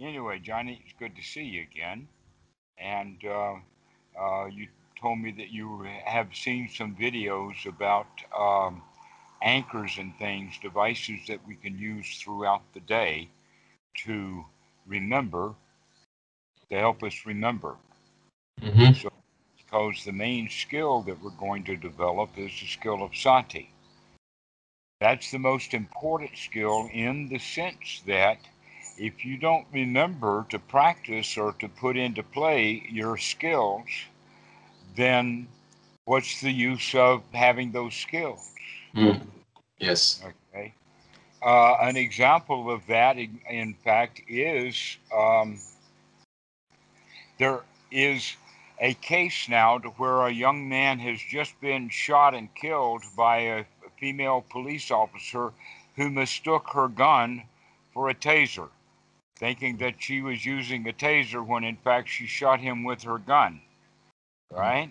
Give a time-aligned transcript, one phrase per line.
[0.00, 2.08] anyway, Joni, it's good to see you again.
[2.78, 3.54] And uh,
[4.18, 4.68] uh, you
[5.00, 8.06] told me that you have seen some videos about
[8.38, 8.82] um,
[9.42, 13.28] anchors and things, devices that we can use throughout the day
[14.04, 14.44] to
[14.86, 15.54] remember,
[16.70, 17.76] to help us remember.
[18.60, 18.94] Mm-hmm.
[18.94, 19.10] So,
[19.56, 23.70] because the main skill that we're going to develop is the skill of sati.
[25.00, 28.38] That's the most important skill in the sense that
[29.00, 33.86] if you don't remember to practice or to put into play your skills,
[34.94, 35.48] then
[36.04, 38.52] what's the use of having those skills?
[38.94, 39.22] Mm.
[39.78, 40.22] Yes.
[40.22, 40.74] Okay.
[41.42, 45.58] Uh, an example of that, in fact, is um,
[47.38, 47.60] there
[47.90, 48.36] is
[48.80, 53.38] a case now to where a young man has just been shot and killed by
[53.38, 53.64] a
[53.98, 55.52] female police officer
[55.96, 57.42] who mistook her gun
[57.94, 58.68] for a taser
[59.40, 63.18] thinking that she was using a taser when in fact she shot him with her
[63.18, 63.60] gun.
[64.52, 64.90] Right?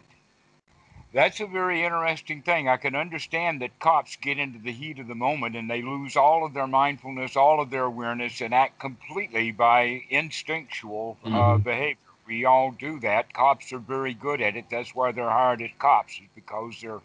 [1.14, 2.67] That's a very interesting thing.
[2.67, 6.16] I can understand that cops get into the heat of the moment and they lose
[6.16, 11.63] all of their mindfulness, all of their awareness, and act completely by instinctual uh, mm-hmm.
[11.63, 11.97] behavior.
[12.28, 13.34] We all do that.
[13.34, 14.66] Cops are very good at it.
[14.69, 17.02] That's why they're hired as cops, is because they're,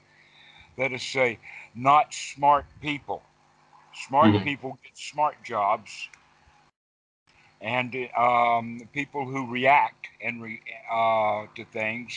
[0.77, 1.39] let us say,
[1.75, 3.23] not smart people.
[4.07, 4.45] Smart mm-hmm.
[4.45, 6.09] people get smart jobs,
[7.65, 10.61] and um, people who react and re,
[10.93, 12.13] uh, to things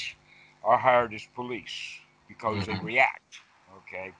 [0.61, 1.71] are hired as police
[2.27, 2.85] because mm-hmm.
[2.85, 3.39] they react.
[3.77, 4.11] Okay,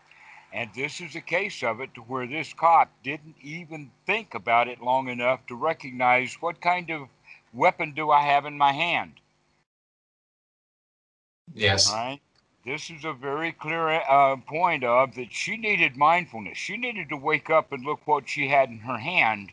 [0.53, 4.69] and this is a case of it to where this cop didn't even think about
[4.69, 7.09] it long enough to recognize what kind of
[7.53, 9.13] weapon do I have in my hand.
[11.53, 11.91] Yes.
[11.91, 12.21] Right.
[12.65, 16.57] This is a very clear uh, point of that she needed mindfulness.
[16.57, 19.51] She needed to wake up and look what she had in her hand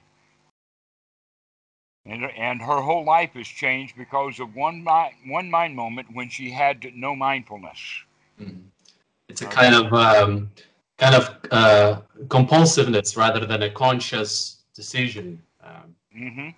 [2.06, 6.28] and, and her whole life has changed because of one mind, one mind moment when
[6.28, 7.78] she had no mindfulness.
[8.40, 8.62] Mm.
[9.28, 10.50] It's a kind of um,
[10.98, 15.42] kind of uh, compulsiveness rather than a conscious decision.
[15.62, 16.48] Um, mm-hmm.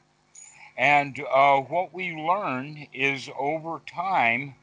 [0.77, 4.55] And uh, what we learn is over time,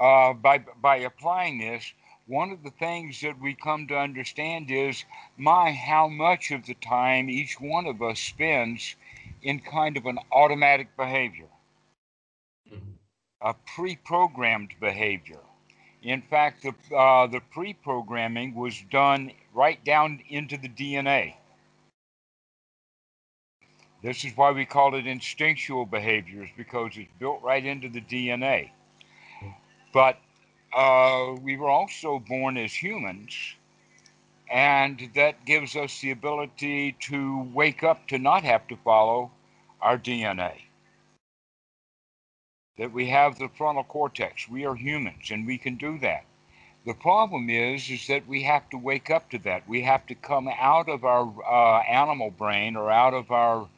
[0.00, 1.92] uh, by by applying this,
[2.26, 5.04] one of the things that we come to understand is
[5.36, 8.96] my how much of the time each one of us spends
[9.42, 11.48] in kind of an automatic behavior,
[12.70, 12.92] mm-hmm.
[13.40, 15.40] a pre programmed behavior.
[16.02, 21.34] In fact, the, uh, the pre programming was done right down into the DNA.
[24.02, 28.70] This is why we call it instinctual behaviors because it's built right into the DNA.
[29.92, 30.18] But
[30.74, 33.34] uh, we were also born as humans
[34.50, 39.30] and that gives us the ability to wake up to not have to follow
[39.80, 40.62] our DNA.
[42.76, 44.48] That we have the frontal cortex.
[44.48, 46.24] We are humans and we can do that.
[46.84, 49.68] The problem is, is that we have to wake up to that.
[49.68, 53.68] We have to come out of our uh, animal brain or out of our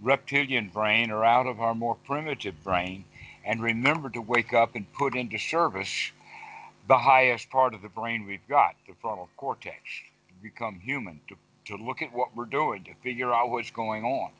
[0.00, 3.04] reptilian brain or out of our more primitive brain
[3.44, 6.12] and remember to wake up and put into service
[6.86, 9.78] the highest part of the brain we've got, the frontal cortex
[10.42, 11.36] become human, to,
[11.66, 14.30] to look at what we're doing, to figure out what's going on.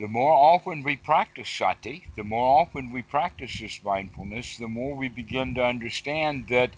[0.00, 4.96] The more often we practice sati, the more often we practice this mindfulness, the more
[4.96, 6.72] we begin to understand that,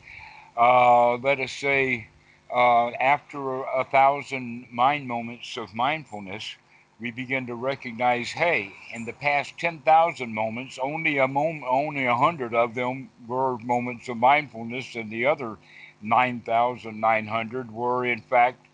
[0.56, 2.08] uh, let us say,
[2.54, 6.56] uh, after a thousand mind moments of mindfulness,
[7.00, 12.14] we begin to recognize, hey, in the past 10,000 moments, only a moment, only a
[12.14, 15.56] hundred of them were moments of mindfulness, and the other
[16.02, 18.66] 9,900 were in fact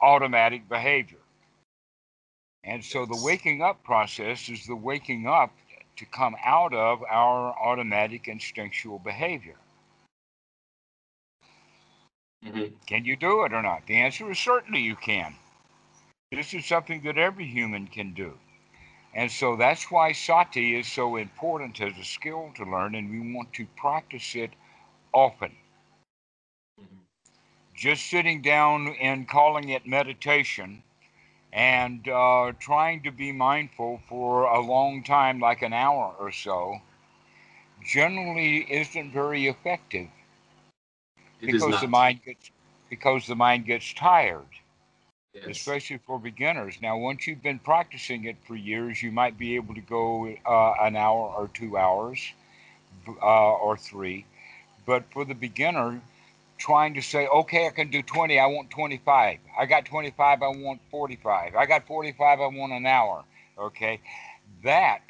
[0.00, 1.18] automatic behavior.
[2.64, 5.52] And so the waking up process is the waking up
[5.96, 9.56] to come out of our automatic instinctual behavior.
[12.44, 12.74] Mm-hmm.
[12.86, 13.86] Can you do it or not?
[13.86, 15.34] The answer is certainly you can.
[16.30, 18.38] This is something that every human can do.
[19.14, 23.34] And so that's why sati is so important as a skill to learn, and we
[23.34, 24.50] want to practice it
[25.12, 25.56] often
[27.78, 30.82] just sitting down and calling it meditation
[31.52, 36.80] and uh, trying to be mindful for a long time, like an hour or so,
[37.84, 40.08] generally isn't very effective
[41.40, 42.50] it because the mind gets
[42.90, 44.46] because the mind gets tired.
[45.34, 45.44] Yes.
[45.48, 46.78] Especially for beginners.
[46.82, 50.74] Now, once you've been practicing it for years, you might be able to go uh,
[50.80, 52.32] an hour or two hours
[53.22, 54.26] uh, or three.
[54.86, 56.00] But for the beginner,
[56.58, 59.38] trying to say, okay, I can do 20, I want 25.
[59.58, 61.54] I got 25, I want 45.
[61.54, 63.24] I got 45, I want an hour.
[63.58, 64.00] Okay,
[64.62, 65.00] that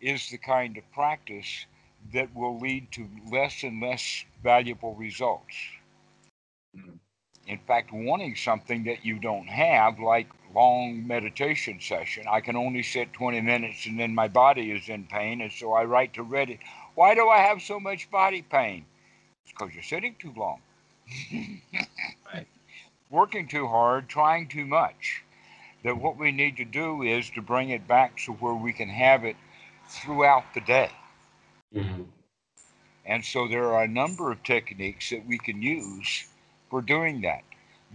[0.00, 1.66] is the kind of practice
[2.12, 5.56] that will lead to less and less valuable results.
[6.76, 6.98] Mm.
[7.46, 12.82] In fact, wanting something that you don't have, like long meditation session, I can only
[12.82, 16.24] sit 20 minutes and then my body is in pain, and so I write to
[16.24, 16.58] Reddit,
[16.94, 18.84] why do I have so much body pain?
[19.44, 20.60] It's because you're sitting too long.
[22.32, 22.46] Right.
[23.10, 25.22] Working too hard, trying too much.
[25.84, 28.88] That what we need to do is to bring it back to where we can
[28.88, 29.36] have it
[29.88, 30.90] throughout the day.
[31.74, 32.02] Mm-hmm.
[33.04, 36.26] And so there are a number of techniques that we can use
[36.70, 37.42] for doing that.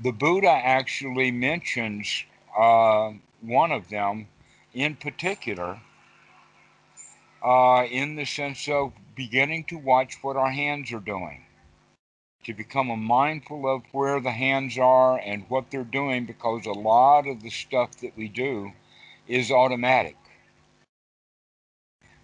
[0.01, 2.23] The Buddha actually mentions
[2.57, 3.11] uh,
[3.41, 4.27] one of them
[4.73, 5.81] in particular
[7.43, 11.43] uh, in the sense of beginning to watch what our hands are doing,
[12.43, 17.27] to become mindful of where the hands are and what they're doing because a lot
[17.27, 18.71] of the stuff that we do
[19.27, 20.15] is automatic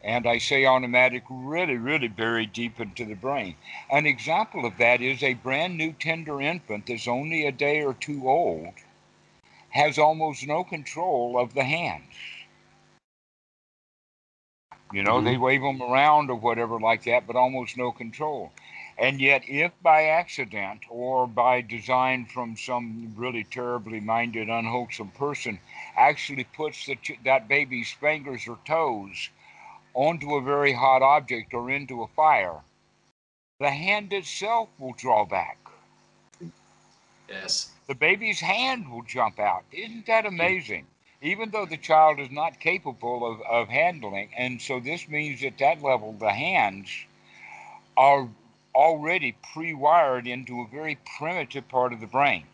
[0.07, 3.55] and I say automatic, really, really buried deep into the brain.
[3.91, 7.93] An example of that is a brand new tender infant that's only a day or
[7.93, 8.73] two old
[9.69, 12.13] has almost no control of the hands.
[14.93, 15.25] You know, mm-hmm.
[15.25, 18.53] they wave them around or whatever like that, but almost no control.
[18.99, 25.59] And yet, if by accident or by design from some really terribly minded, unwholesome person
[25.95, 29.29] actually puts the, that baby's fingers or toes
[29.93, 32.61] onto a very hot object or into a fire,
[33.59, 35.57] the hand itself will draw back.
[37.29, 37.71] Yes.
[37.87, 39.63] The baby's hand will jump out.
[39.71, 40.87] Isn't that amazing?
[41.21, 44.29] Even though the child is not capable of, of handling.
[44.37, 46.89] And so this means at that level, the hands
[47.95, 48.29] are
[48.77, 52.45] already pre wired into a very primitive part of the brain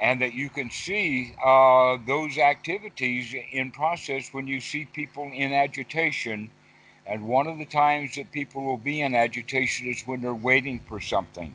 [0.00, 5.52] and that you can see uh, those activities in process when you see people in
[5.52, 6.50] agitation.
[7.06, 10.80] And one of the times that people will be in agitation is when they're waiting
[10.80, 11.54] for something,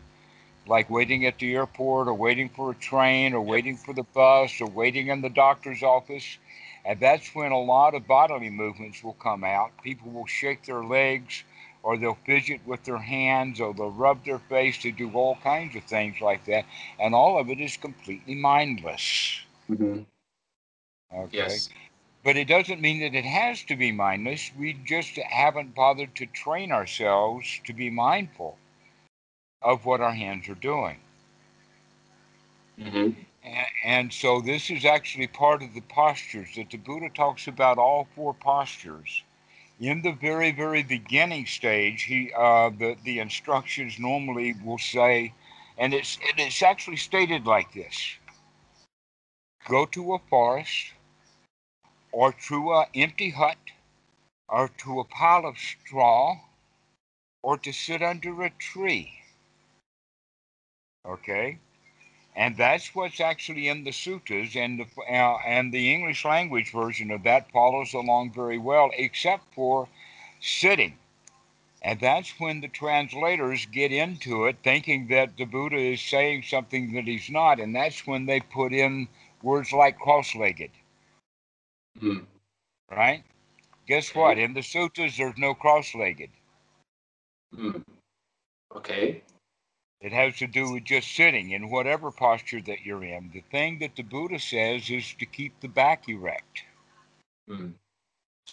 [0.67, 4.61] like waiting at the airport, or waiting for a train, or waiting for the bus,
[4.61, 6.37] or waiting in the doctor's office.
[6.85, 9.71] And that's when a lot of bodily movements will come out.
[9.83, 11.43] People will shake their legs,
[11.83, 15.75] or they'll fidget with their hands, or they'll rub their face to do all kinds
[15.75, 16.65] of things like that.
[16.99, 19.39] And all of it is completely mindless.
[19.69, 20.01] Mm-hmm.
[21.13, 21.37] Okay.
[21.37, 21.69] Yes.
[22.23, 24.51] But it doesn't mean that it has to be mindless.
[24.57, 28.57] We just haven't bothered to train ourselves to be mindful
[29.61, 30.97] of what our hands are doing.
[32.77, 33.11] Mm-hmm.
[33.43, 37.77] And, and so this is actually part of the postures that the Buddha talks about
[37.77, 39.23] all four postures
[39.79, 45.33] in the very, very beginning stage, he uh, the the instructions normally will say,
[45.77, 48.15] and it's it's actually stated like this:
[49.67, 50.91] Go to a forest,
[52.11, 53.57] or to an empty hut,
[54.49, 56.37] or to a pile of straw,
[57.41, 59.13] or to sit under a tree.
[61.05, 61.59] Okay,
[62.39, 67.12] and that's what's actually in the suttas, and the uh, and the English language version
[67.12, 69.89] of that follows along very well, except for
[70.39, 70.98] sitting.
[71.81, 76.93] And that's when the translators get into it, thinking that the Buddha is saying something
[76.93, 79.10] that he's not, and that's when they put in
[79.43, 80.72] words like cross-legged.
[82.01, 82.25] Mm.
[82.89, 83.24] Right?
[83.86, 84.38] Guess what?
[84.38, 86.29] In the suttas, there's no cross-legged.
[87.53, 87.84] Mm.
[88.75, 89.24] Okay.
[90.01, 93.32] It has to do with just sitting in whatever posture that you're in.
[93.34, 96.63] The thing that the Buddha says is to keep the back erect.
[97.50, 97.74] Mm.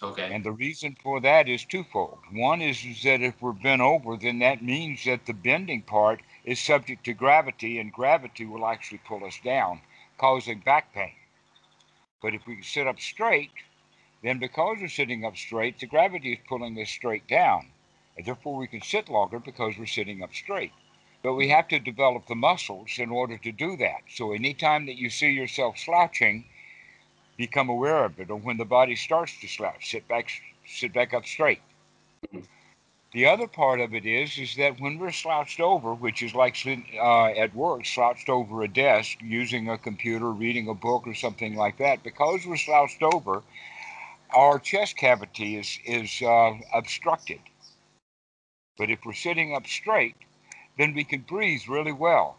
[0.03, 0.29] Okay.
[0.31, 2.19] And the reason for that is twofold.
[2.31, 6.21] One is, is that if we're bent over, then that means that the bending part
[6.43, 9.81] is subject to gravity, and gravity will actually pull us down,
[10.17, 11.15] causing back pain.
[12.21, 13.51] But if we sit up straight,
[14.21, 17.71] then because we're sitting up straight, the gravity is pulling us straight down.
[18.17, 20.73] And therefore, we can sit longer because we're sitting up straight.
[21.27, 24.03] But we have to develop the muscles in order to do that.
[24.15, 26.45] So anytime that you see yourself slouching,
[27.35, 28.29] become aware of it.
[28.29, 30.29] Or when the body starts to slouch, sit back,
[30.65, 31.59] sit back up straight.
[33.11, 36.55] The other part of it is, is that when we're slouched over, which is like
[36.65, 41.55] uh, at work, slouched over a desk, using a computer, reading a book, or something
[41.55, 43.43] like that, because we're slouched over,
[44.33, 47.41] our chest cavity is is uh, obstructed.
[48.77, 50.15] But if we're sitting up straight,
[50.77, 52.37] then we can breathe really well.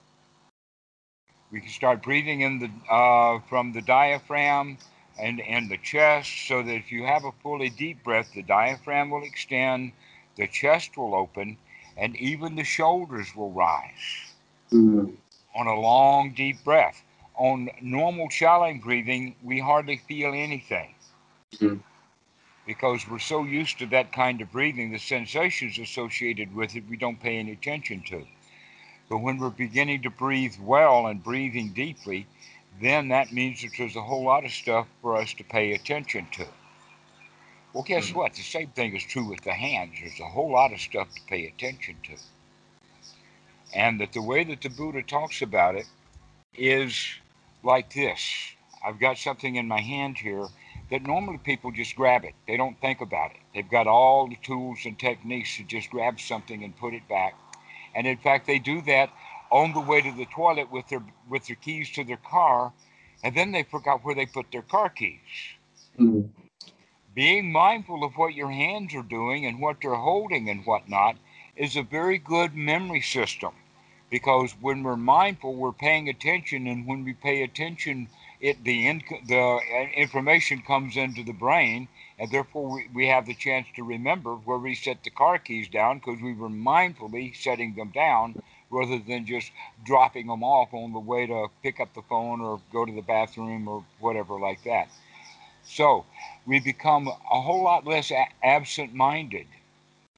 [1.50, 4.78] We can start breathing in the uh, from the diaphragm
[5.18, 9.11] and, and the chest so that if you have a fully deep breath, the diaphragm
[9.11, 9.92] will extend,
[10.37, 11.57] the chest will open,
[11.97, 14.33] and even the shoulders will rise.
[14.73, 15.16] mm.
[15.54, 17.02] on a long, deep breath.
[17.37, 20.95] On normal shallow breathing, we hardly feel anything.
[21.57, 21.80] Mm.
[22.69, 26.99] Because we're so used to that kind of breathing, the sensations associated with it, we
[26.99, 28.27] don't pay any attention to.
[29.09, 32.27] But when we're beginning to breathe well and breathing deeply,
[32.79, 36.27] then that means that there's a whole lot of stuff for us to pay attention
[36.33, 36.47] to.
[37.73, 38.19] Well, guess hmm.
[38.19, 38.35] what?
[38.35, 39.95] The same thing is true with the hands.
[39.99, 42.17] There's a whole lot of stuff to pay attention to.
[43.75, 45.87] And that the way that the Buddha talks about it
[46.55, 46.95] is
[47.63, 48.21] like this
[48.85, 50.49] I've got something in my hand here
[50.90, 52.35] that normally people just grab it.
[52.47, 53.38] They don't think about it.
[53.54, 57.35] They've got all the tools and techniques to just grab something and put it back.
[57.95, 59.11] And in fact, they do that
[59.50, 62.73] on the way to the toilet with their with their keys to their car,
[63.23, 65.18] and then they forgot where they put their car keys.
[65.99, 66.28] Mm-hmm.
[67.14, 71.16] Being mindful of what your hands are doing and what they're holding and whatnot
[71.57, 73.52] is a very good memory system
[74.11, 78.09] because when we're mindful, we're paying attention, and when we pay attention,
[78.40, 79.61] it the in, the
[79.97, 84.59] information comes into the brain, and therefore we, we have the chance to remember where
[84.59, 88.37] we set the car keys down because we were mindfully setting them down
[88.71, 89.50] rather than just
[89.85, 93.02] dropping them off on the way to pick up the phone or go to the
[93.02, 94.88] bathroom or whatever like that.
[95.64, 96.04] So
[96.47, 99.47] we become a whole lot less absent minded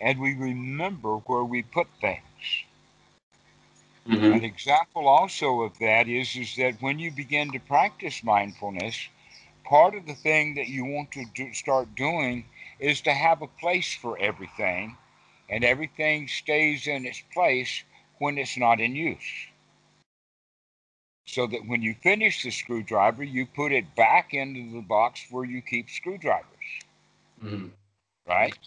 [0.00, 2.22] and we remember where we put things.
[4.10, 4.32] Mm-hmm.
[4.32, 9.08] An example also of that is, is that when you begin to practice mindfulness,
[9.64, 12.44] part of the thing that you want to do, start doing
[12.80, 14.96] is to have a place for everything,
[15.48, 17.84] and everything stays in its place
[18.18, 19.46] when it's not in use.
[21.26, 25.44] So that when you finish the screwdriver, you put it back into the box where
[25.44, 26.46] you keep screwdrivers.
[27.44, 27.68] Mm-hmm.
[28.26, 28.58] Right?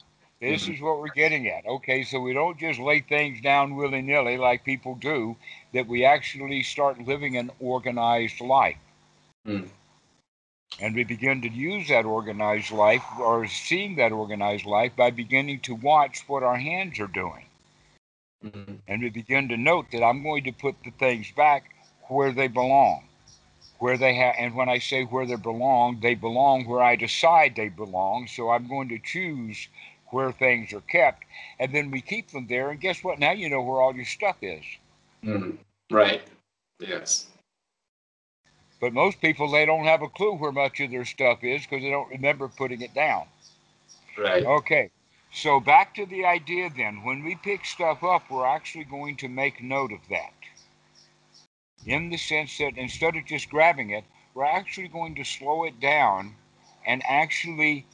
[0.44, 0.74] This mm-hmm.
[0.74, 1.66] is what we're getting at.
[1.66, 5.38] Okay, so we don't just lay things down willy nilly like people do,
[5.74, 8.76] that we actually start living an organized life.
[9.48, 9.70] Mm.
[10.82, 15.62] And we begin to use that organized life or seeing that organized life by beginning
[15.62, 17.46] to watch what our hands are doing.
[18.44, 18.74] Mm-hmm.
[18.90, 21.74] And we begin to note that I'm going to put the things back
[22.10, 23.04] where they belong.
[23.80, 27.56] Where they have, and when I say where they belong, they belong where I decide
[27.56, 28.28] they belong.
[28.28, 29.68] So I'm going to choose
[30.14, 31.24] where things are kept,
[31.60, 32.70] and then we keep them there.
[32.70, 33.20] And guess what?
[33.20, 34.64] Now you know where all your stuff is.
[35.24, 35.58] Mm,
[35.92, 36.22] right.
[36.80, 37.28] Yes.
[38.80, 41.82] But most people, they don't have a clue where much of their stuff is because
[41.82, 43.26] they don't remember putting it down.
[44.18, 44.46] Right.
[44.46, 44.92] Okay.
[45.32, 47.04] So back to the idea then.
[47.04, 50.34] When we pick stuff up, we're actually going to make note of that.
[51.86, 54.04] In the sense that instead of just grabbing it,
[54.34, 56.36] we're actually going to slow it down
[56.86, 57.86] and actually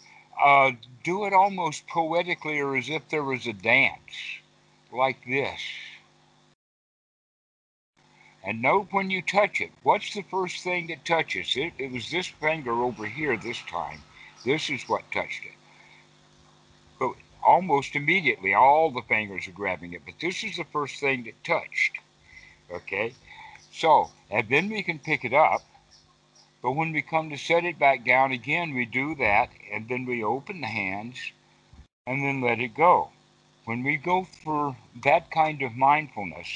[0.43, 0.71] uh,
[1.03, 4.39] do it almost poetically or as if there was a dance,
[4.91, 5.61] like this.
[8.43, 11.73] And note when you touch it, what's the first thing that touches it?
[11.77, 14.01] It was this finger over here this time.
[14.45, 15.51] This is what touched it.
[16.99, 20.01] But almost immediately, all the fingers are grabbing it.
[20.05, 21.97] But this is the first thing that touched.
[22.71, 23.13] Okay?
[23.73, 25.61] So, and then we can pick it up
[26.61, 30.05] but when we come to set it back down again, we do that and then
[30.05, 31.31] we open the hands
[32.05, 33.09] and then let it go.
[33.65, 36.47] When we go for that kind of mindfulness,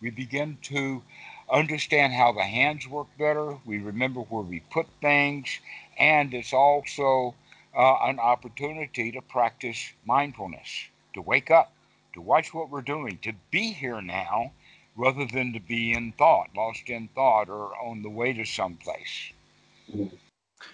[0.00, 1.02] we begin to
[1.50, 3.58] understand how the hands work better.
[3.64, 5.60] We remember where we put things,
[5.98, 7.34] and it's also
[7.76, 11.72] uh, an opportunity to practice mindfulness, to wake up,
[12.14, 14.52] to watch what we're doing, to be here now
[14.96, 19.32] rather than to be in thought, lost in thought, or on the way to someplace.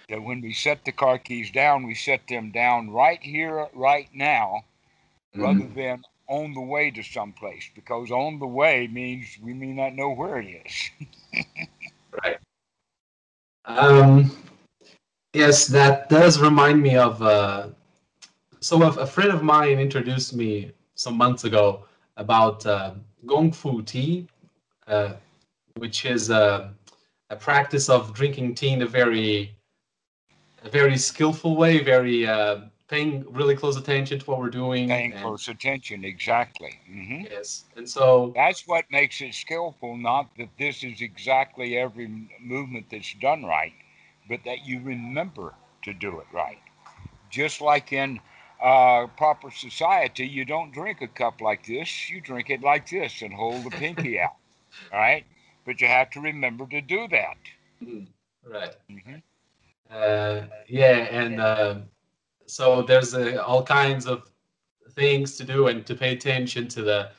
[0.09, 4.09] That when we set the car keys down, we set them down right here, right
[4.13, 4.63] now,
[5.35, 5.41] mm-hmm.
[5.41, 9.93] rather than on the way to someplace, because on the way means we may not
[9.93, 11.45] know where it is.
[12.23, 12.37] right.
[13.65, 14.31] Um,
[15.33, 17.21] yes, that does remind me of.
[17.21, 17.69] Uh,
[18.59, 21.85] so, a, a, friend of mine introduced me some months ago
[22.17, 22.93] about uh,
[23.25, 24.27] Gong Fu tea,
[24.87, 25.13] uh,
[25.75, 26.69] which is uh,
[27.33, 29.55] a practice of drinking tea in a very
[30.63, 34.87] a very skillful way, very uh, paying really close attention to what we're doing.
[34.87, 36.79] Paying and, close attention, exactly.
[36.89, 37.23] Mm-hmm.
[37.31, 39.97] Yes, and so that's what makes it skillful.
[39.97, 43.73] Not that this is exactly every movement that's done right,
[44.29, 46.61] but that you remember to do it right.
[47.31, 48.19] Just like in
[48.63, 52.09] uh, proper society, you don't drink a cup like this.
[52.11, 54.37] You drink it like this and hold the pinky out.
[54.93, 55.25] All right
[55.65, 57.37] but you have to remember to do that.
[57.83, 58.07] Mm,
[58.45, 58.75] right.
[58.89, 59.15] Mm-hmm.
[59.89, 61.75] Uh, yeah, and uh,
[62.45, 64.31] so there's uh, all kinds of
[64.91, 67.09] things to do and to pay attention to the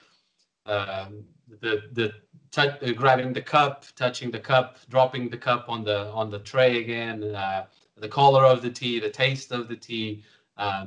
[0.67, 1.25] um,
[1.61, 2.13] the the
[2.51, 6.39] touch, uh, grabbing the cup, touching the cup, dropping the cup on the on the
[6.41, 10.23] tray again, uh, the color of the tea, the taste of the tea,
[10.57, 10.87] uh,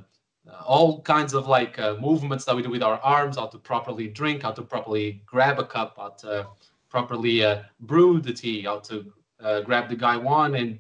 [0.66, 4.08] all kinds of like uh, movements that we do with our arms, how to properly
[4.08, 6.48] drink, how to properly grab a cup, how to
[6.90, 10.80] properly uh, brew the tea, how to uh, grab the gaiwan and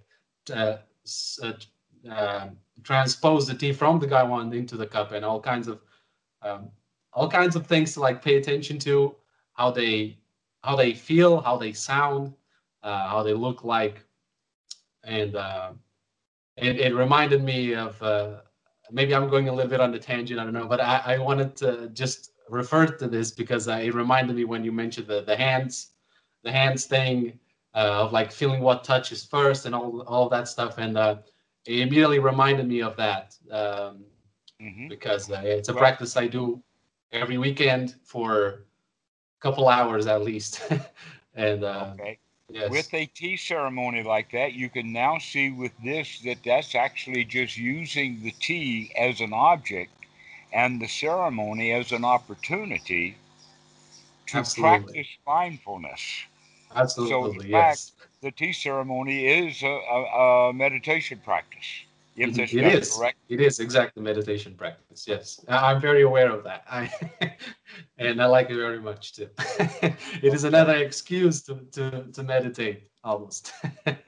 [2.84, 5.82] transpose the tea from the gaiwan into the cup, and all kinds of
[6.42, 6.70] um,
[7.14, 9.16] all kinds of things to like pay attention to,
[9.54, 10.18] how they
[10.64, 12.34] how they feel, how they sound,
[12.84, 14.04] uh, how they look like,
[15.04, 15.72] and uh,
[16.58, 18.38] it, it reminded me of uh,
[18.92, 20.40] maybe I'm going a little bit on the tangent.
[20.40, 24.36] I don't know, but I, I wanted to just refer to this because it reminded
[24.36, 25.94] me when you mentioned the the hands,
[26.48, 27.38] the hands thing
[27.75, 31.18] uh, of like feeling what touches first and all all that stuff, and uh,
[31.66, 34.06] it immediately reminded me of that um,
[34.62, 34.88] mm-hmm.
[34.88, 36.62] because uh, it's a well, practice I do
[37.12, 40.62] every weekend for a couple hours at least.
[41.36, 42.18] and uh, okay.
[42.50, 42.72] Yes.
[42.72, 47.25] With a tea ceremony like that, you can now see with this that that's actually
[47.25, 49.92] just using the tea as an object
[50.54, 53.18] and the ceremony as an opportunity
[54.27, 54.77] to Absolutely.
[54.80, 56.01] practice mindfulness.
[56.76, 57.40] Absolutely.
[57.40, 57.90] So, in yes.
[57.90, 61.86] fact, the tea ceremony is a, a, a meditation practice.
[62.18, 63.18] If this it is correct.
[63.30, 65.06] It is exactly meditation practice.
[65.08, 66.64] Yes, I'm very aware of that.
[66.70, 66.92] I,
[68.00, 69.30] and I like it very much too.
[69.40, 73.52] it is another excuse to, to, to meditate almost.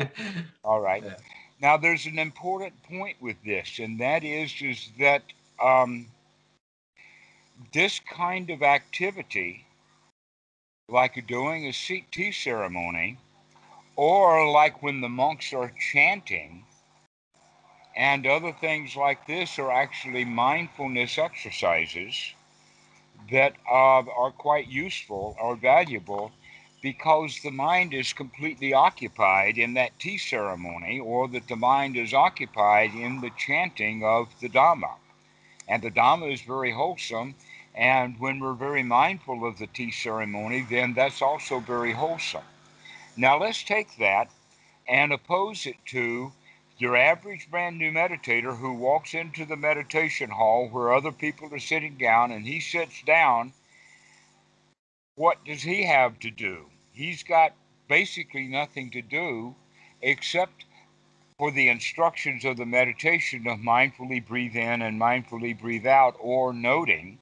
[0.63, 1.04] All right.
[1.04, 1.18] Yeah.
[1.62, 5.22] Now there's an important point with this, and that is is that
[5.62, 6.08] um,
[7.74, 9.66] this kind of activity,
[10.89, 13.17] like doing a tea ceremony,
[13.96, 16.65] or like when the monks are chanting
[17.96, 22.34] and other things like this are actually mindfulness exercises
[23.32, 26.32] that uh, are quite useful or valuable
[26.82, 32.13] because the mind is completely occupied in that tea ceremony or that the mind is
[32.13, 34.93] occupied in the chanting of the Dhamma.
[35.67, 37.36] And the Dhamma is very wholesome.
[37.75, 42.43] And when we're very mindful of the tea ceremony, then that's also very wholesome.
[43.15, 44.29] Now let's take that
[44.88, 46.32] and oppose it to
[46.77, 51.60] your average brand new meditator who walks into the meditation hall where other people are
[51.60, 53.53] sitting down and he sits down,
[55.15, 56.65] what does he have to do?
[56.93, 57.53] He's got
[57.89, 59.55] basically nothing to do
[60.01, 60.65] except
[61.38, 66.53] for the instructions of the meditation of mindfully breathe in and mindfully breathe out or
[66.53, 67.17] noting.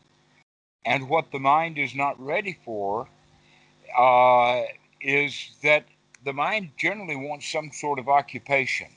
[0.87, 3.09] And what the mind is not ready for
[3.97, 4.61] uh,
[5.01, 5.83] is that
[6.23, 8.87] the mind generally wants some sort of occupation.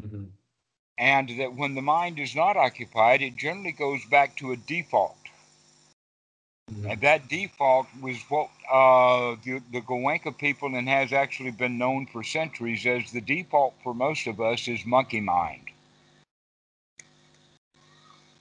[0.00, 0.26] Mm-hmm.
[0.98, 5.16] And that when the mind is not occupied, it generally goes back to a default.
[6.70, 6.90] Mm-hmm.
[6.90, 12.06] And that default was what uh, the, the Goenka people, and has actually been known
[12.06, 15.71] for centuries as the default for most of us, is monkey mind.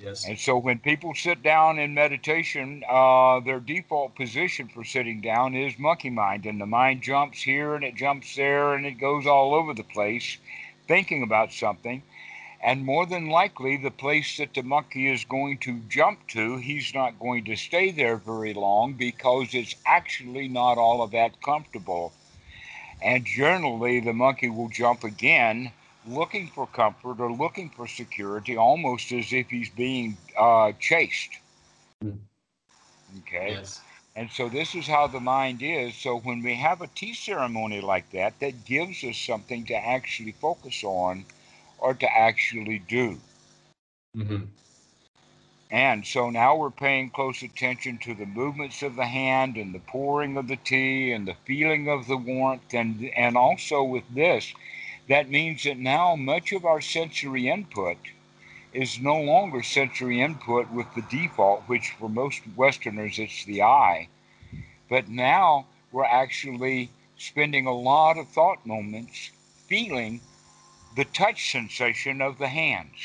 [0.01, 0.27] Yes.
[0.27, 5.55] And so when people sit down in meditation, uh, their default position for sitting down
[5.55, 6.45] is monkey mind.
[6.45, 9.83] And the mind jumps here and it jumps there and it goes all over the
[9.83, 10.37] place
[10.87, 12.01] thinking about something.
[12.63, 16.93] And more than likely, the place that the monkey is going to jump to, he's
[16.93, 22.13] not going to stay there very long because it's actually not all of that comfortable.
[23.01, 25.71] And generally, the monkey will jump again
[26.07, 31.31] looking for comfort or looking for security, almost as if he's being uh, chased.
[32.01, 32.11] Hmm.
[33.19, 33.51] Okay.
[33.51, 33.81] Yes.
[34.15, 35.95] And so this is how the mind is.
[35.95, 40.33] So when we have a tea ceremony like that, that gives us something to actually
[40.33, 41.25] focus on
[41.79, 43.17] or to actually do.
[44.17, 44.43] Mm-hmm.
[45.71, 49.79] And so now we're paying close attention to the movements of the hand and the
[49.79, 52.73] pouring of the tea and the feeling of the warmth.
[52.73, 54.53] And, and also with this,
[55.07, 57.97] that means that now much of our sensory input
[58.73, 64.07] is no longer sensory input with the default, which for most Westerners it's the eye.
[64.89, 69.31] But now we're actually spending a lot of thought moments
[69.67, 70.21] feeling
[70.95, 72.97] the touch sensation of the hands.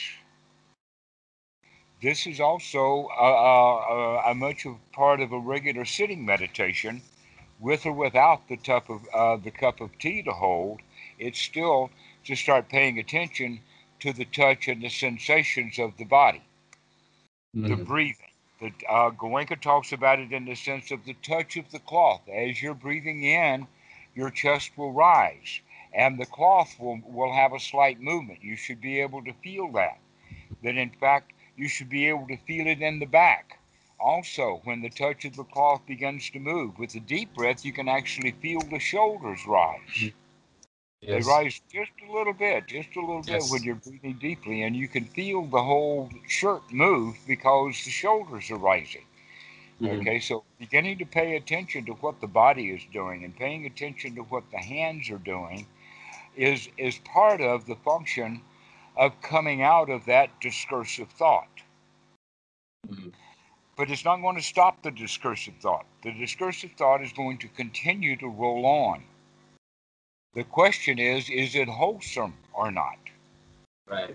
[2.03, 7.03] This is also a, a, a much of part of a regular sitting meditation,
[7.59, 10.81] with or without the of uh, the cup of tea to hold.
[11.19, 11.91] It's still
[12.25, 13.61] to start paying attention
[14.01, 16.43] to the touch and the sensations of the body,
[17.55, 17.69] mm-hmm.
[17.69, 18.23] the breathing.
[18.61, 22.23] The uh, Goenka talks about it in the sense of the touch of the cloth.
[22.29, 23.67] As you're breathing in,
[24.15, 25.61] your chest will rise,
[25.93, 28.43] and the cloth will, will have a slight movement.
[28.43, 29.99] You should be able to feel that.
[30.63, 33.59] That in fact, you should be able to feel it in the back
[33.99, 37.73] Also, when the touch of the cloth begins to move, with a deep breath, you
[37.73, 40.13] can actually feel the shoulders rise.
[41.07, 41.25] Yes.
[41.25, 43.45] They rise just a little bit, just a little Yes.
[43.45, 47.91] bit when you're breathing deeply, and you can feel the whole shirt move because the
[47.91, 49.07] shoulders are rising.
[49.81, 50.01] Mhm.
[50.01, 54.17] Okay, so beginning to pay attention to what the body is doing and paying attention
[54.17, 55.67] to what the hands are doing
[56.37, 58.43] is is part of the function
[58.97, 61.63] of coming out of that discursive thought.
[62.89, 63.13] Mhm.
[63.77, 65.87] But it's not going to stop the discursive thought.
[66.03, 69.05] The discursive thought is going to continue to roll on.
[70.37, 72.99] The question is, is it wholesome or not?
[73.89, 74.15] Right.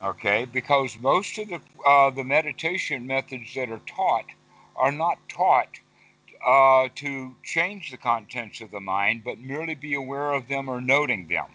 [0.00, 4.26] Okay, because most of the uh, the meditation methods that are taught
[4.76, 5.80] are not taught
[6.46, 10.80] uh, to change the contents of the mind, but merely be aware of them or
[10.80, 11.50] noting them.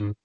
[0.00, 0.16] Mhm.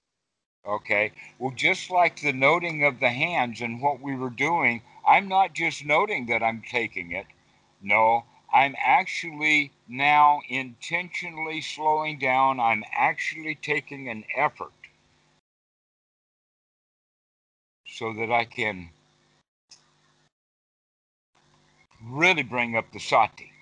[0.66, 5.28] Okay, well, just like the noting of the hands and what we were doing, I'm
[5.28, 7.26] not just noting that I'm taking it.
[7.80, 12.60] No, I'm actually now intentionally slowing down.
[12.60, 14.72] I'm actually taking an effort
[17.86, 18.90] so that I can
[22.04, 23.52] really bring up the sati.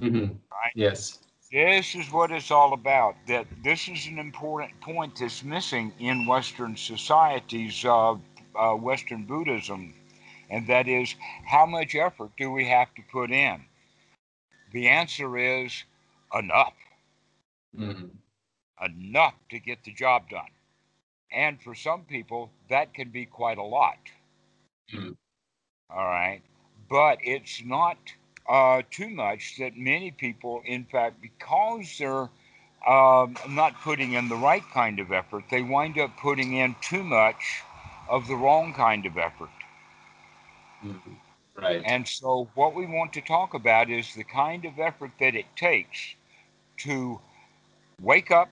[0.00, 0.38] Mhm.
[0.52, 0.72] Right.
[0.74, 1.18] Yes.
[1.52, 3.16] This is what it's all about.
[3.26, 8.16] That this is an important point that's missing in Western societies, uh,
[8.56, 9.94] uh, Western Buddhism,
[10.50, 13.67] and that is how much effort do we have to put in?
[14.72, 15.84] The answer is
[16.32, 16.74] enough,
[17.74, 18.22] Mhm.
[18.82, 20.50] enough to get the job done.
[21.30, 23.98] And for some people, that can be quite a lot.
[24.92, 25.16] Mhm.
[25.90, 26.42] All right.
[26.88, 27.98] But it's not
[28.48, 32.28] uh, too much that many people, in fact, because they're
[32.86, 37.02] um, not putting in the right kind of effort, they wind up putting in too
[37.04, 37.62] much
[38.08, 39.50] of the wrong kind of effort.
[40.82, 41.20] Mhm.
[41.60, 41.82] Right.
[41.84, 45.46] And so, what we want to talk about is the kind of effort that it
[45.56, 46.14] takes
[46.78, 47.20] to
[48.00, 48.48] wake up,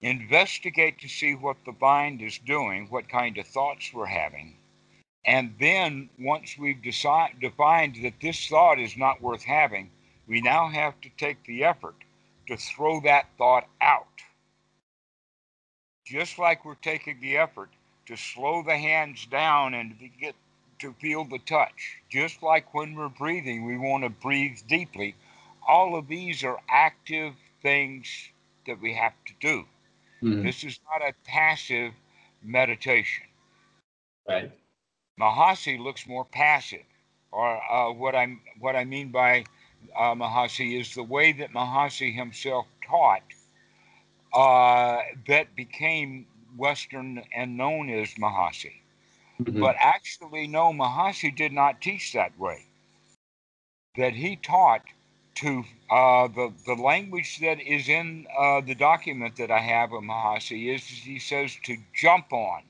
[0.00, 4.56] investigate to see what the mind is doing, what kind of thoughts we're having.
[5.26, 9.90] And then, once we've decide, defined that this thought is not worth having,
[10.26, 11.96] we now have to take the effort
[12.46, 14.06] to throw that thought out.
[16.06, 17.70] Just like we're taking the effort
[18.06, 20.34] to slow the hands down and get
[20.80, 21.98] to feel the touch.
[22.08, 25.16] Just like when we're breathing, we want to breathe deeply.
[25.66, 28.30] All of these are active things
[28.66, 29.66] that we have to do.
[30.22, 30.42] Mhm.
[30.42, 31.94] This is not a passive
[32.42, 33.26] meditation.
[34.28, 34.52] Right.
[35.20, 36.84] Mahasi looks more passive,
[37.30, 39.44] or uh, what I what I mean by
[39.96, 43.22] uh, Mahasi is the way that Mahasi himself taught
[44.32, 48.83] uh, that became Western and known as Mahasi.
[49.40, 49.60] Mhm.
[49.60, 52.66] But actually, no, Mahasi did not teach that way.
[53.96, 54.84] That he taught
[55.36, 60.04] to uh, the the language that is in uh, the document that I have of
[60.04, 62.64] Mahasi is he says to jump on,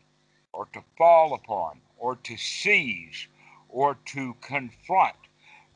[0.52, 3.28] or to fall upon, or to seize,
[3.68, 5.16] or to confront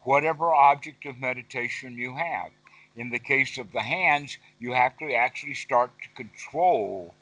[0.03, 2.53] whatever object of meditation you have.
[2.97, 7.15] In the case of the hands, you have to actually start to control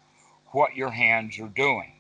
[0.52, 1.95] what your hands are doing.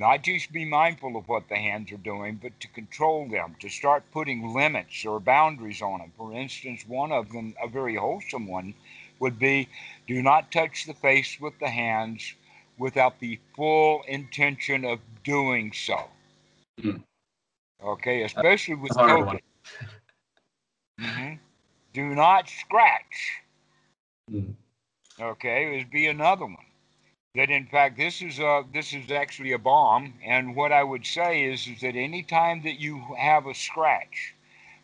[0.00, 3.68] Not just be mindful of what the hands are doing, but to control them, to
[3.68, 6.10] start putting limits or boundaries on them.
[6.16, 8.72] For instance, one of them, a very wholesome one,
[9.18, 9.68] would be
[10.06, 12.32] do not touch the face with the hands
[12.78, 16.08] without the full intention of doing so.
[16.78, 17.04] Mhm.
[17.82, 19.26] Okay, especially with COVID.
[19.26, 19.40] one.
[20.98, 21.34] hmm
[21.92, 23.42] Do not scratch.
[24.30, 24.54] Mhm.
[25.20, 26.69] Okay, is be another one.
[27.34, 31.06] That in fact this is a this is actually a bomb, and what I would
[31.06, 34.34] say is is that any time that you have a scratch,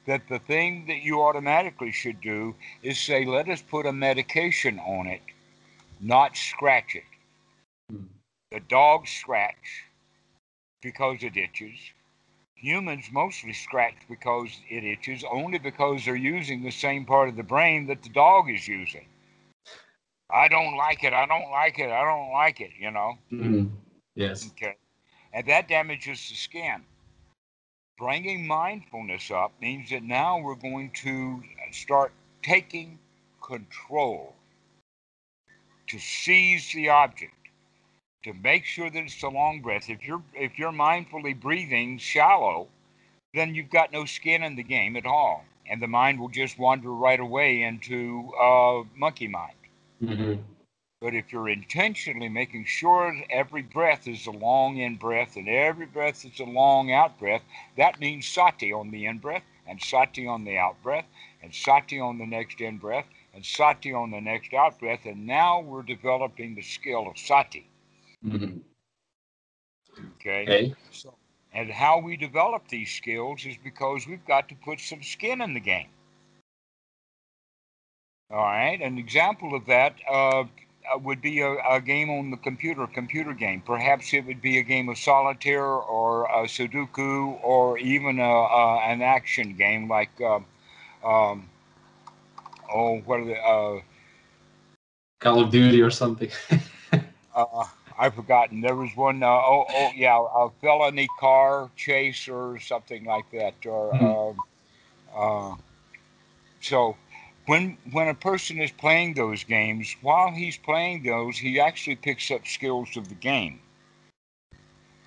[0.07, 4.79] that the thing that you automatically should do is say, let us put a medication
[4.79, 5.23] on it,
[6.01, 7.05] not scratch it.
[7.93, 8.09] Mhm.
[8.53, 9.87] The dogs scratch
[10.83, 11.93] because it itches.
[12.57, 17.43] Humans mostly scratch because it itches, only because they're using the same part of the
[17.43, 19.07] brain that the dog is using.
[20.31, 21.13] I don't like it.
[21.13, 21.91] I don't like it.
[21.91, 22.73] I don't like it.
[22.79, 23.19] You know.
[23.33, 23.71] Mhm.
[24.15, 24.51] Yes.
[24.51, 24.77] Okay.
[25.33, 26.85] And that damages the skin.
[27.99, 32.13] Bringing mindfulness up means that now we're going to start
[32.43, 32.99] taking
[33.43, 34.35] control
[35.89, 37.35] to seize the object,
[38.25, 39.89] to make sure that it's a long breath.
[39.89, 42.69] If you're if you're mindfully breathing shallow,
[43.35, 46.59] then you've got no skin in the game at all, and the mind will just
[46.59, 49.66] wander right away into uh, monkey mind.
[50.03, 50.43] Mhm.
[51.01, 55.49] But if you're intentionally making sure that every breath is a long in breath and
[55.49, 57.43] every breath is a long out breath,
[57.77, 61.07] that means sati on the in breath and sati on the out breath,
[61.43, 65.05] and sati on the next in breath, and sati on the next out breath.
[65.05, 67.67] And now we're developing the skill of sati.
[68.25, 68.59] Mm-hmm.
[70.17, 70.43] Okay.
[70.43, 70.75] Okay.
[70.91, 71.15] So,
[71.53, 75.55] and how we develop these skills is because we've got to put some skin in
[75.55, 75.89] the game.
[78.31, 78.81] All right.
[78.81, 82.89] An example of that uh, uh, would be a, a, game on the computer, a
[82.89, 83.61] computer game.
[83.61, 88.79] Perhaps it would be a game of solitaire or a Sudoku or even a, a
[88.81, 90.41] an action game like, uh,
[91.05, 91.49] um,
[92.73, 93.39] oh, what are the.
[93.39, 93.81] Uh,
[95.21, 96.31] Call of Duty or something.
[97.35, 97.65] uh,
[97.99, 98.61] I've forgotten.
[98.61, 103.55] There was one, uh, oh, oh, yeah, a felony car chase or something like that.
[103.65, 104.39] Or, mm-hmm.
[105.17, 105.57] uh,
[106.61, 106.97] so
[107.47, 112.31] when when a person is playing those games, while he's playing those, he actually picks
[112.31, 113.61] up skills of the game.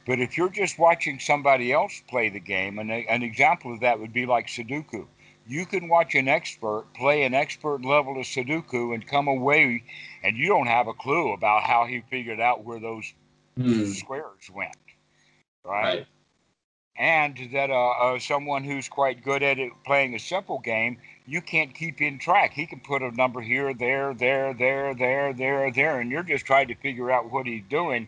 [0.05, 3.81] But if you're just watching somebody else play the game, and a, an example of
[3.81, 5.05] that would be like Sudoku.
[5.45, 9.83] You can watch an expert play an expert level of Sudoku and come away,
[10.23, 13.13] and you don't have a clue about how he figured out where those
[13.57, 13.93] mm.
[13.95, 14.75] squares went,
[15.63, 15.83] right?
[15.83, 16.07] right?
[16.97, 20.97] And that uh, uh, someone who's quite good at it playing a simple game
[21.29, 22.53] you can't keep in track.
[22.53, 26.45] He can put a number here, there, there, there, there, there, there, and you're just
[26.45, 28.07] trying to figure out what he's doing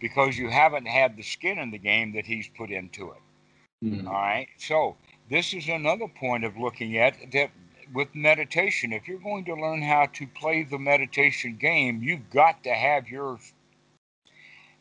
[0.00, 3.84] because you haven't had the skin in the game that he's put into it.
[3.84, 4.06] Mm-hmm.
[4.06, 4.48] All right.
[4.58, 4.96] So
[5.30, 7.50] this is another point of looking at that
[7.94, 8.92] with meditation.
[8.92, 13.08] If you're going to learn how to play the meditation game, you've got to have
[13.08, 13.38] your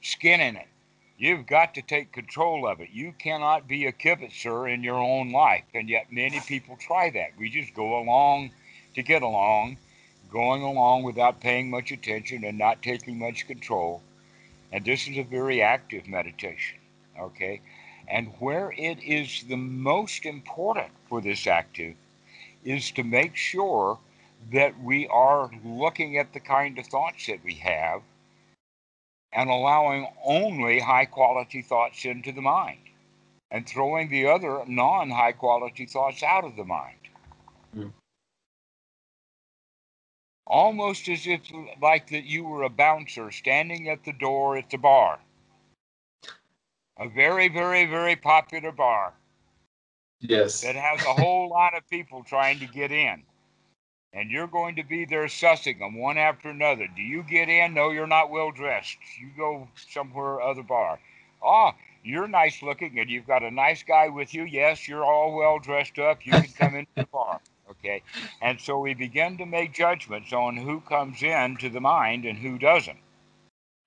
[0.01, 0.67] skin in it.
[1.21, 2.89] You've got to take control of it.
[2.91, 5.65] You cannot be a kibitzer in your own life.
[5.71, 7.37] And yet, many people try that.
[7.37, 8.49] We just go along
[8.95, 9.77] to get along,
[10.31, 14.01] going along without paying much attention and not taking much control.
[14.71, 16.79] And this is a very active meditation.
[17.19, 17.61] Okay?
[18.07, 21.93] And where it is the most important for this active
[22.65, 23.99] is to make sure
[24.51, 28.01] that we are looking at the kind of thoughts that we have
[29.33, 32.79] and allowing only high quality thoughts into the mind
[33.49, 36.97] and throwing the other non high quality thoughts out of the mind.
[37.75, 37.93] Mm.
[40.47, 41.41] Almost as if,
[41.81, 45.19] like that, you were a bouncer standing at the door at the bar.
[46.99, 49.13] A very, very, very popular bar.
[50.19, 50.61] Yes.
[50.61, 53.23] That has a whole lot of people trying to get in
[54.13, 56.87] and you're going to be there sussing them one after another.
[56.95, 57.73] Do you get in?
[57.73, 58.97] No, you're not well dressed.
[59.19, 60.99] You go somewhere other bar.
[61.41, 64.43] Ah, you're nice looking and you've got a nice guy with you.
[64.43, 66.25] Yes, you're all well dressed up.
[66.25, 67.39] You can come into the bar.
[67.69, 68.03] Okay.
[68.41, 72.37] And so we begin to make judgments on who comes in to the mind and
[72.37, 72.99] who doesn't.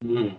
[0.02, 0.37] Mm.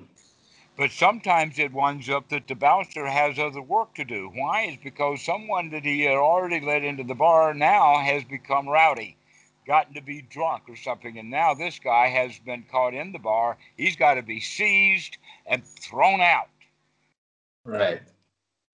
[0.77, 4.31] But sometimes it winds up that the bouncer has other work to do.
[4.33, 4.63] Why?
[4.63, 9.15] Is because someone that he had already let into the bar now has become rowdy
[9.65, 13.19] gotten to be drunk or something, and now this guy has been caught in the
[13.19, 13.57] bar.
[13.77, 16.49] He's got to be seized and thrown out.
[17.63, 18.01] Right.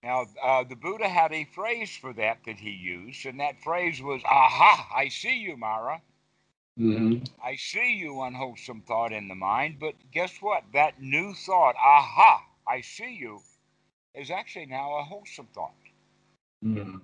[0.04, 4.02] Now, uh, the Buddha had a phrase for that that he used, and that phrase
[4.02, 6.02] was, Aha, I see you, Mara.
[6.80, 7.24] Mm-hmm.
[7.44, 10.64] I see you, unwholesome thought in the mind, but guess what?
[10.74, 13.42] That new thought, Aha, I see you,
[14.16, 15.76] is actually now a wholesome thought.
[16.66, 16.98] Mm-hmm.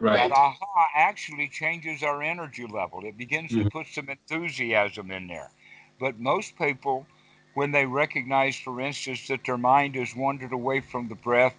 [0.00, 0.16] Right.
[0.16, 3.04] That aha actually changes our energy level.
[3.04, 3.64] It begins mm-hmm.
[3.64, 5.50] to put some enthusiasm in there.
[5.98, 7.06] But most people,
[7.54, 11.56] when they recognize, for instance, that their mind has wandered away from the breath,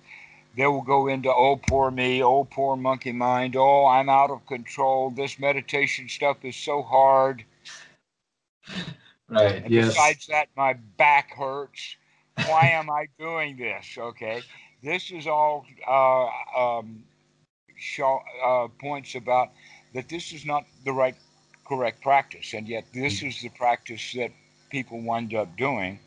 [0.55, 4.45] they will go into, oh, poor me, oh, poor monkey mind, oh, I'm out of
[4.45, 5.09] control.
[5.09, 7.43] This meditation stuff is so hard.
[9.27, 9.63] Right.
[9.63, 9.89] And yes.
[9.89, 11.97] besides that, my back hurts.
[12.47, 13.85] Why am I doing this?
[13.97, 14.41] Okay.
[14.81, 17.03] This is all uh, um,
[17.79, 19.49] show, uh, points about
[19.93, 21.15] that this is not the right,
[21.65, 23.27] correct practice, and yet this mm-hmm.
[23.27, 24.31] is the practice that
[24.69, 25.99] people wind up doing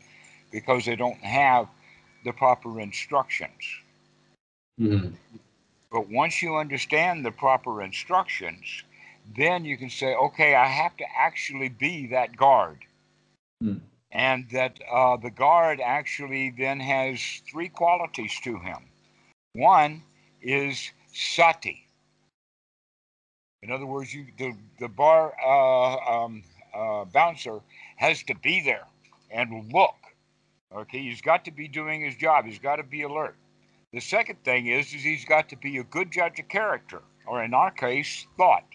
[0.51, 1.67] because they don't have
[2.23, 3.63] the proper instructions.
[4.79, 5.15] Mm-hmm.
[5.91, 8.83] But once you understand the proper instructions,
[9.37, 12.79] then you can say, okay, I have to actually be that guard.
[13.63, 13.81] Mm.
[14.11, 18.89] And that uh, the guard actually then has three qualities to him.
[19.53, 20.03] One
[20.41, 21.87] is sati.
[23.61, 27.61] In other words, you the the bar uh, um, uh, bouncer
[27.95, 28.85] has to be there
[29.31, 29.95] and look.
[30.75, 32.45] Okay, he's got to be doing his job.
[32.45, 33.35] He's got to be alert.
[33.93, 37.43] The second thing is, is he's got to be a good judge of character, or
[37.43, 38.65] in our case, thought.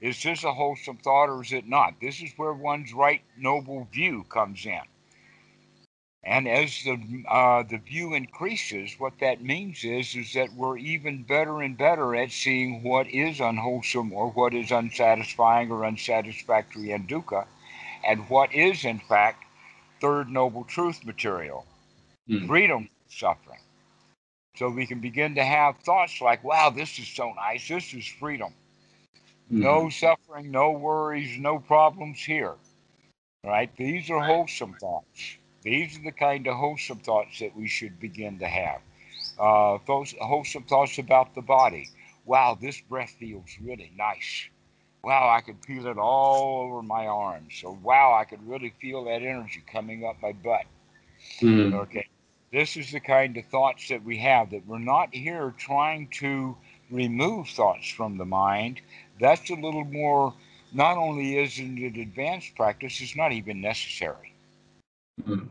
[0.00, 1.94] Is this a wholesome thought or is it not?
[2.00, 4.80] This is where one's right noble view comes in.
[6.28, 11.22] And as the uh, the view increases, what that means is is that we're even
[11.22, 17.06] better and better at seeing what is unwholesome or what is unsatisfying or unsatisfactory in
[17.06, 17.46] dukkha,
[18.06, 19.42] and what is in fact
[20.02, 21.64] third noble truth material,
[22.28, 22.46] mm.
[22.46, 23.60] freedom suffering.
[24.56, 27.66] So we can begin to have thoughts like, "Wow, this is so nice.
[27.66, 28.52] This is freedom.
[29.50, 29.60] Mm.
[29.60, 32.56] No suffering, no worries, no problems here."
[33.42, 33.74] Right?
[33.76, 35.38] These are wholesome thoughts.
[35.62, 38.80] These are the kind of wholesome thoughts that we should begin to have.
[39.38, 41.88] Uh, those wholesome thoughts about the body.
[42.24, 44.48] Wow, this breath feels really nice.
[45.02, 47.54] Wow, I can feel it all over my arms.
[47.60, 50.66] So, wow, I could really feel that energy coming up my butt.
[51.40, 51.72] Mm.
[51.72, 52.06] Okay.
[52.52, 56.56] This is the kind of thoughts that we have, that we're not here trying to
[56.90, 58.80] remove thoughts from the mind.
[59.20, 60.32] That's a little more,
[60.72, 64.32] not only isn't it advanced practice, it's not even necessary.
[65.22, 65.46] Mm-hmm.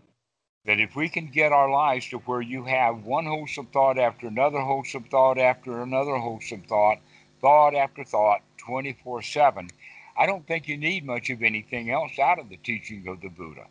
[0.65, 4.27] That if we can get our lives to where you have one wholesome thought after
[4.27, 6.97] another wholesome thought after another wholesome thought,
[7.39, 9.69] thought after thought, 24 7,
[10.17, 13.29] I don't think you need much of anything else out of the teaching of the
[13.29, 13.65] Buddha.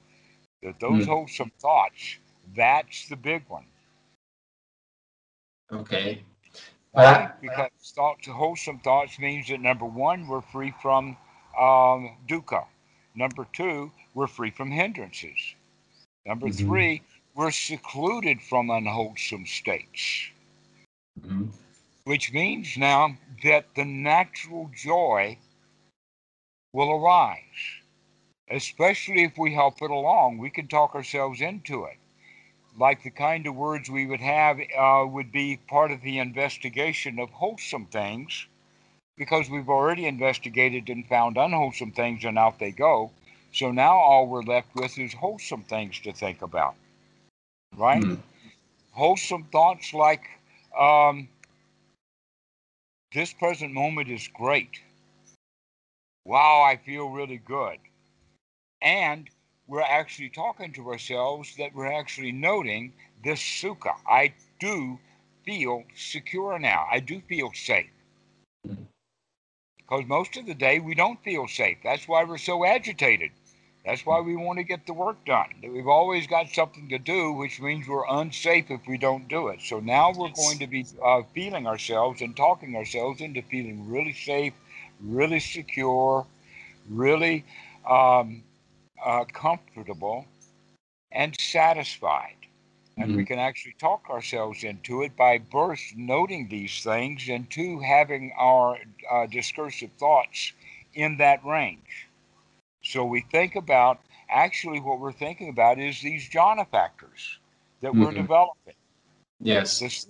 [0.63, 1.07] That those mm.
[1.07, 2.17] wholesome thoughts,
[2.55, 3.67] that's the big one.
[5.71, 6.23] Okay.
[6.95, 11.17] Because thoughts, wholesome thoughts means that number one, we're free from
[11.61, 12.65] um, dukkha.
[13.15, 15.55] Number two, we're free from hindrances.
[16.27, 16.67] Number mm-hmm.
[16.67, 17.03] three,
[17.35, 20.31] we're secluded from unwholesome states.
[21.21, 21.47] Mm-hmm.
[22.05, 25.39] Which means now that the natural joy
[26.73, 27.41] will arise,
[28.51, 30.39] especially if we help it along.
[30.39, 31.97] We can talk ourselves into it.
[32.79, 37.19] Like the kind of words we would have uh, would be part of the investigation
[37.19, 38.47] of wholesome things,
[39.17, 43.11] because we've already investigated and found unwholesome things, and out they go.
[43.57, 46.75] So now all we're left with is wholesome things to think about,
[47.75, 48.03] right?
[48.03, 48.19] Mm.
[48.93, 50.25] Wholesome thoughts like
[50.79, 51.27] um,
[53.15, 54.83] this present moment is great.
[56.27, 57.79] Wow, I feel really good.
[58.83, 59.31] And
[59.67, 62.93] we're actually talking to ourselves that we're actually noting
[63.25, 63.95] this sukha.
[64.07, 64.99] I do
[65.47, 66.87] feel secure now.
[66.93, 67.89] I do feel safe.
[69.79, 71.79] Because most of the day we don't feel safe.
[71.83, 73.31] That's why we're so agitated.
[73.87, 75.47] That's why we want to get the work done.
[75.63, 79.61] We've always got something to do, which means we're unsafe if we don't do it.
[79.63, 84.13] So now we're going to be uh, feeling ourselves and talking ourselves into feeling really
[84.13, 84.55] safe,
[85.01, 86.27] really secure,
[86.91, 87.45] really
[87.89, 88.43] um,
[89.05, 90.27] uh, comfortable,
[91.13, 92.35] and satisfied.
[92.97, 93.19] And mm-hmm.
[93.19, 98.33] we can actually talk ourselves into it by first noting these things and two, having
[98.37, 100.53] our uh, discursive thoughts
[100.95, 102.06] in that range.
[102.87, 107.39] So we think about actually what we're thinking about is these jhana factors
[107.81, 108.05] that mm-hmm.
[108.05, 108.75] we're developing.
[109.41, 109.81] Yes.
[109.81, 110.07] This,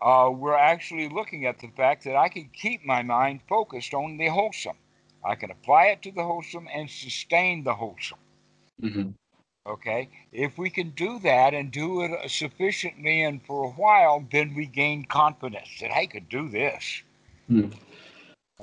[0.00, 4.16] uh, we're actually looking at the fact that I can keep my mind focused on
[4.16, 4.76] the wholesome.
[5.24, 8.18] I can apply it to the wholesome and sustain the wholesome.
[8.82, 9.10] Mm-hmm.
[9.66, 10.08] Okay?
[10.32, 14.66] If we can do that and do it sufficiently and for a while, then we
[14.66, 17.02] gain confidence that I could do this.
[17.48, 17.72] Mm.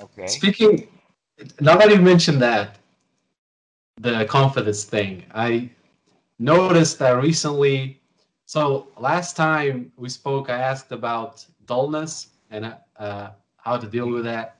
[0.02, 0.26] Okay.
[0.26, 0.86] Speaking,
[1.60, 2.76] now that you mentioned that,
[4.00, 5.24] the confidence thing.
[5.34, 5.70] I
[6.38, 8.00] noticed that recently.
[8.46, 14.24] So last time we spoke, I asked about dullness and uh, how to deal with
[14.24, 14.56] that,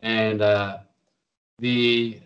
[0.00, 0.78] and uh,
[1.58, 2.20] the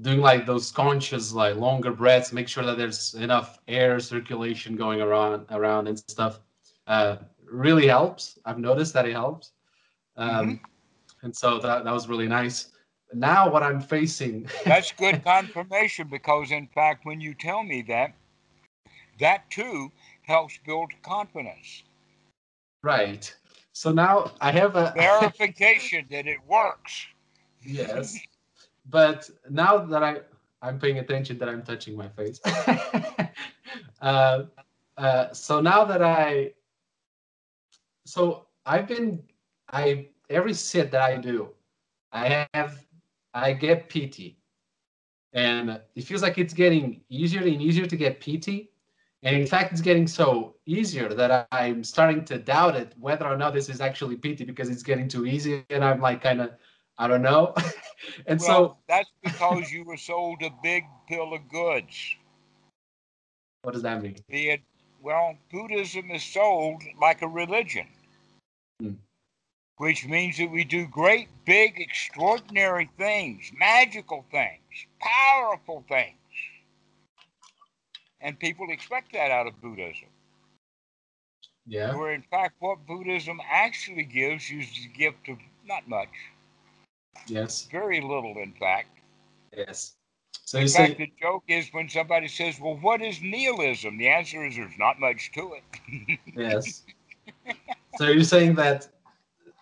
[0.00, 5.00] doing like those conscious, like longer breaths, make sure that there's enough air circulation going
[5.00, 6.40] around around and stuff.
[6.86, 8.38] Uh, really helps.
[8.44, 9.52] I've noticed that it helps,
[10.16, 10.54] um, mm-hmm.
[11.22, 12.72] and so that that was really nice
[13.12, 14.48] now what I'm facing.
[14.64, 18.14] That's good confirmation because, in fact, when you tell me that,
[19.18, 19.90] that too
[20.22, 21.84] helps build confidence.
[22.82, 23.34] Right.
[23.72, 27.06] So now I have a verification that it works.
[27.62, 28.18] Yes.
[28.90, 30.20] But now that I
[30.62, 32.40] I'm paying attention that I'm touching my face.
[34.00, 34.44] uh,
[34.96, 36.52] uh, so now that I
[38.06, 39.22] so I've been
[39.70, 41.50] I every sit that I do,
[42.12, 42.82] I have
[43.38, 44.38] I get piti.
[45.32, 48.70] And it feels like it's getting easier and easier to get piti.
[49.22, 53.36] And in fact, it's getting so easier that I'm starting to doubt it whether or
[53.36, 55.64] not this is actually piti because it's getting too easy.
[55.70, 56.50] And I'm like, kind of,
[56.98, 57.54] I don't know.
[58.26, 62.16] and well, so that's because you were sold a big bill of goods.
[63.62, 64.16] What does that mean?
[64.28, 64.60] The,
[65.02, 67.86] well, Buddhism is sold like a religion.
[68.80, 68.94] Hmm
[69.78, 76.14] which means that we do great, big, extraordinary things, magical things, powerful things.
[78.20, 80.08] And people expect that out of Buddhism.
[81.66, 81.94] Yeah.
[81.94, 86.08] Where in fact, what Buddhism actually gives is the gift of not much.
[87.26, 87.68] Yes.
[87.70, 88.88] Very little, in fact.
[89.56, 89.94] Yes.
[90.44, 93.98] So in you fact, say the joke is when somebody says, "Well, what is nihilism?"
[93.98, 96.18] The answer is there's not much to it.
[96.34, 96.84] yes.
[97.98, 98.88] So you're saying that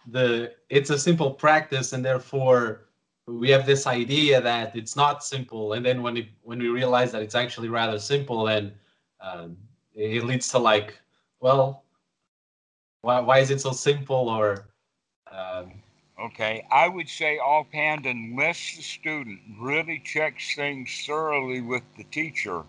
[0.06, 2.82] the it's a simple practice and therefore
[3.26, 5.72] we have this idea that it's not simple.
[5.72, 8.72] And then when it when we realize that it's actually rather simple then
[9.20, 9.56] um,
[9.94, 10.98] it leads to like
[11.40, 11.84] well
[13.02, 14.28] why, why is it so simple?
[14.28, 14.66] Or
[15.30, 15.72] um,
[16.18, 22.62] Okay, I would say offhand, unless the student really checks things thoroughly with the teacher,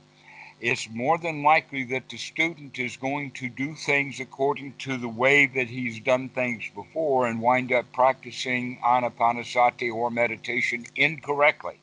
[0.60, 5.10] it's more than likely that the student is going to do things according to the
[5.10, 11.80] way that he's done things before and wind up practicing anapanasati or meditation incorrectly.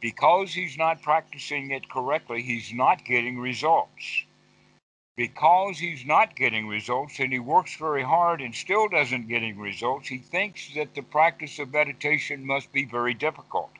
[0.00, 4.24] Because he's not practicing it correctly, he's not getting results
[5.16, 10.08] because he's not getting results and he works very hard and still doesn't getting results,
[10.08, 13.70] he thinks that the practice of meditation must be very difficult.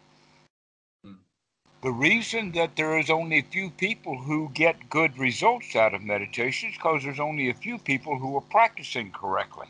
[1.83, 6.03] The reason that there is only a few people who get good results out of
[6.03, 9.69] meditation is because there's only a few people who are practicing correctly.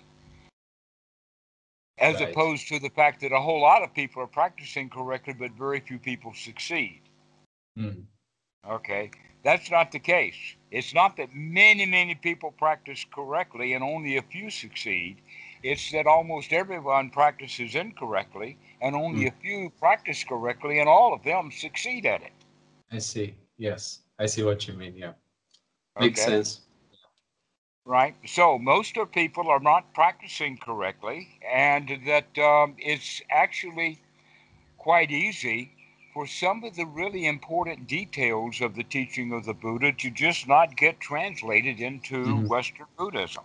[1.98, 2.28] As Right.
[2.28, 5.80] opposed to the fact that a whole lot of people are practicing correctly, but very
[5.80, 7.02] few people succeed.
[7.76, 8.02] hmm,
[8.68, 9.10] Okay,
[9.44, 10.56] that's not the case.
[10.70, 15.18] It's not that many, many people practice correctly and only a few succeed.
[15.62, 19.28] It's that almost everyone practices incorrectly and only Hmm.
[19.28, 22.32] a few practice correctly and all of them succeed at it.
[22.92, 25.14] I see yes I see what you mean yeah
[25.98, 26.22] makes Okay?
[26.22, 26.62] sense
[27.84, 28.16] Right?
[28.26, 34.00] So most of people are not practicing correctly, and that um, it's actually
[34.78, 35.72] quite easy
[36.12, 40.48] for some of the really important details of the teaching of the Buddha to just
[40.48, 42.48] not get translated into Mhm.
[42.48, 43.44] Western Buddhism.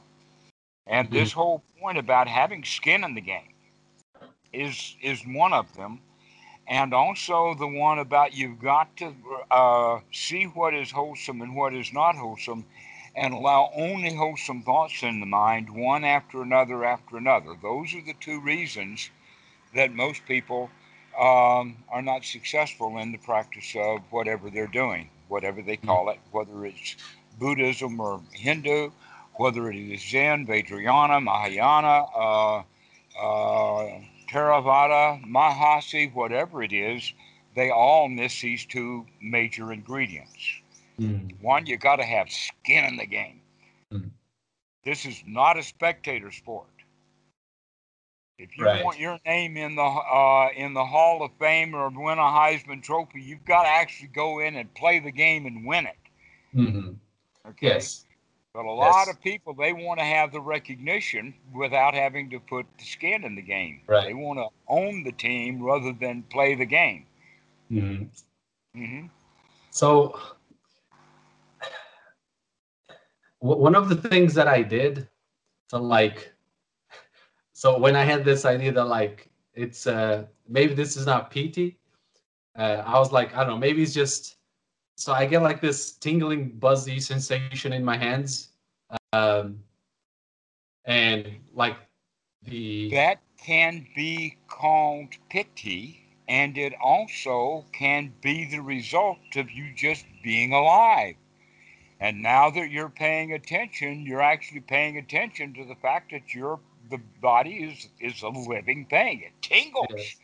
[0.89, 1.11] And Mhm.
[1.11, 3.53] this whole point about having skin in the game
[4.53, 6.01] is is one of them,
[6.67, 9.15] and also the one about you've got to
[9.51, 12.65] uh, see what is wholesome and what is not wholesome,
[13.15, 17.55] and allow only wholesome thoughts in the mind, one after another after another.
[17.61, 19.11] Those are the two reasons
[19.75, 20.69] that most people
[21.19, 26.19] um, are not successful in the practice of whatever they're doing, whatever they call it,
[26.31, 26.95] whether it's
[27.39, 28.91] Buddhism or Hindu,
[29.38, 32.63] whether it is Zen, Vajrayana, Mahayana, uh,
[33.19, 37.13] uh, Theravada, Mahasi, whatever it is,
[37.55, 40.61] they all miss these two major ingredients.
[40.97, 43.41] Hmm, One, you got to have skin in the game.
[43.91, 44.11] Mhm.
[44.83, 46.69] This is not a spectator sport.
[48.38, 48.83] If you Right.
[48.83, 52.81] want your name in the uh, in the Hall of Fame or win a Heisman
[52.83, 55.97] Trophy, you've got to actually go in and play the game and win it.
[56.53, 56.95] hmm
[57.45, 57.67] Okay.
[57.67, 58.07] yes
[58.58, 59.14] But a lot Yes.
[59.14, 63.36] of people they want to have the recognition without having to put the skin in
[63.36, 63.84] the game.
[63.88, 64.10] Right.
[64.10, 67.08] They want to own the team rather than play the game.
[67.70, 68.03] hmm
[68.76, 69.08] hmm
[69.72, 70.16] So,
[73.41, 75.08] w- one of the things that I did
[75.70, 76.34] to like,
[77.53, 81.80] so when I had this idea that like it's uh maybe this is not piti,
[82.58, 84.36] uh, I was like I don't know maybe it's just
[84.98, 88.50] so I get like this tingling buzzy sensation in my hands,
[89.14, 89.60] um,
[90.86, 91.78] and like
[92.43, 99.72] the That can be called piti, and it also can be the result of you
[99.76, 101.16] just being alive.
[102.00, 106.60] And now that you're paying attention, you're actually paying attention to the fact that your
[106.89, 109.22] the body is is a living thing.
[109.22, 110.16] It tingles.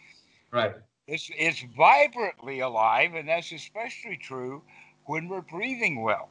[0.51, 0.73] right
[1.07, 4.63] It's it's vibrantly alive, and that's especially true
[5.05, 6.29] when we're breathing well.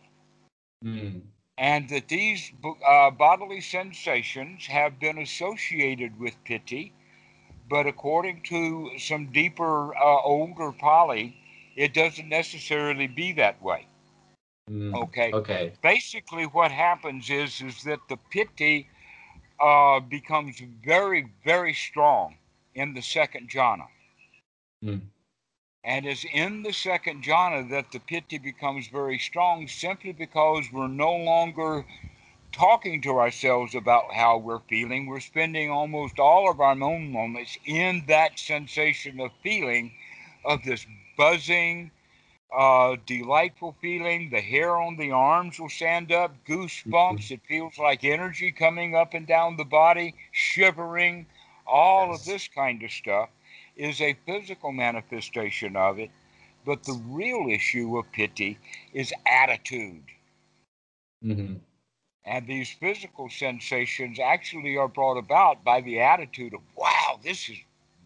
[0.85, 1.23] Mm,
[1.59, 2.53] and that these
[2.87, 6.93] uh, bodily sensations have been associated with piti,
[7.69, 11.37] but according to some deeper, uh, older Pali,
[11.77, 13.87] it doesn't necessarily be that way.
[14.69, 15.35] mm, Okay.
[15.35, 18.89] okay Basically, what happens is is that the piti
[19.61, 22.37] uh, becomes very, very strong
[22.75, 23.89] in the second jhana.
[24.83, 25.03] Mm.
[25.85, 30.87] And it's in the second jhana that the piti becomes very strong simply because we're
[30.87, 31.85] no longer
[32.53, 35.07] talking to ourselves about how we're feeling.
[35.07, 39.93] We're spending almost all of our own moments in that sensation of feeling,
[40.45, 41.91] of this buzzing,
[42.57, 44.31] uh, delightful feeling.
[44.31, 47.31] The hair on the arms will stand up, goosebumps.
[47.31, 51.27] It feels like energy coming up and down the body, shivering.
[51.67, 53.31] All of this kind of stuff
[53.77, 56.11] is a physical manifestation of it
[56.67, 58.59] But the real issue of piti
[58.93, 60.05] is attitude.
[61.25, 61.55] Mm-hmm.
[62.25, 67.59] And these physical sensations actually are brought about by the attitude of, wow, this is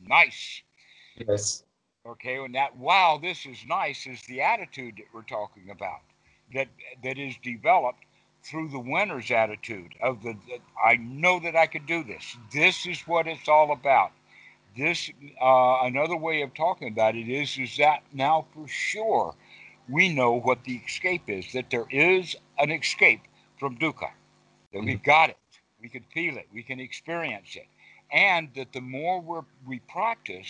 [0.07, 0.63] nice.
[1.17, 1.65] Yes.
[2.07, 6.01] Okay, and that wow, this is nice is the attitude that we're talking about.
[6.55, 6.69] That
[7.05, 8.05] that is developed
[8.45, 12.37] through the winner's attitude of the, the I know that I can do this.
[12.53, 14.13] This is what it's all about.
[14.77, 15.11] This
[15.43, 19.35] uh, another way of talking about it is is that now for sure
[19.89, 21.53] we know what the escape is.
[21.53, 23.23] That there is an escape
[23.59, 24.11] from dukkha.
[24.73, 24.87] That Mhm.
[24.87, 25.39] we've got it.
[25.81, 26.49] We can feel it.
[26.53, 27.69] We can experience it.
[28.13, 30.49] And that the more we we practice,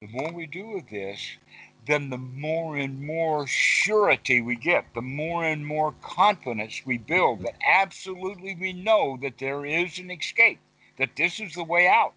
[0.00, 1.38] the more we do of this,
[1.86, 7.42] then the more and more surety we get, the more and more confidence we build
[7.42, 10.60] that absolutely we know that there is an escape,
[10.98, 12.14] that this is the way out.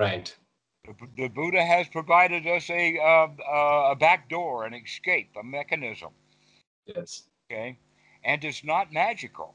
[0.00, 0.34] Right.
[0.86, 5.44] The, the Buddha has provided us a, uh, uh, a back door, an escape, a
[5.44, 6.08] mechanism,
[6.86, 7.24] Yes.
[7.52, 7.78] okay?
[8.24, 9.54] And it's not magical.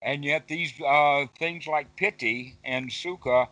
[0.00, 3.48] And yet, these uh, things like piti and sukha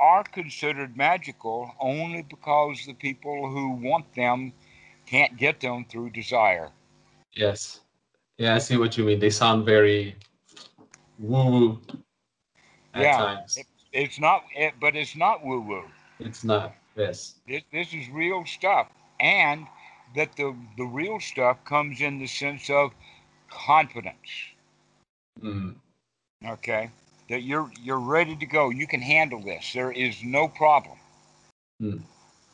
[0.00, 4.52] are considered magical only because the people who want them
[5.06, 6.70] can't get them through desire.
[7.32, 7.80] Yes.
[8.38, 9.20] Yeah, I see what you mean.
[9.20, 10.16] They sound very
[11.18, 11.80] woo-woo
[12.94, 13.18] at Yeah.
[13.18, 13.58] times.
[13.92, 15.84] It's not, it, but it's not woo woo.
[16.18, 16.74] It's not.
[16.96, 17.34] Yes.
[17.48, 18.88] This, this is real stuff.
[19.18, 19.66] And
[20.16, 22.92] that the, the real stuff comes in the sense of
[23.50, 24.16] confidence.
[25.42, 25.74] Mm.
[26.46, 26.90] Okay?
[27.28, 28.70] That you're, you're ready to go.
[28.70, 29.72] You can handle this.
[29.72, 30.98] There is no problem.
[31.80, 31.98] Hmm.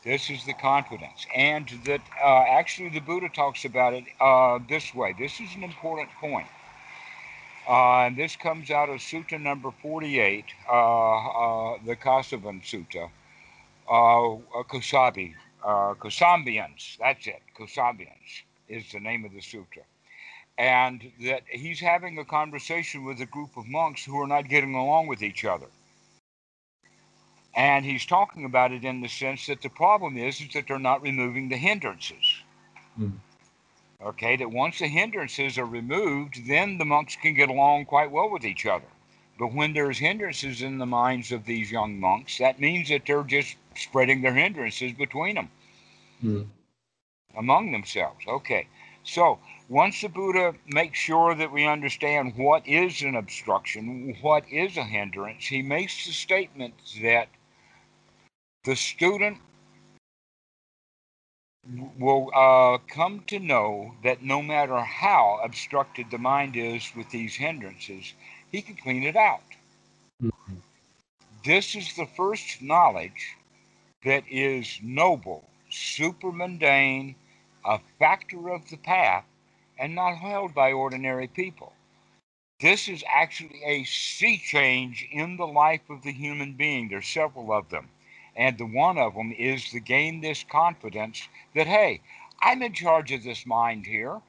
[0.04, 1.26] This is the confidence.
[1.34, 5.14] And that uh, actually the Buddha talks about it uh, this way.
[5.18, 6.46] This is an important point.
[7.68, 13.10] Uh, and this comes out of Sutta number 48, uh, uh, the Kasavan Sutta,
[13.90, 14.34] uh,
[15.64, 19.82] uh, Kosambians, that's it, Kosambians is the name of the sutra.
[20.58, 24.74] And that he's having a conversation with a group of monks who are not getting
[24.74, 25.66] along with each other.
[27.56, 30.78] And he's talking about it in the sense that the problem is, is that they're
[30.78, 32.42] not removing the hindrances.
[32.96, 33.10] Hmm.
[34.02, 38.30] Okay, that once the hindrances are removed, then the monks can get along quite well
[38.30, 38.86] with each other.
[39.38, 43.22] But when there's hindrances in the minds of these young monks, that means that they're
[43.22, 45.50] just spreading their hindrances between them,
[46.22, 46.48] Mm.
[47.34, 48.26] among themselves.
[48.26, 48.66] Okay,
[49.02, 49.38] so
[49.68, 54.84] once the Buddha makes sure that we understand what is an obstruction, what is a
[54.84, 57.28] hindrance, he makes the statement that
[58.64, 59.38] the student
[61.98, 67.34] will uh, come to know that no matter how obstructed the mind is with these
[67.34, 68.14] hindrances,
[68.52, 69.42] he can clean it out.
[71.44, 73.36] This is the first knowledge
[74.04, 77.14] that is noble, super mundane,
[77.64, 79.24] a factor of the path,
[79.78, 81.72] and not held by ordinary people.
[82.60, 86.88] This is actually a sea change in the life of the human being.
[86.88, 87.88] There's several of them.
[88.36, 92.02] And the one of them is to gain this confidence that, hey,
[92.40, 94.20] I'm in charge of this mind here.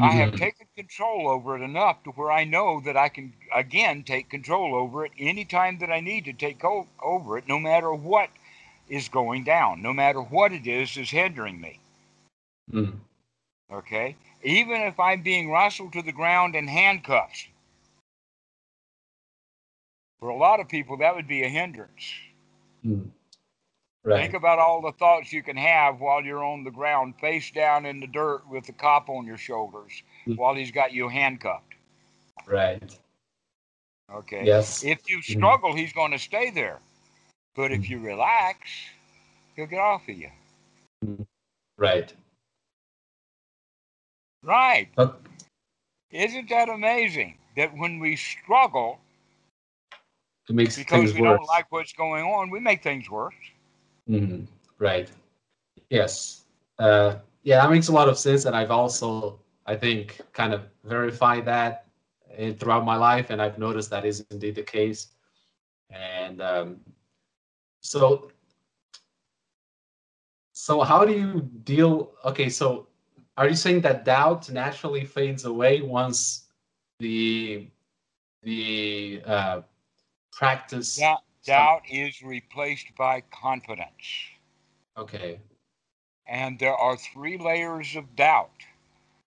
[0.00, 0.36] I have Mhm.
[0.36, 4.74] taken control over it enough to where I know that I can again take control
[4.74, 8.30] over it anytime that I need to take o- over it, no matter what
[8.88, 11.80] is going down, no matter what it is is hindering me.
[12.72, 13.00] Mm.
[13.72, 14.16] Okay?
[14.44, 17.48] Even if I'm being wrestled to the ground in handcuffs.
[20.20, 22.12] For a lot of people, that would be a hindrance.
[22.84, 23.10] Mm.
[24.04, 24.22] Right.
[24.22, 27.86] Think about all the thoughts you can have while you're on the ground, face down
[27.86, 30.36] in the dirt with the cop on your shoulders Mm.
[30.36, 31.74] while he's got you handcuffed.
[32.46, 32.98] Right.
[34.10, 34.44] Okay?
[34.44, 34.82] Yes.
[34.82, 35.36] If you Mhm.
[35.38, 36.80] struggle, he's going to stay there.
[37.54, 37.88] But if Mhm.
[37.90, 38.70] you relax,
[39.56, 40.30] he'll get off of you.
[41.76, 42.12] Right.
[44.42, 44.88] Right.
[44.94, 45.20] But
[46.10, 48.98] Isn't that amazing that when we struggle
[50.56, 51.38] because things we worse.
[51.38, 53.34] don't like what's going on, we make things worse?
[54.08, 54.46] Mhm.
[54.78, 55.10] Right.
[55.90, 56.44] Yes.
[56.78, 60.62] Uh, yeah, that makes a lot of sense, and I've also, I think, kind of
[60.84, 61.86] verified that
[62.58, 65.08] throughout my life, and I've noticed that is indeed the case.
[65.90, 66.80] And um,
[67.80, 68.30] so,
[70.52, 72.12] so how do you deal?
[72.24, 72.86] Okay, so
[73.36, 76.46] are you saying that doubt naturally fades away once
[76.98, 77.68] the
[78.42, 79.62] the uh,
[80.32, 80.96] practice?
[80.96, 83.88] Doubt, doubt is replaced by confidence.
[84.96, 85.40] Okay.
[86.26, 88.50] And there are three layers of doubt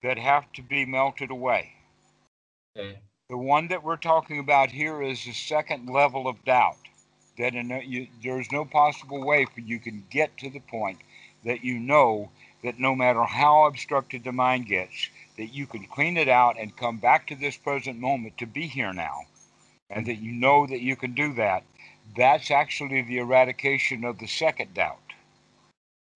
[0.03, 1.73] that have to be melted away.
[2.77, 2.99] Okay.
[3.31, 6.77] The one that we're talking about here is the second level of doubt.
[7.39, 10.99] that in a, you, there's no possible way for you can get to the point
[11.45, 12.31] that you know
[12.63, 16.77] that no matter how obstructed the mind gets, that you can clean it out and
[16.77, 19.23] come back to this present moment to be here now,
[19.91, 21.65] and that you know that you can do that.
[22.17, 25.15] That's actually the eradication of the second doubt.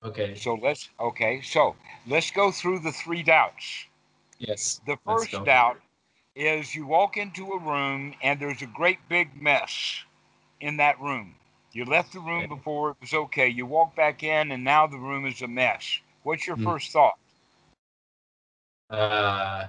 [0.03, 0.35] Okay.
[0.35, 1.41] So let's okay.
[1.43, 3.87] So let's go through the three doubts.
[4.39, 4.81] Yes.
[4.87, 5.81] The first doubt
[6.35, 10.05] is you walk into a room and there's a great big mess
[10.61, 11.37] in that room.
[11.73, 13.49] You left the room before it was okay.
[13.49, 16.01] You walk back in and now the room is a mess.
[16.23, 16.65] What's your Hmm.
[16.65, 17.19] first thought?
[18.91, 19.67] Uh,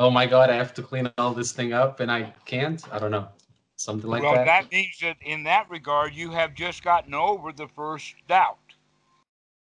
[0.00, 2.82] oh my God, I have to clean all this thing up and I can't.
[2.92, 3.28] I don't know,
[3.76, 4.46] something like well, that.
[4.46, 8.58] Well, that means that in that regard, you have just gotten over the first doubt.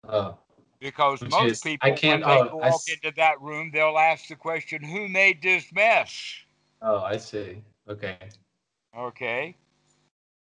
[0.07, 0.37] Oh,
[0.79, 3.71] Because Which most is, people, I can't- when they oh, walk s- into that room,
[3.71, 6.35] they'll ask the question, "Who made this mess?"
[6.83, 7.63] oh, I see.
[7.89, 8.17] Okay.
[8.95, 9.55] Okay.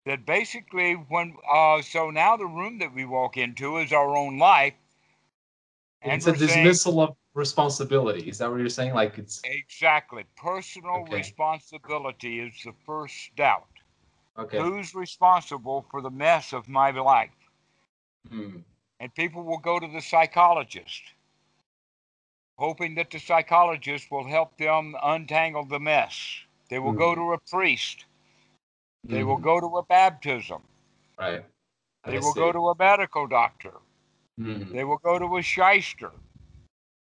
[0.07, 4.38] That basically, when uh, so now the room that we walk into is our own
[4.38, 4.74] life,
[6.01, 8.28] and it's a we're saying dismissal of responsibility.
[8.28, 8.95] Is that what you're saying?
[8.95, 11.07] Like it's exactly personal Okay.
[11.07, 13.68] responsibility is the first doubt.
[14.39, 14.59] okay.
[14.59, 17.30] Who's responsible for the mess of my life?
[18.28, 18.62] Hmm.
[19.01, 21.14] And people will go to the psychologist,
[22.59, 26.45] hoping that the psychologist will help them untangle the mess.
[26.68, 27.16] They will go Mhm.
[27.16, 28.07] to a priest.
[29.11, 29.43] They will Mhm.
[29.43, 30.62] go to a baptism.
[31.18, 31.45] Right.
[32.07, 33.80] They I will go to a medical doctor.
[34.39, 34.72] Mhm.
[34.72, 36.12] They will go to a shyster.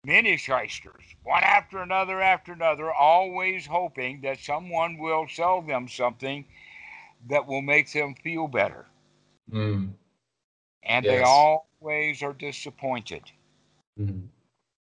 [0.06, 6.46] Many shysters, one after another after another, always hoping that someone will sell them something
[7.28, 8.86] that will make them feel better.
[9.52, 9.94] Mm.
[10.84, 13.30] And they always are disappointed.
[14.00, 14.30] Mhm.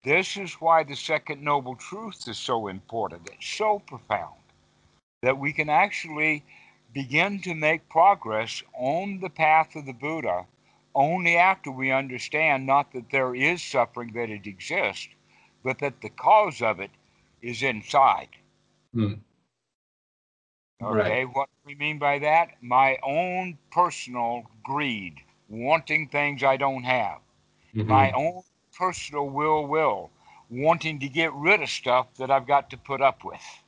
[0.04, 3.30] This is why the second noble truth is so important.
[3.30, 4.42] It's so profound
[5.22, 6.44] that we can actually
[6.94, 10.48] begin to make progress on the path of the Buddha
[10.96, 15.10] only after we understand not that there is suffering, that it exists,
[15.64, 16.92] but that the cause of it
[17.42, 18.30] is inside.
[18.94, 19.14] Hmm.
[20.82, 22.62] Okay, what do we mean by that?
[22.62, 25.16] My own personal greed,
[25.48, 27.22] wanting things I don't have.
[27.74, 27.88] Mhm.
[27.88, 30.12] my own personal will will
[30.50, 33.64] wanting to get rid of stuff that I've got to put up with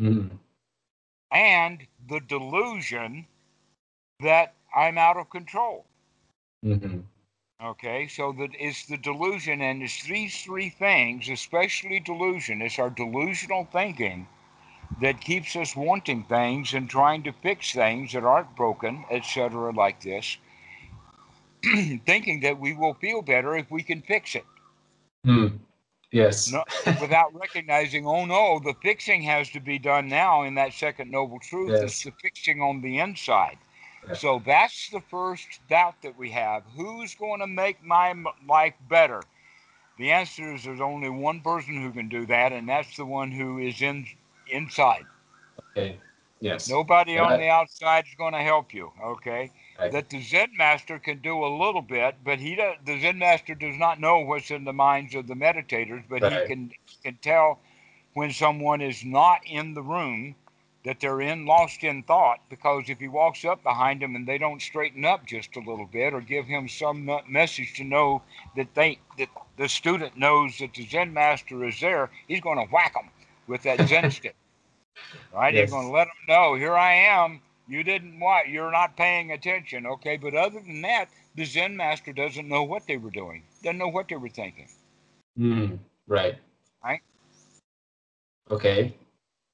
[0.00, 0.38] Mhm.
[1.30, 3.26] and the delusion
[4.20, 5.86] that I'm out of control
[6.66, 7.04] Mhm.
[7.62, 12.90] okay so that it's the delusion and it's these three things especially delusion it's our
[12.90, 14.28] delusional thinking
[15.00, 20.02] that keeps us wanting things and trying to fix things that aren't broken etc like
[20.02, 20.38] this
[22.06, 24.44] thinking that we will feel better if we can fix it
[25.24, 25.48] Hmm.
[26.12, 26.52] Yes.
[26.52, 26.64] No,
[27.00, 31.40] without recognizing, oh no, the fixing has to be done now in that second noble
[31.40, 31.82] truth.
[31.82, 32.04] It's Yes.
[32.04, 33.58] the fixing on the inside.
[34.14, 36.62] So that's the first doubt that we have.
[36.76, 38.14] Who's going to make my
[38.46, 39.22] life better?
[39.98, 43.30] The answer is there's only one person who can do that, and that's the one
[43.30, 44.06] who is in
[44.48, 45.06] inside.
[45.72, 45.98] Okay.
[46.40, 46.68] Yes.
[46.68, 48.92] Nobody on the outside is going to help you.
[49.02, 49.50] Okay.
[49.78, 49.90] Right.
[49.90, 53.54] That the Zen master can do a little bit, but he does, the Zen master
[53.54, 57.58] does not know what's in the minds of the meditators, but he can can tell
[58.14, 60.34] when someone is not in the room
[60.86, 64.38] that they're in lost in thought because if he walks up behind them and they
[64.38, 68.22] don't straighten up just a little bit or give him some message to know
[68.54, 69.28] that they that
[69.58, 73.10] the student knows that the Zen master is there, he's going to whack them
[73.48, 74.36] with that Zen stick.
[75.34, 75.52] Right?
[75.52, 75.62] Yes.
[75.62, 77.40] He's going to let them know, here I am.
[77.66, 78.48] You didn't what?
[78.48, 79.86] You're not paying attention.
[79.86, 83.42] Okay, but other than that, the Zen master doesn't know what they were doing.
[83.64, 84.68] Doesn't know what they were thinking.
[85.36, 85.80] Mm.
[86.06, 86.36] Right.
[86.84, 87.00] Right.
[88.52, 88.94] Okay.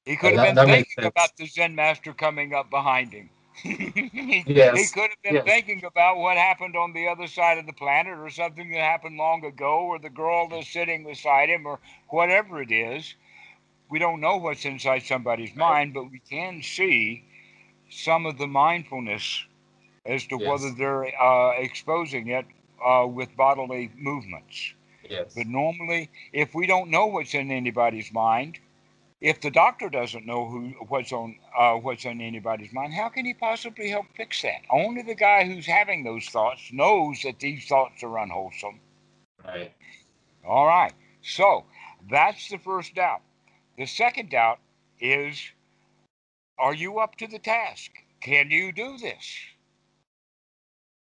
[0.05, 3.29] He could have been thinking about the Zen master coming up behind him.
[3.63, 5.43] he, Yes, he could have been yes.
[5.43, 9.17] thinking about what happened on the other side of the planet or something that happened
[9.17, 11.79] long ago or the girl that's sitting beside him or
[12.09, 13.15] whatever it is.
[13.89, 17.25] We don't know what's inside somebody's mind, but we can see
[17.89, 19.45] some of the mindfulness
[20.05, 20.49] as to Yes.
[20.49, 22.45] whether they're uh, exposing it
[22.85, 24.73] uh, with bodily movements.
[25.09, 25.33] Yes.
[25.35, 28.59] But normally, if we don't know what's in anybody's mind,
[29.23, 33.25] if the doctor doesn't know who what's on uh, what's on anybody's mind, how can
[33.25, 34.61] he possibly help fix that?
[34.69, 38.81] Only the guy who's having those thoughts knows that these thoughts are unwholesome.
[39.43, 39.71] Right.
[40.45, 40.91] All right.
[41.21, 41.63] So
[42.11, 43.21] that's the first doubt.
[43.77, 44.59] The second doubt
[44.99, 45.41] is
[46.59, 47.91] are you up to the task?
[48.19, 49.39] Can you do this?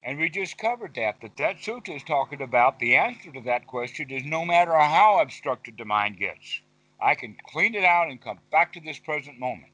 [0.02, 1.20] And we just covered that.
[1.22, 5.20] That that sutta is talking about the answer to that question is no matter how
[5.20, 6.60] obstructed the mind gets,
[7.02, 9.72] I can clean it out and come back to this present moment.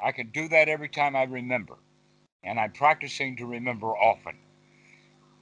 [0.00, 1.76] I can do that every time I remember.
[2.42, 4.34] and I'm practicing to remember often.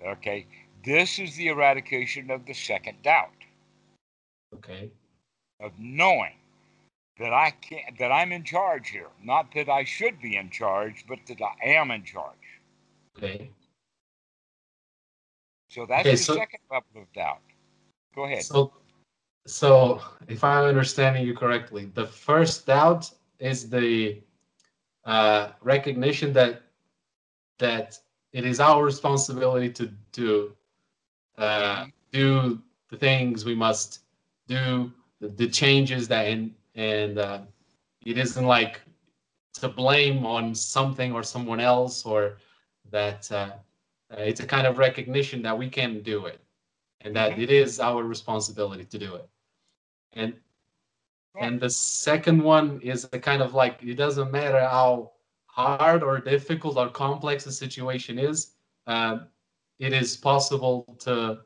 [0.05, 0.47] Okay,
[0.85, 3.31] this is the eradication of the second doubt.
[4.55, 4.91] Okay.
[5.61, 6.35] Of knowing
[7.21, 9.09] that I can't, that I'm in charge here.
[9.23, 12.61] Not that I should be in charge, but that I am in charge.
[13.17, 13.51] Okay.
[15.71, 17.43] So that's Okay, the so- second level of doubt.
[18.15, 18.43] Go ahead.
[18.43, 18.73] So,
[19.49, 24.21] so if I'm understanding you correctly, the first doubt is the
[25.05, 26.63] uh, recognition that
[27.59, 27.99] that
[28.33, 30.53] it is our responsibility to to
[31.39, 34.01] uh, do the things we must
[34.47, 37.41] do, the, the changes that and and uh,
[38.05, 38.83] it isn't like
[39.55, 42.37] to blame on something or someone else or
[42.91, 43.51] that uh,
[44.11, 46.41] it's a kind of recognition that we can do it
[47.01, 49.29] and that it is our responsibility to do it
[50.13, 50.35] and
[51.35, 51.47] Right.
[51.47, 55.13] and the second one is a kind of like it doesn't matter how
[55.47, 58.55] hard or difficult or complex the situation is
[58.87, 59.29] um,
[59.79, 61.41] it is possible to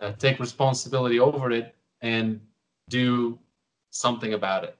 [0.00, 2.40] uh, take responsibility over it and
[2.88, 3.38] do
[3.90, 4.76] something about it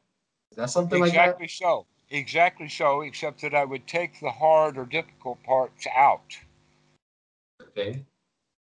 [0.51, 1.87] is that something like that exactly so.
[2.13, 6.37] Exactly so, except that I would take the hard or difficult parts out.
[7.63, 8.05] okay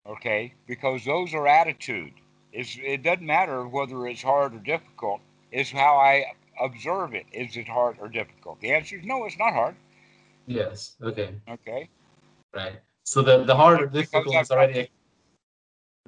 [0.05, 2.13] Okay, because those are attitude.
[2.53, 5.19] It's, it doesn't matter whether it's hard or difficult.
[5.51, 6.25] It's how I
[6.61, 7.25] observe it.
[7.33, 8.61] Is it hard or difficult?
[8.61, 9.25] The answer is no.
[9.25, 9.75] It's not hard.
[10.45, 11.81] yes okay Okay.
[12.53, 14.89] right so the the hard or difficult is already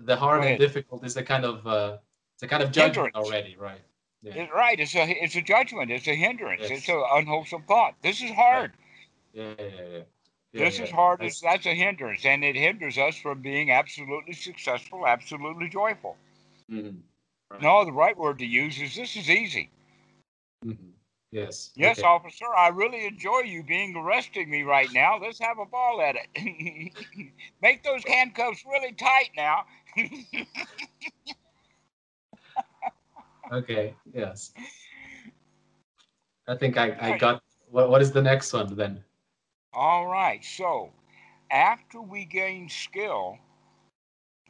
[0.10, 1.98] the hard and difficult is a kind of uh
[2.36, 3.28] it's a kind of judgment Hindrance.
[3.30, 3.82] already right
[4.22, 4.48] Yeah.
[4.64, 4.78] Right.
[4.84, 5.88] It's a it's a judgment.
[5.98, 6.62] It's a hindrance.
[6.68, 6.72] Yes.
[6.76, 7.94] It's an unwholesome thought.
[8.08, 8.72] This is hard.
[9.34, 10.06] yeah yeah yeah, yeah.
[10.64, 11.18] this Yeah, is hard.
[11.20, 16.14] That's- that's a hindrance, and it hinders us from being absolutely successful, absolutely joyful.
[16.70, 17.04] Mhm.
[17.50, 17.62] Right.
[17.62, 19.72] No, the right word to use is this is easy.
[20.64, 20.94] Mhm.
[21.32, 21.72] Yes.
[21.76, 22.04] Yes, okay.
[22.04, 25.18] officer, I really enjoy you being arresting me right now.
[25.18, 26.94] Let's have a ball at it.
[27.62, 29.66] Make those handcuffs really tight now.
[33.52, 33.96] Okay.
[34.14, 34.54] Yes.
[36.48, 39.04] I think I, I got what what is the next one then?
[39.74, 40.44] All right.
[40.44, 40.94] So,
[41.52, 43.40] after we gain skill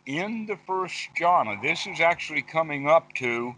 [0.05, 3.55] in the first jhana, this is actually coming up to,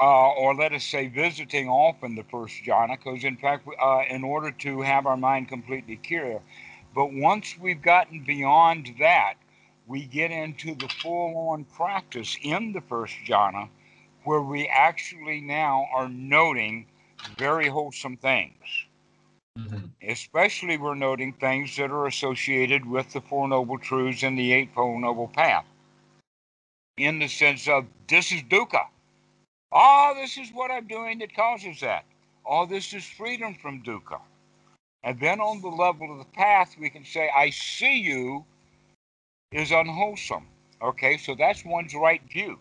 [0.00, 4.24] uh, or let us say, visiting often the first jhana, because in fact, uh, in
[4.24, 6.40] order to have our mind completely clear,
[6.94, 9.34] but once we've gotten beyond that,
[9.86, 13.68] we get into the full-on practice in the first jhana,
[14.24, 16.86] where we actually now are noting
[17.38, 18.86] very wholesome things
[19.56, 19.90] Mhm.
[20.02, 25.00] especially we're noting things that are associated with the Four Noble Truths and the Eightfold
[25.00, 25.64] Noble Path.
[26.98, 28.84] In the sense of, this is dukkha.
[29.70, 32.04] Oh, this is what I'm doing that causes that.
[32.44, 34.20] Oh, this is freedom from dukkha.
[35.04, 38.44] And then on the level of the path, we can say, I see you
[39.52, 40.46] is unwholesome.
[40.82, 42.58] Okay, so that's one's right view.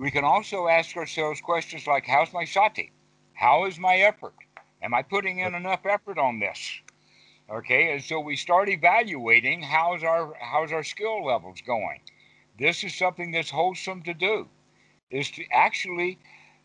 [0.00, 2.90] We can also ask ourselves questions like, how's my sati?
[3.34, 4.34] How is my effort?
[4.82, 6.80] Am I putting in enough effort on this?
[7.48, 12.00] Okay, and so we start evaluating how's our how's our skill levels going.
[12.58, 14.48] This is something that's wholesome to do,
[15.10, 16.18] is to actually,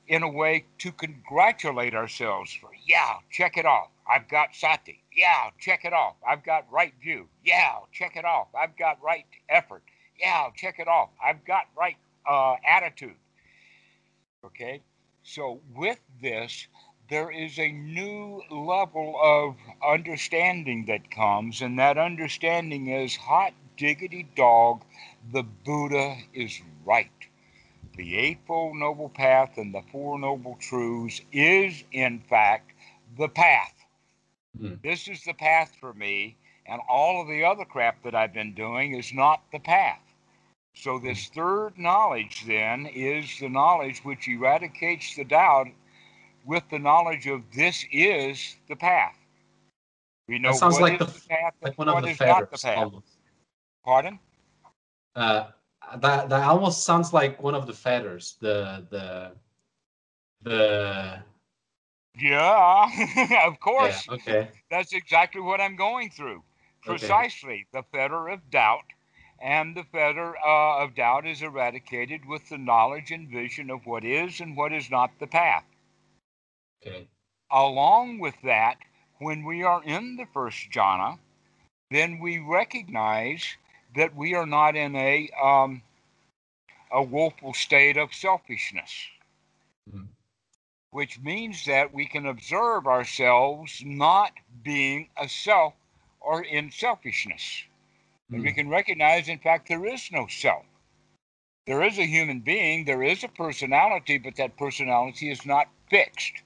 [0.08, 3.90] in a way, to congratulate ourselves for yeah, check it off.
[4.10, 5.04] I've got sati.
[5.16, 6.16] Yeah, check it off.
[6.28, 7.28] I've got right view.
[7.44, 8.48] Yeah, check it off.
[8.60, 9.84] I've got right effort.
[10.20, 11.10] Yeah, check it off.
[11.24, 13.16] I've got right uh, attitude.
[14.46, 14.82] Okay,
[15.24, 16.68] so with this,
[17.10, 24.28] there is a new level of understanding that comes, and that understanding is hot diggity
[24.36, 24.84] dog,
[25.32, 27.12] the Buddha is right.
[27.98, 32.72] The Eightfold Noble Path and the Four Noble Truths is, in fact,
[33.18, 33.74] the path.
[34.58, 34.76] Hmm.
[34.84, 38.54] This is the path for me, and all of the other crap that I've been
[38.54, 40.00] doing is not the path.
[40.76, 45.68] So, this third knowledge then is the knowledge which eradicates the doubt
[46.46, 49.16] with the knowledge of this is the path.
[50.28, 52.10] We know That sounds what like is the f- path and Like one of the
[52.12, 52.78] is not the path.
[52.78, 53.18] Almost.
[53.84, 54.20] Pardon?
[55.20, 55.52] Uh,
[55.98, 58.38] that that almost sounds like one of the fetters.
[58.40, 59.32] The the
[60.42, 61.22] the
[62.18, 62.86] Yeah,
[63.46, 63.56] of yeah.
[63.60, 64.08] course.
[64.08, 64.48] Okay.
[64.72, 66.38] That's exactly what I'm going through.
[66.88, 66.98] Okay.
[66.98, 67.68] Precisely.
[67.74, 68.86] The fetter of doubt.
[69.42, 74.06] And the fetter uh, of doubt is eradicated with the knowledge and vision of what
[74.06, 75.66] is and what is not the path.
[76.82, 77.08] Okay.
[77.52, 78.78] Along with that,
[79.18, 81.20] when we are in the first jhana,
[81.92, 83.58] then we recognize
[83.96, 85.84] that we are not in a um,
[86.92, 89.10] a woeful state of selfishness,
[89.88, 90.08] Mhm.
[90.92, 94.34] which means that we can observe ourselves not
[94.64, 95.74] being a self
[96.20, 97.66] or in selfishness.
[98.34, 98.56] And we Mm.
[98.56, 100.66] can recognize, in fact, there is no self.
[101.66, 106.44] There is a human being, there is a personality, but that personality is not fixed.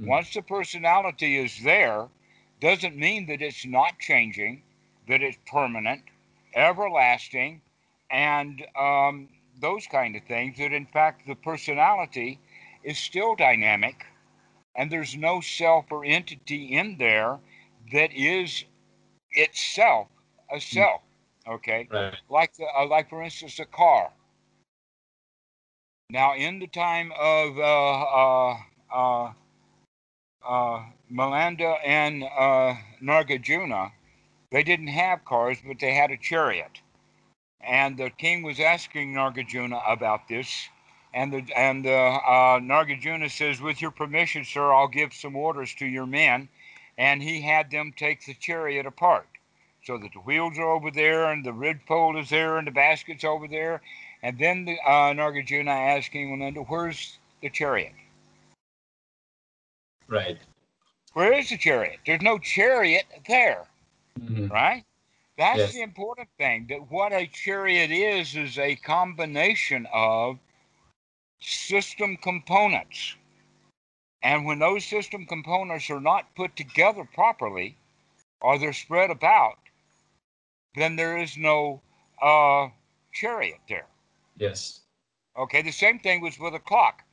[0.00, 0.08] Mm.
[0.08, 2.08] Once the personality is there,
[2.60, 4.62] doesn't mean that it's not changing,
[5.08, 6.02] that it's permanent,
[6.56, 7.62] everlasting,
[8.10, 9.28] and um,
[9.60, 10.58] those kind of things.
[10.58, 12.40] That in fact, the personality
[12.82, 14.06] is still dynamic,
[14.74, 17.38] and there's no self or entity in there
[17.92, 18.64] that is
[19.32, 20.08] itself
[20.52, 21.02] a self.
[21.48, 22.14] Okay, Right.
[22.28, 24.12] like the, uh, like for instance, a car.
[26.10, 28.56] Now, in the time of uh, uh,
[28.92, 29.32] uh,
[30.46, 33.92] uh, Milinda and uh, Nagarjuna,
[34.56, 36.80] they didn't have cars, but they had a chariot.
[37.60, 40.48] And the king was asking Nagarjuna about this.
[41.12, 45.74] And the and uh, uh, Nagarjuna says, "With your permission, sir, I'll give some orders
[45.74, 46.48] to your men."
[46.96, 49.28] And he had them take the chariot apart,
[49.84, 52.70] so that the wheels are over there, and the red pole is there, and the
[52.70, 53.82] basket's over there.
[54.22, 57.92] And then the, uh, Nagarjuna asked King Milinda, "Where's the chariot?"
[60.08, 60.38] Right.
[61.12, 62.00] Where is the chariot?
[62.06, 63.66] There's no chariot there,
[64.18, 64.50] Mhm.
[64.50, 64.84] right?
[65.38, 65.72] That's Yes.
[65.72, 66.66] the important thing.
[66.68, 70.38] That what a chariot is is a combination of
[71.40, 73.16] system components.
[74.22, 77.76] And when those system components are not put together properly,
[78.40, 79.58] or they're spread about,
[80.74, 81.82] then there is no
[82.22, 82.68] uh,
[83.12, 83.86] chariot there.
[84.36, 84.80] Yes.
[85.36, 87.04] Okay, the same thing was with a clock.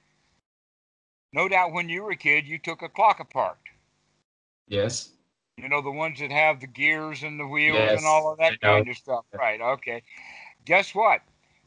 [1.33, 3.57] No doubt when you were a kid, you took a clock apart.
[4.67, 5.13] Yes.
[5.57, 8.39] You know, the ones that have the gears and the wheels Yes, and all of
[8.39, 8.77] that know.
[8.77, 9.25] kind of stuff.
[9.33, 10.01] Right, okay.
[10.65, 11.21] Guess what?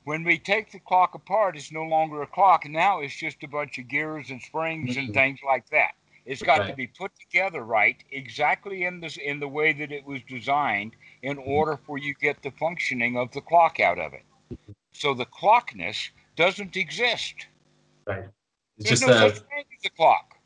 [0.05, 2.69] When we take the clock apart, it's no longer a clock.
[2.69, 5.15] Now it's just a bunch of gears and springs and Mhm.
[5.15, 5.95] things like that.
[6.25, 10.05] It's got to be put together right, exactly in this in the way that it
[10.05, 14.25] was designed, in order for you get the functioning of the clock out of it.
[14.93, 17.47] So the clockness doesn't exist.
[18.07, 18.25] Right.
[18.79, 20.37] It's There's just no a such thing as a clock.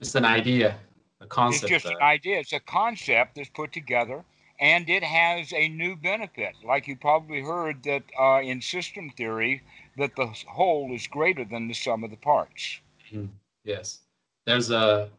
[0.00, 0.78] just an idea,
[1.22, 1.70] a concept.
[1.70, 2.38] It's just an idea.
[2.40, 4.24] It's a concept that's put together,
[4.60, 6.54] and it has a new benefit.
[6.64, 9.62] Like you probably heard that uh, in system theory,
[9.96, 12.80] that the whole is greater than the sum of the parts.
[13.64, 14.00] yes.
[14.46, 15.10] There's a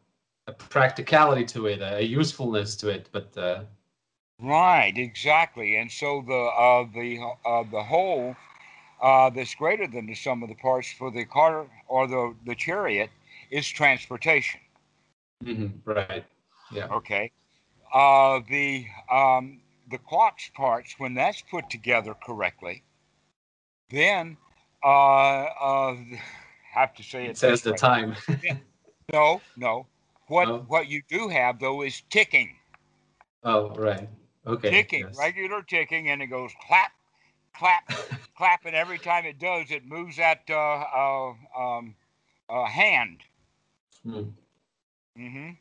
[0.47, 3.63] a practicality to it, a usefulness to it, but uh,
[4.41, 5.77] Right, exactly.
[5.77, 8.35] And so the uh, the uh, the whole
[9.01, 12.55] uh, that's greater than the sum of the parts for the car or the the
[12.55, 13.09] chariot
[13.51, 14.59] is transportation.
[15.43, 16.25] Mhm, right.
[16.71, 16.87] Yeah.
[16.91, 17.31] Okay.
[17.93, 22.83] Uh, the um, the clock's parts, when that's put together correctly,
[23.89, 24.37] then
[24.83, 24.87] uh,
[25.43, 25.95] uh,
[26.73, 27.77] have to say it, It says the way.
[27.77, 28.15] time.
[29.11, 29.87] No, no.
[30.27, 30.59] What No?
[30.67, 32.55] what you do have though is ticking,
[33.43, 34.09] oh, right.
[34.47, 34.69] Okay.
[34.69, 35.17] ticking, yes.
[35.17, 36.91] regular ticking, and it goes clap,
[37.55, 37.83] clap,
[38.37, 41.95] clap, and every time it does, it moves that uh, uh, um,
[42.49, 43.23] uh, hand.
[44.03, 44.29] Hmm,
[45.15, 45.51] hmm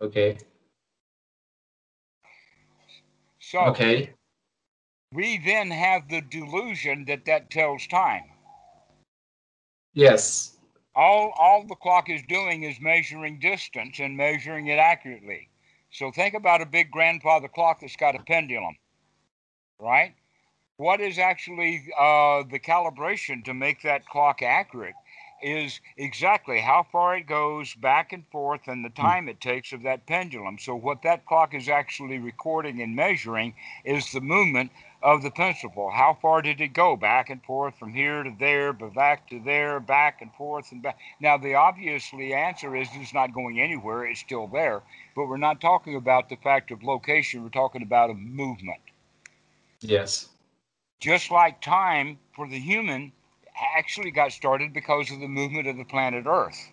[0.00, 0.38] Okay.
[3.40, 4.14] So Okay.
[5.12, 8.24] we then have the delusion that that tells time.
[9.94, 10.56] Yes.
[10.94, 15.48] all all the clock is doing is measuring distance and measuring it accurately.
[15.90, 18.76] So think about a big grandfather clock that's got a pendulum,
[19.78, 20.14] right?
[20.76, 24.94] What is actually uh, the calibration to make that clock accurate
[25.42, 29.02] is exactly how far it goes back and forth and the hmm.
[29.02, 30.58] time it takes of that pendulum.
[30.58, 34.70] So what that clock is actually recording and measuring is the movement
[35.02, 35.90] of the principle.
[35.90, 39.40] How far did it go back and forth from here to there, but back to
[39.40, 40.98] there, back and forth and back?
[41.20, 44.04] Now the obviously answer is it's not going anywhere.
[44.04, 44.82] It's still there,
[45.16, 47.42] but we're not talking about the fact of location.
[47.42, 48.80] We're talking about a movement.
[49.80, 50.28] Yes.
[51.00, 53.12] Just like time for the human
[53.76, 56.70] actually got started because of the movement of the planet Earth.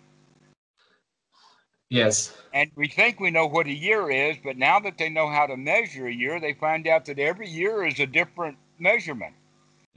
[1.90, 2.36] Yes.
[2.52, 5.46] And we think we know what a year is, but now that they know how
[5.46, 9.34] to measure a year, they find out that every year is a different measurement.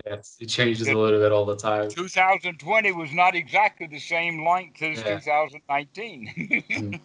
[0.06, 0.38] Yes.
[0.40, 1.90] It changes a little bit all the time.
[1.90, 5.20] 2020 was not exactly the same length as Yeah.
[5.20, 7.02] 2019.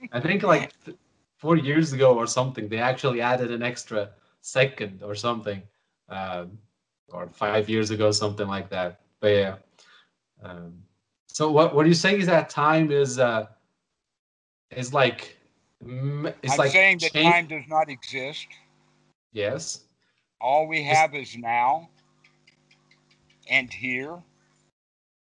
[0.12, 0.96] I think like th-
[1.36, 4.10] four years ago or something, they actually added an extra
[4.40, 5.62] second or something,
[6.08, 6.58] um,
[7.08, 9.00] or five years ago, something like that.
[9.20, 9.56] But yeah.
[10.42, 10.82] Um,
[11.28, 13.46] so what what you saying is that time is uh
[14.70, 15.36] is like
[15.80, 18.46] it's I'm like saying that change- time does not exist.
[19.32, 19.84] Yes.
[20.40, 21.88] All we have is now
[23.50, 24.22] and here,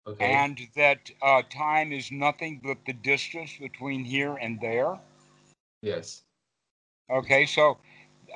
[0.07, 0.33] Okay.
[0.33, 4.99] and that uh, time is nothing but the distance between here and there.
[5.83, 6.23] yes.
[7.11, 7.79] Okay, so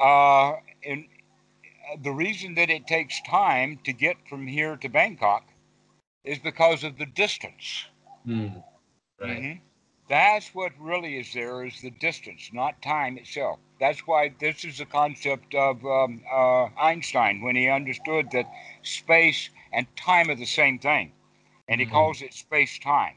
[0.01, 1.07] uh, in,
[2.03, 5.45] the reason that it takes time to get from here to Bangkok
[6.25, 7.87] is because of the distance.
[8.27, 8.63] Mm.
[9.21, 9.39] Right.
[9.43, 9.61] Mhm.
[10.09, 13.59] That's what really is there is the distance, not time itself.
[13.81, 18.47] That's why this is a concept of um, uh, Einstein when he understood that
[18.83, 21.13] space and time are the same thing,
[21.69, 21.91] and he Mhm.
[21.91, 23.17] calls it space time.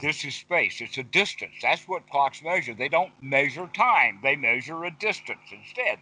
[0.00, 0.80] This is space.
[0.80, 1.54] It's a distance.
[1.62, 2.74] That's what clocks measure.
[2.74, 4.20] They don't measure time.
[4.22, 5.98] They measure a distance instead.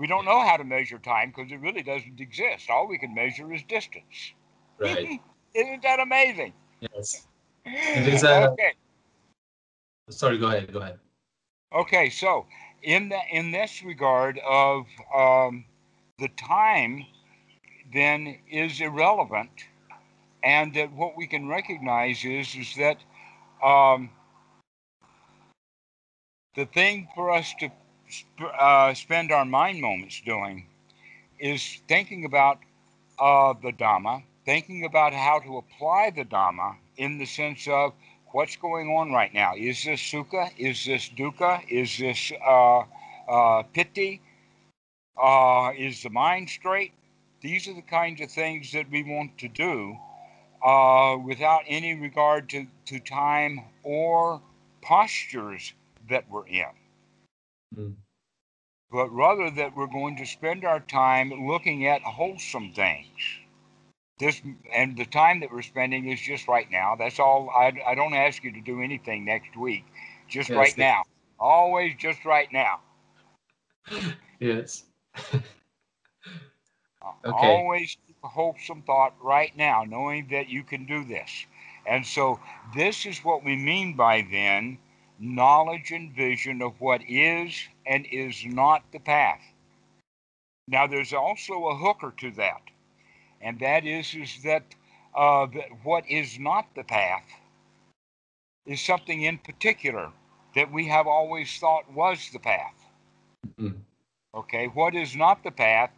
[0.00, 2.70] We don't know how to measure time because it really doesn't exist.
[2.70, 4.32] All we can measure is distance.
[4.78, 5.20] Right.
[5.54, 6.54] Isn't that amazing?
[6.80, 7.26] Yes.
[7.66, 8.72] Is a- okay.
[10.08, 10.38] Sorry.
[10.38, 10.72] Go ahead.
[10.72, 10.98] Go ahead.
[11.74, 12.46] Okay, so
[12.82, 15.66] in the, in this regard of um,
[16.18, 17.04] the time,
[17.92, 19.50] then is irrelevant,
[20.42, 22.96] and that what we can recognize is is that
[23.62, 24.10] um,
[26.56, 27.70] the thing for us to
[28.12, 30.66] sp- uh, spend our mind moments doing
[31.38, 32.58] is thinking about
[33.18, 37.92] uh, the Dhamma, thinking about how to apply the Dhamma in the sense of
[38.32, 39.54] what's going on right now.
[39.56, 40.50] Is this sukha?
[40.58, 41.62] Is this dukkha?
[41.68, 42.84] Is this uh,
[43.28, 43.62] uh?
[45.16, 46.92] Uh, is the mind straight?
[47.40, 49.96] These are the kinds of things that we want to do
[50.64, 54.40] uh, without any regard to, to time or
[54.82, 55.72] postures
[56.08, 56.79] that we're in
[57.76, 57.96] Mm.
[58.90, 63.38] but rather that we're going to spend our time looking at wholesome things.
[64.18, 64.42] This
[64.74, 66.94] and the time that we're spending is just right now.
[66.96, 67.50] That's all.
[67.50, 69.84] I, I don't ask you to do anything next week.
[70.28, 70.78] Just Yes, right yes.
[70.78, 71.02] now.
[71.38, 72.80] Always just right now.
[74.40, 74.84] Yes.
[77.24, 77.34] Okay.
[77.34, 81.46] Always keep a wholesome thought right now, knowing that you can do this.
[81.86, 82.40] And so
[82.74, 84.78] this is what we mean by then
[85.20, 89.42] knowledge and vision of what is and is not the path.
[90.66, 92.62] Now there's also a hooker to that,
[93.40, 94.64] and that is is that
[95.14, 97.26] uh, that what is not the path
[98.66, 100.12] is something in particular
[100.54, 102.74] that we have always thought was the path.
[103.58, 103.84] Mhm.
[104.34, 105.90] Okay, what is not the path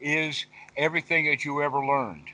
[0.00, 0.46] is
[0.76, 2.28] everything that you ever learned.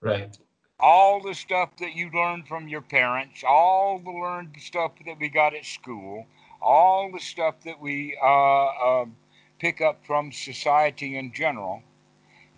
[0.00, 0.38] Right.
[0.84, 5.30] All the stuff that you learned from your parents, all the learned stuff that we
[5.30, 6.26] got at school,
[6.60, 8.66] all the stuff that we uh,
[9.02, 9.16] um
[9.58, 11.82] pick up from society in general,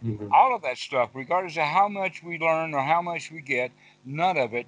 [0.04, 0.30] Mhm.
[0.32, 3.70] all of that stuff, regardless of how much we learn or how much we get,
[4.04, 4.66] none of it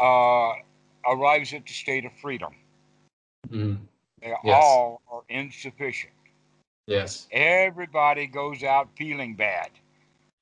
[0.00, 0.52] uh,
[1.06, 2.54] arrives at the state of freedom.
[3.48, 3.88] Mhm.
[4.22, 4.64] They Yes.
[4.64, 6.12] all are insufficient.
[6.86, 7.28] Yes.
[7.32, 9.70] Everybody goes out feeling bad.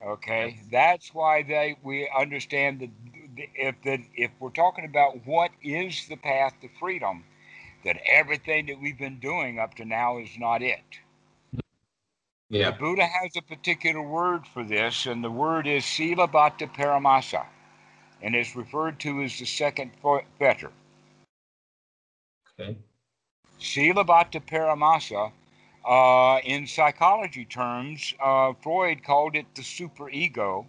[0.05, 2.89] Okay, that's why they we understand that
[3.55, 7.23] if that if we're talking about what is the path to freedom,
[7.83, 10.83] that everything that we've been doing up to now is not it.
[12.49, 12.71] The Yeah.
[12.71, 17.45] Buddha has a particular word for this, and the word is silabbata paramasa,
[18.21, 19.91] and it's referred to as the second
[20.39, 20.71] fetter.
[22.59, 22.77] Okay.
[23.59, 25.31] Silabbata paramasa,
[25.87, 30.65] uh, in psychology terms, uh, Freud called it the superego,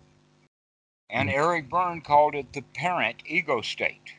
[1.11, 1.35] and Mhm.
[1.35, 4.14] Eric Berne called it the parent ego state.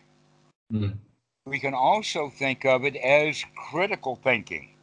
[0.74, 0.97] Mhm.
[1.45, 4.76] We can also think of it as critical thinking,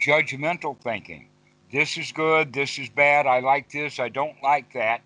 [0.00, 1.28] judgmental thinking.
[1.70, 5.02] This is good, this is bad, I like this, I don't like that.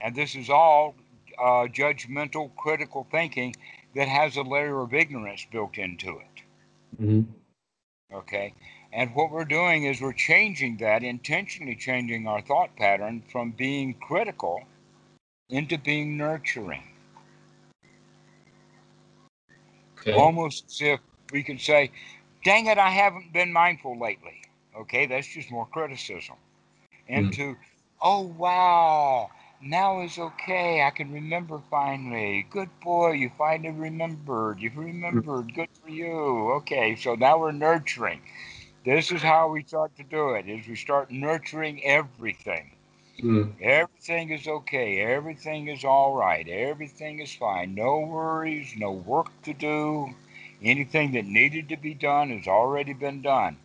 [0.00, 0.94] And this is all
[1.38, 3.54] uh, judgmental, critical thinking
[3.94, 6.42] that has a layer of ignorance built into it.
[6.98, 7.26] Mhm.
[8.12, 8.54] Okay.
[8.96, 13.92] And what we're doing is we're changing that, intentionally changing our thought pattern from being
[13.92, 14.62] critical
[15.50, 16.82] into being nurturing.
[20.00, 20.14] Okay.
[20.14, 21.90] Almost as if we can say,
[22.42, 24.40] dang it, I haven't been mindful lately.
[24.74, 26.36] Okay, that's just more criticism.
[27.10, 27.26] Mm-hmm.
[27.26, 27.56] Into,
[28.00, 29.28] oh, wow,
[29.60, 30.82] now is okay.
[30.82, 32.46] I can remember finally.
[32.48, 34.58] Good boy, you finally remembered.
[34.58, 34.86] You've mm.
[34.86, 35.54] remembered.
[35.54, 36.52] Good for you.
[36.52, 38.22] Okay, so now we're nurturing.
[38.86, 42.70] This is how we start to do it, is we start nurturing everything.
[43.20, 43.60] Mm.
[43.60, 45.00] Everything is okay.
[45.00, 46.48] Everything is all right.
[46.48, 47.74] Everything is fine.
[47.74, 50.14] No worries, no work to do.
[50.62, 53.56] Anything that needed to be done has already been done.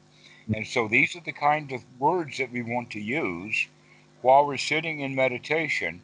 [0.55, 3.67] And so these are the kind of words that we want to use
[4.23, 6.01] while we're sitting in meditation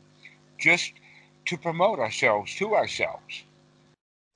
[0.59, 0.93] just
[1.47, 3.45] to promote ourselves to ourselves.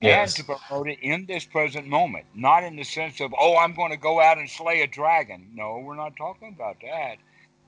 [0.02, 0.38] Yes.
[0.38, 3.74] And to promote it in this present moment, not in the sense of, oh, I'm
[3.74, 5.48] going to go out and slay a dragon.
[5.54, 7.16] No, we're not talking about that.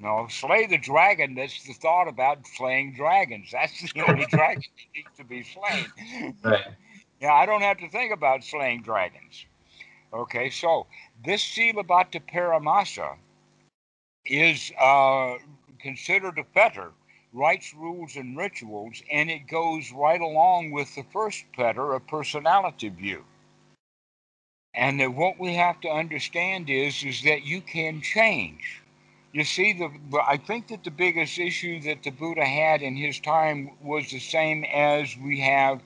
[0.00, 1.34] No, slay the dragon.
[1.34, 3.50] That's the thought about slaying dragons.
[3.52, 6.34] That's the only dragon that needs to be slain.
[6.42, 6.66] Right.
[7.20, 9.46] Yeah, I don't have to think about slaying dragons.
[10.12, 10.86] Okay, so
[11.24, 13.16] this Silabbata Paramasa
[14.26, 15.36] is uh,
[15.80, 16.92] considered a fetter,
[17.34, 22.88] rites, rules, and rituals, and it goes right along with the first fetter, a personality
[22.88, 23.24] view.
[24.72, 28.80] And that what we have to understand is, is that you can change.
[29.32, 29.90] You see, the,
[30.22, 34.20] I think that the biggest issue that the Buddha had in his time was the
[34.20, 35.80] same as we have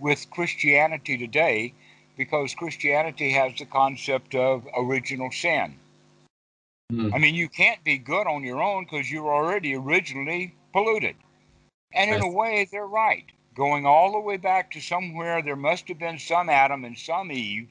[0.00, 1.72] with Christianity today,
[2.16, 5.76] because Christianity has the concept of original sin.
[6.92, 7.14] Mm.
[7.14, 11.16] I mean, you can't be good on your own because you're already originally polluted.
[11.92, 13.24] And in a way, they're right.
[13.54, 17.32] Going all the way back to somewhere, there must have been some Adam and some
[17.32, 17.68] Eve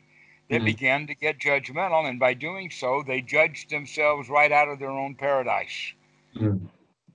[0.49, 0.65] that mm.
[0.65, 2.07] began to get judgmental.
[2.07, 5.93] And by doing so, they judged themselves right out of their own paradise.
[6.35, 6.67] Mm.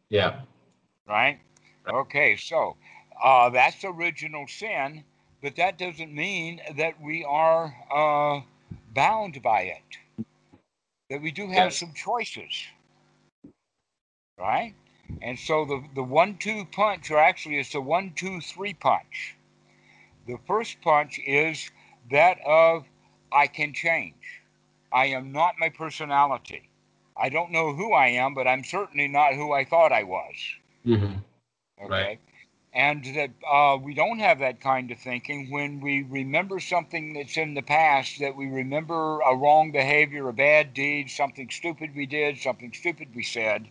[0.09, 0.41] Yeah.
[1.07, 1.41] Right?
[1.87, 2.77] Okay, so
[3.23, 5.05] uh, that's original sin
[5.45, 8.41] but that doesn't mean that we are uh,
[8.95, 10.25] bound by it.
[11.11, 11.77] That we do have yes.
[11.77, 12.65] some choices,
[14.39, 14.75] right?
[15.23, 19.37] And so the the one two punch, or actually it's a one two three punch.
[20.27, 21.71] The first punch is
[22.11, 22.85] that of
[23.33, 24.43] I can change.
[24.93, 26.69] I am not my personality.
[27.17, 30.35] I don't know who I am, but I'm certainly not who I thought I was.
[30.87, 31.19] Mm-hmm.
[31.85, 31.89] Okay.
[31.89, 32.21] Right
[32.75, 37.37] and that uh, we don't have that kind of thinking when we remember something that's
[37.37, 42.05] in the past that we remember a wrong behavior a bad deed something stupid we
[42.05, 43.69] did something stupid we said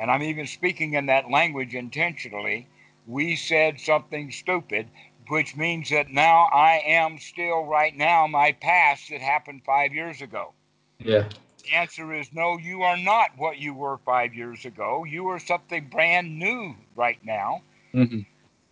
[0.00, 2.66] and i'm even speaking in that language intentionally
[3.06, 4.88] we said something stupid
[5.28, 10.20] which means that now i am still right now my past that happened five years
[10.20, 10.52] ago
[10.98, 11.28] yeah
[11.64, 15.38] the answer is no you are not what you were five years ago you are
[15.38, 17.62] something brand new right now
[17.94, 18.20] Mm-hmm.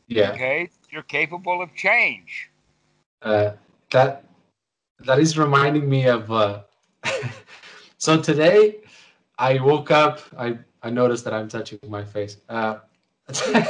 [0.08, 0.32] Yeah.
[0.32, 0.70] Okay.
[0.90, 2.50] You're capable of change.
[3.22, 3.52] Uh,
[3.90, 4.24] that
[5.00, 6.30] that is reminding me of.
[6.30, 6.62] Uh,
[7.98, 8.80] so today,
[9.38, 10.20] I woke up.
[10.36, 12.38] I I noticed that I'm touching my face.
[12.48, 12.78] Uh,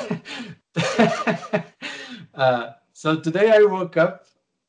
[2.34, 4.26] uh, so today I woke up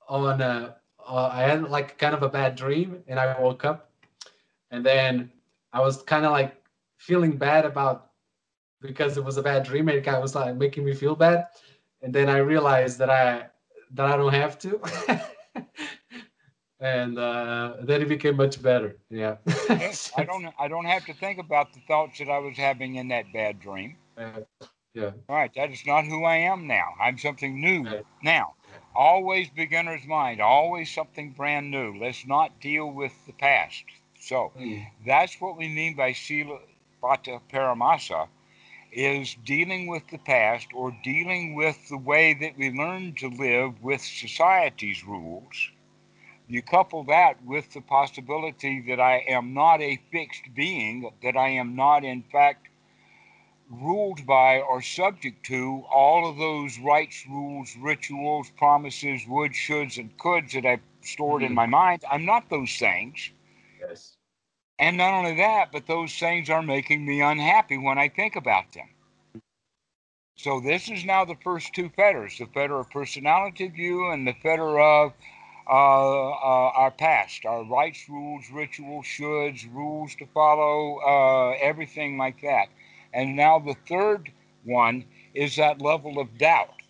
[0.07, 0.41] on.
[0.41, 0.73] Uh,
[1.07, 3.91] uh, I had like kind of a bad dream, and I woke up,
[4.69, 5.31] and then
[5.73, 6.55] I was kind of like
[6.97, 8.11] feeling bad about
[8.81, 11.15] because it was a bad dream and it kind of was like making me feel
[11.15, 11.47] bad.
[12.01, 13.47] And then I realized that I
[13.91, 14.81] that I don't have to.
[16.81, 18.97] and uh, then it became much better.
[19.09, 19.37] Yeah.
[19.69, 22.95] yes, I don't I don't have to think about the thoughts that I was having
[22.95, 23.95] in that bad dream.
[24.17, 24.41] Uh,
[24.93, 25.11] yeah.
[25.29, 26.89] All right, that is not who I am now.
[26.99, 27.85] I'm something new
[28.23, 28.55] now.
[28.93, 31.97] Always beginner's mind, always something brand new.
[31.97, 33.85] Let's not deal with the past.
[34.19, 34.85] So mm.
[35.05, 36.59] that's what we mean by Sila
[37.01, 38.27] Bata Paramasa
[38.91, 43.81] is dealing with the past or dealing with the way that we learn to live
[43.81, 45.71] with society's rules.
[46.47, 51.49] You couple that with the possibility that I am not a fixed being, that I
[51.49, 52.67] am not, in fact,
[53.69, 60.17] ruled by or subject to all of those rights, rules, rituals, promises, would, shoulds, and
[60.17, 61.51] coulds that I've stored mm-hmm.
[61.51, 62.03] in my mind.
[62.11, 63.31] I'm not those things.
[63.79, 64.17] Yes.
[64.77, 68.73] And not only that, but those things are making me unhappy when I think about
[68.73, 68.89] them.
[70.35, 74.33] So this is now the first two fetters, the fetter of personality view and the
[74.41, 75.13] fetter of
[75.67, 82.41] uh, uh, our past, our rights, rules, rituals, shoulds, rules to follow, uh, everything like
[82.41, 82.67] that.
[83.13, 84.31] And now the third
[84.63, 86.81] one is that level of doubt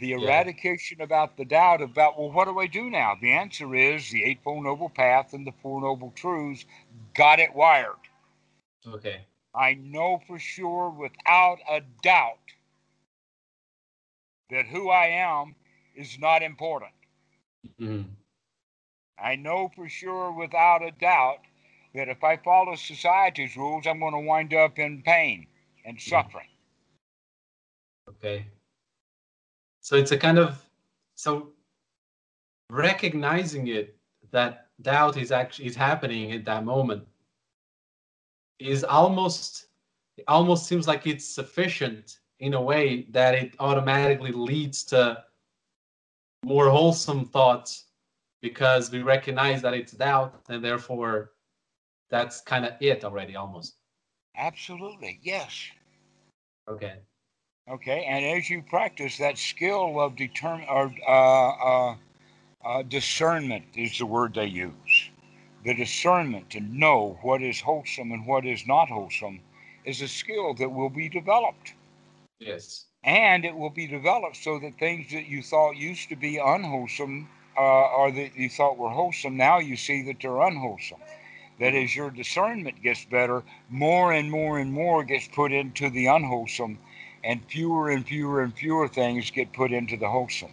[0.00, 1.04] the eradication yeah.
[1.04, 3.16] about the doubt about, well, what do I do now?
[3.20, 6.64] The answer is the Eightfold Noble Path and the Four Noble Truths
[7.14, 7.92] got it wired.
[8.86, 9.20] Okay.
[9.54, 12.38] I know for sure, without a doubt,
[14.50, 15.54] that who I am
[15.94, 16.92] is not important.
[17.78, 18.08] Mm-hmm.
[19.22, 21.40] I know for sure, without a doubt,
[21.94, 25.46] that if I follow society's rules, I'm going to wind up in pain
[25.84, 26.10] and mm-hmm.
[26.10, 26.46] suffering.
[28.08, 28.46] Okay.
[29.80, 30.64] So it's a kind of
[31.14, 31.48] so
[32.70, 33.96] recognizing it
[34.30, 37.04] that doubt is actually is happening at that moment
[38.58, 39.66] is almost
[40.16, 45.22] it almost seems like it's sufficient in a way that it automatically leads to
[46.44, 47.86] more wholesome thoughts
[48.42, 51.32] because we recognize that it's doubt and therefore
[52.10, 53.76] that's kind of it already almost
[54.36, 55.68] absolutely yes
[56.68, 56.98] okay
[57.70, 61.96] Okay, and as you practice that skill of determine or uh, uh,
[62.64, 65.10] uh, discernment is the word they use.
[65.64, 69.40] The discernment to know what is wholesome and what is not wholesome
[69.84, 71.74] is a skill that will be developed.
[72.40, 72.86] Yes.
[73.04, 77.28] And it will be developed so that things that you thought used to be unwholesome
[77.56, 81.00] uh, or that you thought were wholesome, now you see that they're unwholesome.
[81.58, 86.06] That as your discernment gets better, more and more and more gets put into the
[86.06, 86.78] unwholesome,
[87.22, 90.52] and fewer and fewer and fewer things get put into the wholesome.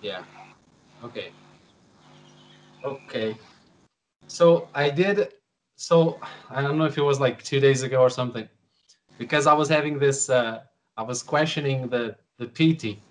[0.00, 0.22] Yeah.
[1.04, 1.30] Okay.
[2.84, 3.36] Okay.
[4.28, 5.34] So I did.
[5.76, 6.18] So
[6.48, 8.48] I don't know if it was like two days ago or something,
[9.18, 10.30] because I was having this.
[10.30, 10.62] Uh,
[10.96, 13.02] I was questioning the the piti,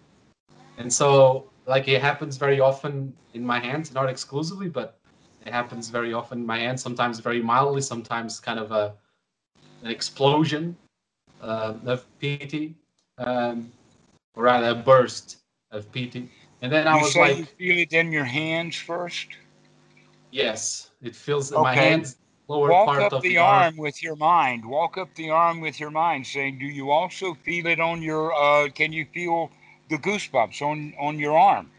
[0.78, 5.00] and so like it happens very often in my hands, not exclusively, but
[5.46, 6.82] it happens very often in my hands.
[6.82, 8.94] Sometimes very mildly, sometimes kind of a
[9.84, 10.76] an explosion
[11.42, 12.76] uh, of piti,
[13.18, 13.72] um,
[14.36, 15.38] or rather a burst
[15.72, 16.30] of piti.
[16.62, 19.28] And then I You was like, you feel it in your hands first.
[20.32, 23.66] yes, it feels in my hands lower Walk part up of the, the arm.
[23.66, 24.66] arm with your mind.
[24.66, 28.34] Walk up the arm with your mind, saying, "Do you also feel it on your?
[28.34, 29.52] Uh, can you feel
[29.90, 31.72] the goosebumps on on your arm?"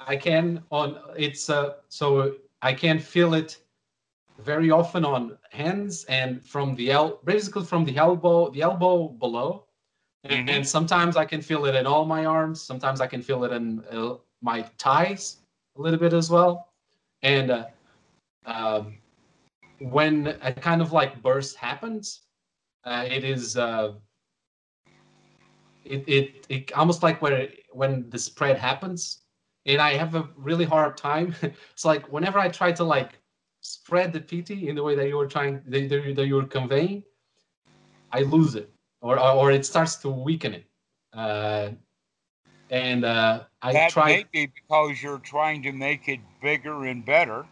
[0.00, 3.58] I can on it's uh so I can feel it
[4.38, 9.66] very often on hands and from the el basically from the elbow the elbow below
[10.24, 10.48] and, Mhm.
[10.48, 13.52] and sometimes I can feel it in all my arms sometimes I can feel it
[13.52, 15.38] in uh, my thighs
[15.76, 16.68] a little bit as well
[17.22, 17.66] and uh,
[18.46, 18.98] um,
[19.80, 22.22] when a kind of like burst happens
[22.84, 23.92] uh, it is uh,
[25.84, 29.22] it, it it almost like when it, when the spread happens
[29.66, 31.34] and i have a really hard time
[31.72, 33.20] it's like whenever i try to like
[33.60, 36.46] spread the piti in the way that you were trying that, that that you were
[36.46, 37.02] conveying
[38.12, 40.66] i lose it or or, it starts to weaken it
[41.12, 41.70] uh,
[42.70, 47.04] and uh, i That try may be because you're trying to make it bigger and
[47.04, 47.46] better.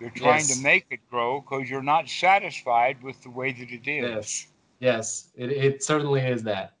[0.00, 0.48] You're trying Yes.
[0.48, 4.12] to make it grow because you're not satisfied with the way that it is.
[4.12, 4.48] yes
[4.80, 6.75] yes it, it certainly is that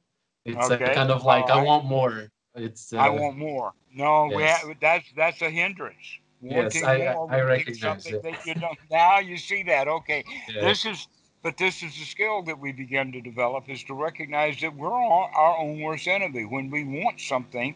[0.46, 3.74] it's a Okay, kind of like i want more it's uh, I want more.
[3.94, 4.62] No, we yes.
[4.62, 6.18] have, that's that's a hindrance.
[6.40, 8.22] Yes, Wanting I- I- more, I recognize something it.
[8.22, 8.78] that you don't.
[8.90, 9.88] Now you see that.
[9.88, 11.08] Okay, yeah, this is
[11.42, 14.92] but this is the skill that we begin to develop is to recognize that we're
[14.92, 17.74] our, our own worst enemy when we want something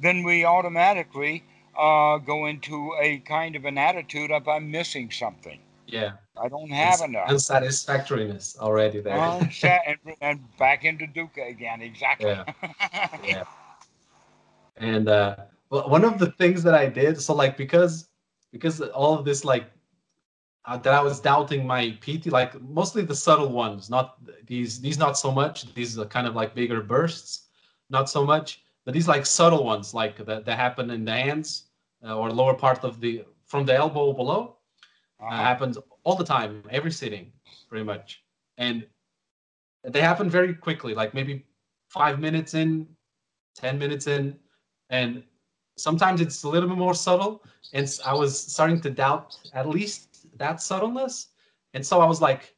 [0.00, 1.44] then we automatically
[1.78, 6.12] uh, go into a kind of an attitude of i'm missing something yeah.
[6.40, 7.28] i don't have Uns- enough.
[7.28, 9.16] unsatisfactoriness already there.
[9.16, 12.28] Unsa- and, and back into dukkha again exactly.
[12.30, 12.44] Yeah.
[13.24, 13.44] yeah.
[14.76, 15.36] And uh
[15.70, 18.08] well, one of the things that i did so like because
[18.52, 19.64] because all of this like
[20.66, 24.98] uh, that i was doubting my piti like mostly the subtle ones not these these
[24.98, 27.48] not so much these are kind of like bigger bursts
[27.90, 31.64] not so much but these like subtle ones like that, that happen in the hands
[32.04, 34.55] uh, or lower part of the from the elbow below
[35.20, 35.42] uh, Uh-huh.
[35.42, 37.20] happens all the time every sitting
[37.56, 38.14] pretty much.
[38.46, 38.74] And
[39.84, 41.44] they happen very quickly like maybe
[41.88, 42.86] five minutes in
[43.54, 44.38] 10 minutes in
[44.90, 45.22] and
[45.76, 47.42] sometimes it's a little bit more subtle.
[47.72, 51.28] And I was starting to doubt at least that subtleness.
[51.74, 52.54] And so i was like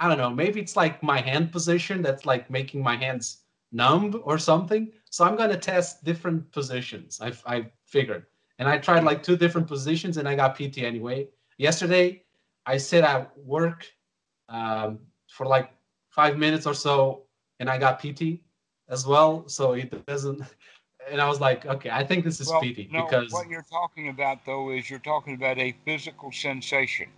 [0.00, 4.20] i don't know maybe it's like my hand position that's like making my hands numb
[4.24, 4.92] or something.
[5.10, 8.26] So i'm going to test different positions i i figured.
[8.58, 11.28] And i tried like two different positions and i got piti anyway
[11.58, 12.22] yesterday
[12.66, 13.86] i sit at work
[14.48, 14.98] um,
[15.28, 15.70] for like
[16.10, 17.24] five minutes or so
[17.60, 18.42] and i got piti
[18.88, 20.42] as well so it doesn't
[21.10, 23.66] and I was like, okay, I think this is well piti no because what you're
[23.70, 27.08] talking about though is you're talking about a physical sensation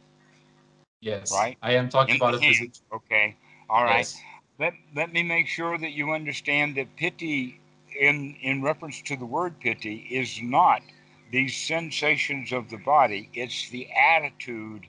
[1.00, 1.56] yes, right?
[1.62, 2.72] I am talking in about a physical.
[2.94, 3.36] okay
[3.68, 4.20] all right Yes,
[4.58, 7.60] let, let me make sure that you understand that piti
[7.98, 10.82] in in reference to the word piti is not
[11.30, 14.86] these sensations of the body it's the attitude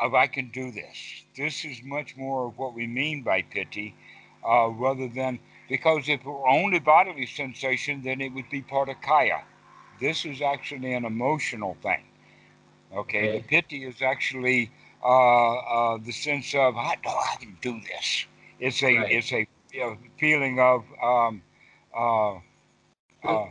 [0.00, 3.94] of i can do this this is much more of what we mean by piti
[4.48, 5.38] uh, rather than
[5.68, 9.40] because if it were only bodily sensation then it would be part of kaya
[10.00, 12.02] this is actually an emotional thing
[12.94, 14.70] okay, the piti is actually
[15.02, 18.26] uh, uh, the sense of I know I can do this.
[18.60, 19.10] It's a Right.
[19.18, 21.42] it's a you know, feeling of um,
[21.96, 22.36] uh,
[23.24, 23.46] uh,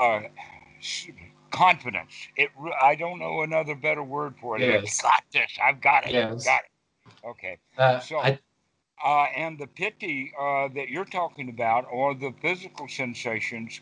[0.00, 0.20] uh,
[1.50, 2.12] confidence.
[2.36, 2.50] It
[2.82, 4.62] I don't know another better word for it.
[4.62, 5.02] I've Yes.
[5.02, 5.58] got this.
[5.62, 6.14] I've got it.
[6.14, 6.44] Yes.
[6.44, 7.26] Got it.
[7.28, 7.58] Okay.
[7.78, 8.38] uh, So, I
[9.04, 13.80] uh, and the piti uh, that you're talking about, or the physical sensations,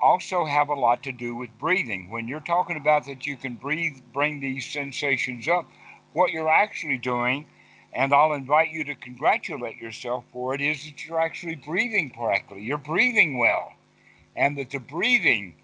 [0.00, 2.10] also have a lot to do with breathing.
[2.10, 5.66] When you're talking about that you can breathe, bring these sensations up,
[6.12, 7.46] what you're actually doing,
[7.92, 12.62] and I'll invite you to congratulate yourself for it, is that you're actually breathing correctly.
[12.62, 13.74] You're breathing well,
[14.36, 15.54] and that the breathing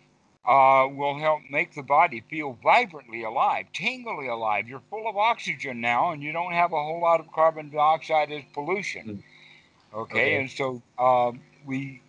[0.46, 4.68] uh, will help make the body feel vibrantly alive, tingly alive.
[4.68, 8.32] You're full of oxygen now, and you don't have a whole lot of carbon dioxide
[8.32, 9.06] as pollution.
[9.06, 9.22] Mm.
[9.92, 10.36] Okay, Okay.
[10.36, 12.00] and so um, we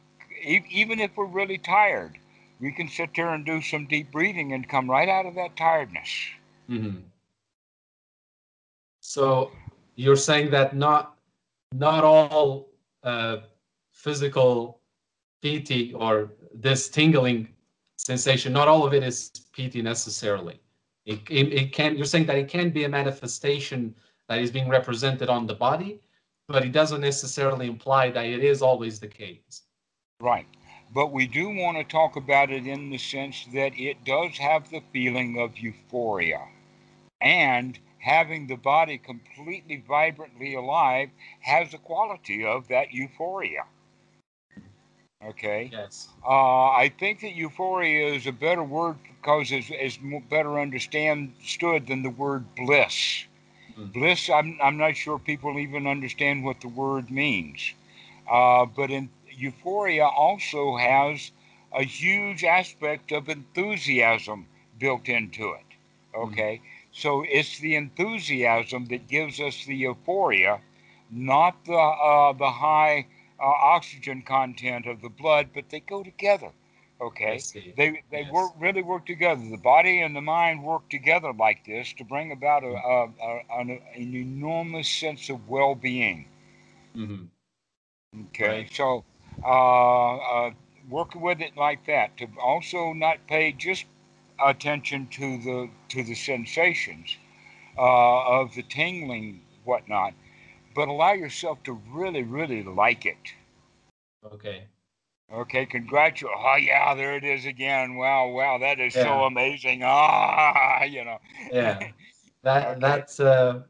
[0.44, 2.18] e- even if we're really tired,
[2.60, 5.58] we can sit there and do some deep breathing and come right out of that
[5.58, 6.10] tiredness.
[6.70, 7.00] Mm-hmm.
[9.02, 9.52] So
[9.96, 11.18] you're saying that not
[11.74, 12.70] not all
[13.04, 13.38] uh,
[13.92, 14.80] physical
[15.42, 17.50] piti or this tingling
[18.06, 20.60] sensation, not all of it is piti necessarily.
[21.06, 21.96] It, it, it can.
[21.96, 23.96] You're saying that it can be a manifestation
[24.28, 26.00] that is being represented on the body,
[26.48, 29.64] but it doesn't necessarily imply that it is always the case.
[30.20, 30.48] Right.
[30.94, 34.70] But we do want to talk about it in the sense that it does have
[34.70, 36.42] the feeling of euphoria.
[37.22, 41.10] And having the body completely vibrantly alive
[41.42, 43.64] has the quality of that euphoria.
[45.28, 45.70] Okay.
[45.72, 46.10] Yes.
[46.26, 50.00] Uh, I think that euphoria is a better word because it's, it's
[50.30, 53.26] better understood than the word bliss.
[53.78, 53.94] Mm.
[53.94, 57.74] Bliss, I'm, I'm not sure people even understand what the word means.
[58.30, 61.32] Uh, but in euphoria also has
[61.74, 64.48] a huge aspect of enthusiasm
[64.80, 66.18] built into it.
[66.18, 66.62] Okay.
[66.64, 66.68] Mm.
[66.94, 70.60] So it's the enthusiasm that gives us the euphoria,
[71.12, 73.06] not the, uh, the high
[73.42, 76.52] uh, oxygen content of the blood, but they go together.
[77.02, 77.42] Okay,
[77.76, 78.32] they they yes.
[78.32, 79.42] work really work together.
[79.50, 83.22] The body and the mind work together like this to bring about a, mm-hmm.
[83.22, 86.28] a, a an, an, enormous sense of well-being.
[86.96, 88.22] Mm-hmm.
[88.28, 88.70] Okay, right.
[88.72, 89.04] so
[89.44, 90.52] uh, uh,
[90.90, 93.86] working with it like that to also not pay just
[94.46, 97.18] attention to the to the sensations
[97.80, 100.14] uh, of the tingling whatnot,
[100.74, 103.34] but allow yourself to really, really like it.
[104.34, 104.68] Okay.
[105.34, 106.42] Okay, congratulations.
[106.44, 107.96] Oh, yeah, there it is again.
[107.96, 109.04] Wow, wow, that is yeah.
[109.04, 109.82] so amazing.
[109.84, 111.20] Ah, you know.
[111.52, 111.80] Yeah.
[112.44, 112.80] That okay.
[112.80, 113.62] that's uh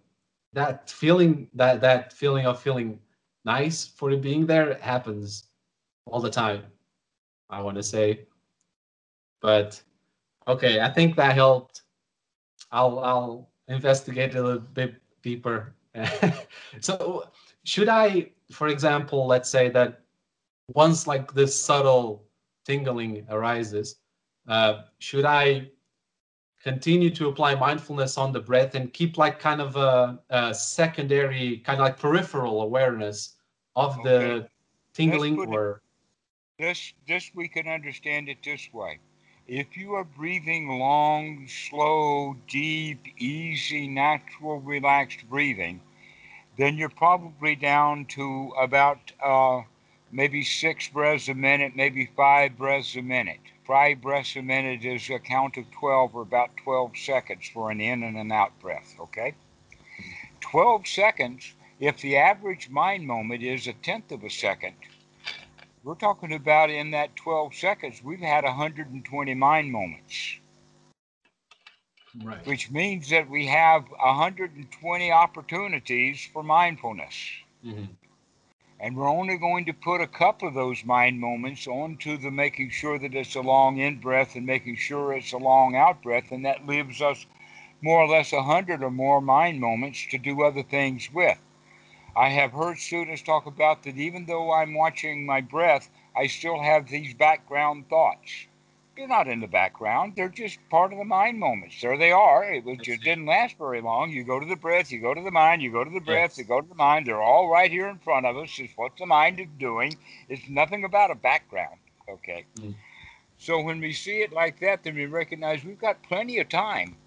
[0.54, 3.00] that feeling that that feeling of feeling
[3.44, 5.50] nice for it being there happens
[6.06, 6.64] all the time.
[7.50, 8.28] I want to say.
[9.42, 9.82] But
[10.48, 11.82] okay, I think that helped.
[12.72, 15.76] I'll I'll investigate a little bit deeper
[16.80, 17.30] so
[17.64, 20.02] should I, for example, let's say that
[20.74, 22.24] once like this subtle
[22.66, 23.98] tingling arises,
[24.48, 25.70] uh, should I
[26.64, 31.58] continue to apply mindfulness on the breath and keep like kind of a, a secondary,
[31.58, 33.36] kind of like peripheral awareness
[33.76, 34.10] of okay.
[34.10, 34.48] the
[34.94, 35.82] tingling or?
[36.58, 39.00] It, this, this we can understand it this way.
[39.54, 45.82] If you are breathing long, slow, deep, easy, natural, relaxed breathing,
[46.58, 49.64] then you're probably down to about uh,
[50.10, 53.42] maybe six breaths a minute, maybe five breaths a minute.
[53.68, 57.82] Five breaths a minute is a count of 12 or about 12 seconds for an
[57.82, 59.34] in and an out breath, okay?
[60.40, 64.76] 12 seconds, if the average mind moment is a tenth of a second,
[65.84, 70.38] we're talking about in that 12 seconds, we've had 120 mind moments.
[72.24, 72.46] Right.
[72.46, 77.16] Which means that we have 120 opportunities for mindfulness.
[77.66, 77.86] Mm-hmm.
[78.82, 82.72] And we're only going to put a couple of those mind moments onto the making
[82.72, 86.32] sure that it's a long in breath and making sure it's a long out breath.
[86.32, 87.26] And that leaves us
[87.82, 91.38] more or less 100 or more mind moments to do other things with.
[92.16, 96.62] I have heard students talk about that even though I'm watching my breath, I still
[96.62, 98.48] have these background thoughts.
[98.98, 100.14] They're not in the background.
[100.16, 101.80] They're just part of the mind moments.
[101.82, 102.44] There they are.
[102.44, 104.12] It was, just didn't last very long.
[104.12, 106.32] You go to the breath, you go to the mind, you go to the breath,
[106.32, 106.38] yes.
[106.40, 107.08] you go to the mind.
[107.08, 108.60] They're all right here in front of us.
[108.60, 109.96] It's what the mind is doing.
[110.28, 111.78] It's nothing about a background.
[112.10, 112.46] Okay.
[112.60, 112.76] Mm.
[113.38, 116.98] So when we see it like that, then we recognize we've got plenty of time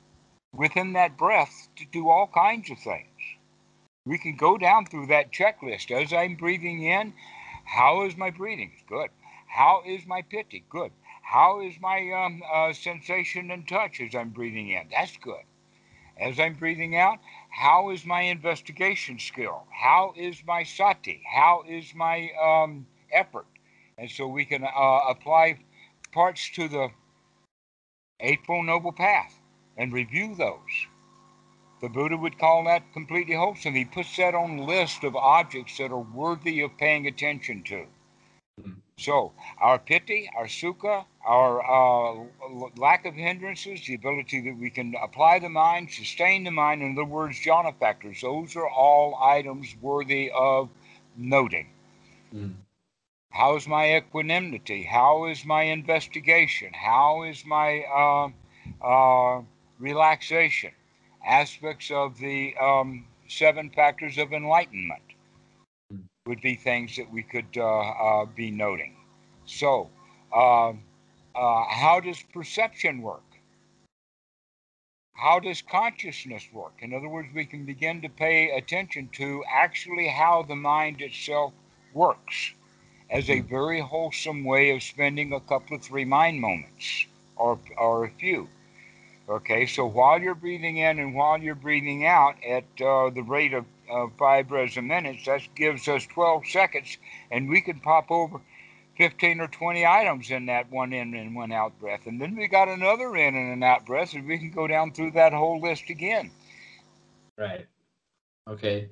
[0.55, 3.07] within that breath to do all kinds of things
[4.07, 7.15] we can go down through that checklist as I'm breathing in.
[7.65, 8.73] How is my breathing?
[8.87, 9.09] Good.
[9.49, 10.65] How is my piti?
[10.69, 10.93] Good.
[11.23, 14.89] How is my um, uh, sensation and touch as I'm breathing in?
[14.91, 15.45] That's good.
[16.19, 17.19] As I'm breathing out,
[17.51, 19.65] how is my investigation skill?
[19.71, 21.23] How is my sati?
[21.35, 23.47] How is my um, effort?
[23.97, 25.61] And so we can uh, apply
[26.13, 26.91] parts to the
[28.21, 29.41] Eightfold Noble Path
[29.77, 30.87] and review those.
[31.85, 33.75] The Buddha would call that completely wholesome.
[33.75, 37.87] He puts that on a list of objects that are worthy of paying attention to.
[38.97, 42.25] So, our piti, our sukha, our uh,
[42.79, 46.93] lack of hindrances, the ability that we can apply the mind, sustain the mind, in
[46.93, 50.71] other words, jhana factors, those are all items worthy of
[51.19, 51.69] noting.
[52.35, 52.55] Mm.
[53.29, 54.85] How's my equanimity?
[54.85, 56.73] How is my investigation?
[56.73, 58.29] How is my uh,
[58.83, 59.43] uh,
[59.79, 60.73] relaxation?
[61.27, 65.03] Aspects of the um, seven factors of enlightenment
[66.27, 68.97] would be things that we could uh, uh, be noting.
[69.47, 69.91] So,
[70.33, 70.75] uh, uh,
[71.35, 73.23] how does perception work?
[75.15, 76.73] How does consciousness work?
[76.81, 81.53] In other words, we can begin to pay attention to actually how the mind itself
[81.93, 82.53] works
[83.11, 87.07] as a very wholesome way of spending a couple of three mind moments
[87.37, 88.49] or, or a few.
[89.27, 93.55] Okay, so while you're breathing in and while you're breathing out at uh, the rate
[93.55, 96.99] of, of five breaths a minute, that gives us 12 seconds,
[97.31, 98.41] and we can pop over
[98.99, 102.07] 15 or 20 items in that one in and one out breath.
[102.07, 104.93] And then we got another in and an out breath, and we can go down
[104.93, 106.31] through that whole list again.
[107.39, 107.67] Right.
[108.47, 108.91] Okay.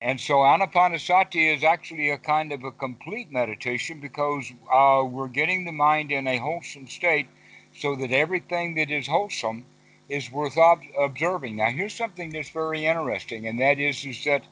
[0.00, 5.64] And so Anapanasati is actually a kind of a complete meditation because uh, we're getting
[5.64, 7.28] the mind in a wholesome state
[7.78, 9.64] so that everything that is wholesome
[10.08, 11.56] is worth ob- observing.
[11.56, 14.44] Now, here's something that's very interesting, and that is, is that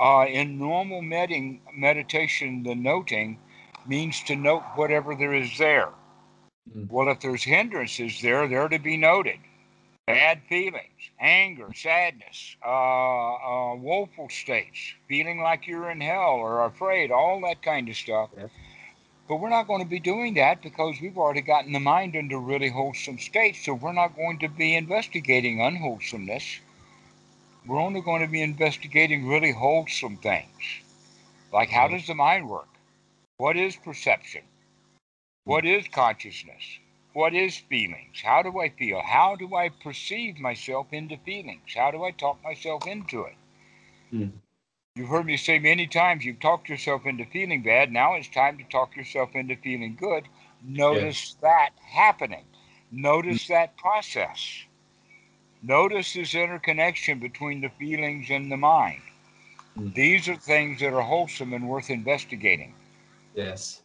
[0.00, 3.38] uh, in normal med- meditation, the noting
[3.86, 5.90] means to note whatever there is there.
[6.76, 6.90] Mm.
[6.90, 9.38] Well, if there's hindrances there, they're to be noted
[10.08, 17.10] bad feelings, anger, sadness, uh, uh, woeful states, feeling like you're in hell or afraid,
[17.10, 18.30] all that kind of stuff.
[18.34, 18.48] Yes.
[19.28, 22.38] But we're not going to be doing that because we've already gotten the mind into
[22.38, 23.64] really wholesome states.
[23.64, 26.60] So we're not going to be investigating unwholesomeness.
[27.66, 30.80] We're only going to be investigating really wholesome things.
[31.52, 32.68] Like how does the mind work?
[33.36, 34.42] What is perception?
[35.44, 36.78] What is consciousness?
[37.12, 38.22] What is feelings?
[38.22, 39.02] How do I feel?
[39.02, 41.74] How do I perceive myself into feelings?
[41.74, 43.36] How do I talk myself into it?
[44.12, 44.32] Mm.
[44.98, 47.92] You've heard me say many times you've talked yourself into feeling bad.
[47.92, 50.24] Now it's time to talk yourself into feeling good.
[50.64, 51.36] Notice yes.
[51.40, 52.44] that happening.
[52.90, 53.48] Notice mm.
[53.50, 54.64] that process.
[55.62, 59.00] Notice this interconnection between the feelings and the mind.
[59.78, 59.94] Mm.
[59.94, 62.74] These are things that are wholesome and worth investigating.
[63.36, 63.82] Yes.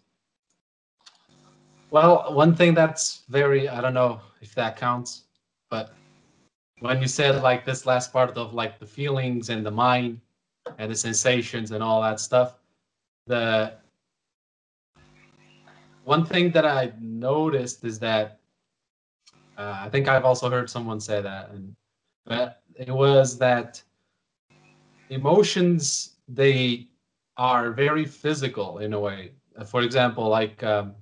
[1.91, 5.25] Well, one thing that's very, I don't know if that counts,
[5.69, 5.93] but
[6.79, 10.19] when you said like this last part of like the feelings and the mind
[10.77, 12.55] and the sensations and all that stuff,
[13.27, 13.73] the
[16.03, 18.39] one thing that I noticed is that
[19.57, 21.75] uh, I think I've also heard someone say that, and
[22.25, 23.81] but it was that
[25.09, 26.87] emotions they
[27.37, 29.31] are very physical in a way.
[29.65, 30.95] For example, like um,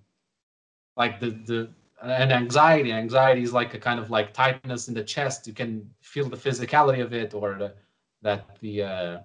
[0.97, 1.69] like the the
[2.03, 5.87] and anxiety anxiety is like a kind of like tightness in the chest you can
[6.01, 7.71] feel the physicality of it or the,
[8.23, 9.19] that the uh,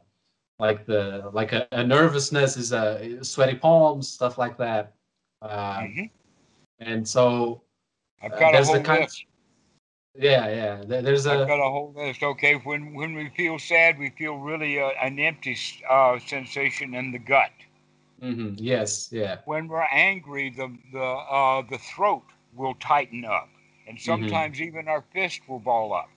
[0.58, 4.94] like the like a, a nervousness is a uh, sweaty palms stuff like that
[5.42, 6.04] uh, mm-hmm.
[6.80, 7.62] and so
[8.22, 9.24] I've got uh, a whole kind list.
[10.16, 13.58] Of, yeah yeah there's a I've got a whole list okay when when we feel
[13.58, 15.56] sad we feel really uh, an empty
[15.88, 17.50] uh, sensation in the gut
[18.22, 18.54] Mm-hmm.
[18.56, 19.38] Yes, yeah.
[19.44, 22.24] When we're angry, the the uh, the throat
[22.54, 23.48] will tighten up,
[23.86, 24.04] and mm-hmm.
[24.04, 24.68] sometimes mm-hmm.
[24.68, 26.08] even our fist will ball up.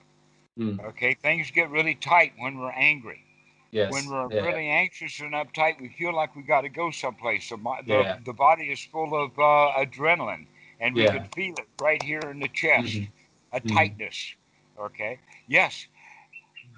[0.58, 0.82] Mm.
[0.88, 3.22] Okay, things get really tight when we're angry.
[3.70, 3.92] Yes.
[3.92, 4.46] When we're yeah.
[4.46, 7.48] really anxious and uptight, we feel like we got to go someplace.
[7.48, 8.18] So my, the yeah.
[8.24, 10.46] the body is full of uh, adrenaline,
[10.80, 11.18] and we yeah.
[11.18, 13.56] can feel it right here in the chest, mm-hmm.
[13.56, 13.76] a mm-hmm.
[13.76, 14.34] tightness.
[14.78, 15.20] Okay.
[15.46, 15.86] Yes,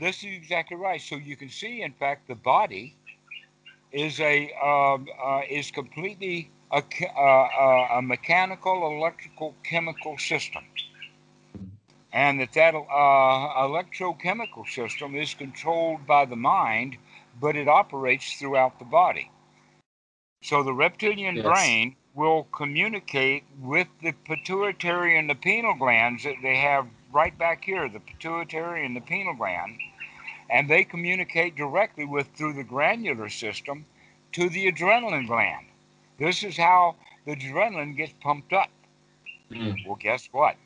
[0.01, 1.01] this is exactly right.
[1.01, 2.95] So you can see, in fact, the body
[3.91, 6.83] is a um, uh, is completely a,
[7.17, 10.65] uh, a mechanical, electrical, chemical system,
[12.13, 16.97] and that that uh, electrochemical system is controlled by the mind,
[17.41, 19.31] but it operates throughout the body.
[20.43, 21.45] So the reptilian yes.
[21.45, 27.65] brain will communicate with the pituitary and the pineal glands that they have right back
[27.65, 29.79] here, the pituitary and the pineal gland
[30.53, 33.87] and they communicate directly with through the granular system
[34.33, 35.67] to the adrenaline gland.
[36.19, 38.71] This is how the adrenaline gets pumped up.
[39.51, 39.87] Mm.
[39.87, 40.57] Well, guess what?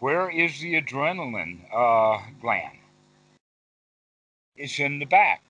[0.00, 2.78] Where is the adrenaline uh, gland?
[4.56, 5.42] It's in the back,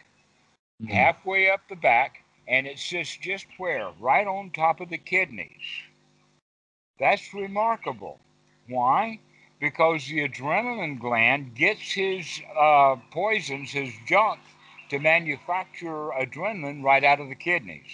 [0.83, 0.91] mm.
[0.91, 3.91] halfway up the back, and it sits just where?
[4.01, 5.63] Right on top of the kidneys.
[6.99, 8.19] That's remarkable.
[8.69, 9.21] Why?
[9.61, 14.41] because the adrenaline gland gets his uh, poisons, his junk,
[14.89, 17.91] to manufacture adrenaline right out of the kidneys.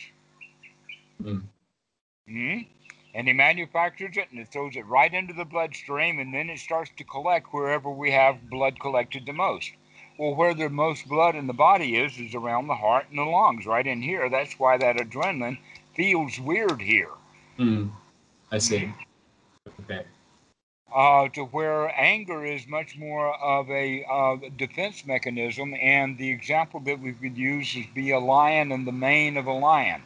[1.22, 1.42] Mm.
[2.28, 2.58] hmm
[3.16, 6.60] And he manufactures it and it throws it right into the bloodstream, and then it
[6.60, 9.72] starts to collect wherever we have blood collected the most.
[10.18, 13.24] Well, where the most blood in the body is, is around the heart and the
[13.24, 14.28] lungs, right in here.
[14.28, 15.58] That's why that adrenaline
[15.94, 17.10] feels weird here.
[17.58, 17.90] Mm.
[18.52, 18.92] I see.
[19.80, 20.04] Okay
[20.96, 25.74] uh, to where anger is much more of a uh, defense mechanism.
[25.74, 29.46] And the example that we could use is be a lion in the mane of
[29.46, 30.02] a lion.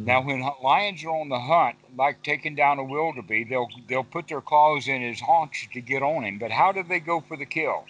[0.00, 4.28] Now, when lions are on the hunt, like taking down a wildebeest, they'll they'll put
[4.28, 6.38] their claws in his haunch to get on him.
[6.38, 7.84] But how do they go for the kill?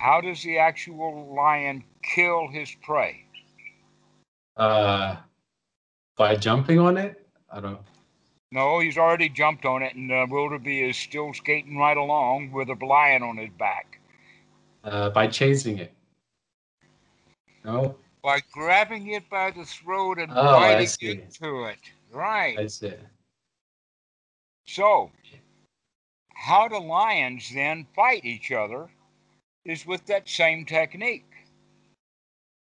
[0.00, 3.26] How does the actual lion kill his prey?
[4.56, 5.16] Uh,
[6.16, 7.28] by jumping on it?
[7.52, 7.80] I don't.
[8.52, 12.70] No, he's already jumped on it, and the wildebeest is still skating right along with
[12.70, 14.00] a lion on his back.
[14.82, 15.92] Uh, by chasing it.
[17.62, 21.12] No, By grabbing it by the throat and Oh, biting see.
[21.12, 21.78] into it.
[22.12, 22.56] Right.
[22.56, 23.00] that's it.
[24.66, 25.10] So,
[26.34, 28.90] how do lions then fight each other
[29.64, 31.24] is with that same technique.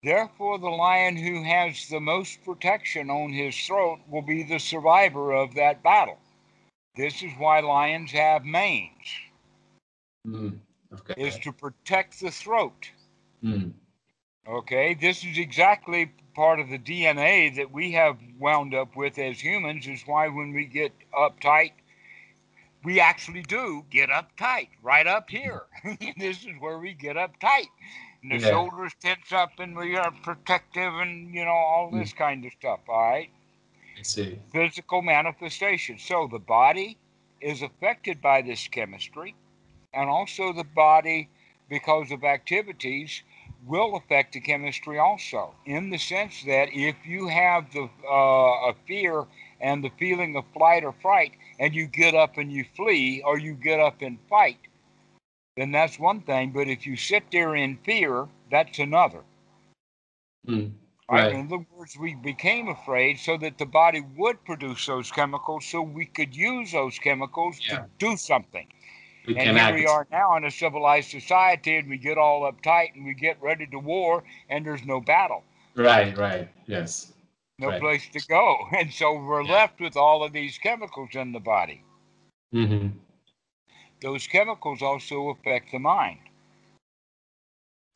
[0.03, 5.31] Therefore, the lion who has the most protection on his throat will be the survivor
[5.31, 6.19] of that battle.
[6.95, 8.91] This is why lions have manes,
[10.27, 10.59] Mm,
[10.93, 11.13] okay.
[11.17, 12.91] is to protect the throat.
[13.43, 13.73] Mm,
[14.47, 19.39] Okay, this is exactly part of the DNA that we have wound up with as
[19.39, 21.71] humans, is why when we get uptight,
[22.83, 25.63] we actually do get uptight right up here.
[26.17, 27.69] this is where we get uptight.
[28.21, 28.39] And the Yeah.
[28.39, 31.99] shoulders tense up and we are protective and, you know, all mm.
[31.99, 33.29] this kind of stuff, all right?
[33.97, 34.39] I see.
[34.51, 35.97] Physical manifestation.
[35.99, 36.97] So the body
[37.41, 39.35] is affected by this chemistry,
[39.93, 41.29] and also the body,
[41.69, 43.23] because of activities,
[43.67, 48.73] will affect the chemistry also, in the sense that if you have the uh, a
[48.87, 49.25] fear
[49.61, 53.37] and the feeling of flight or fright, and you get up and you flee or
[53.37, 54.59] you get up and fight,
[55.55, 56.51] then that's one thing.
[56.51, 59.23] But if you sit there in fear, that's another.
[60.47, 60.73] Mm,
[61.09, 61.33] Right.
[61.33, 65.81] In other words, we became afraid so that the body would produce those chemicals so
[65.81, 67.79] we could use those chemicals Yeah.
[67.79, 68.67] to do something.
[69.27, 72.95] We And here we are now in a civilized society and we get all uptight
[72.95, 75.43] and we get ready to war and there's no battle,
[75.75, 76.49] Right, right.
[76.67, 77.13] Yes.
[77.59, 77.79] no Right.
[77.79, 78.67] place to go.
[78.73, 79.53] And so we're Yeah.
[79.53, 81.83] left with all of these chemicals in the body.
[82.51, 82.87] hmm
[84.01, 86.19] Those chemicals also affect the mind.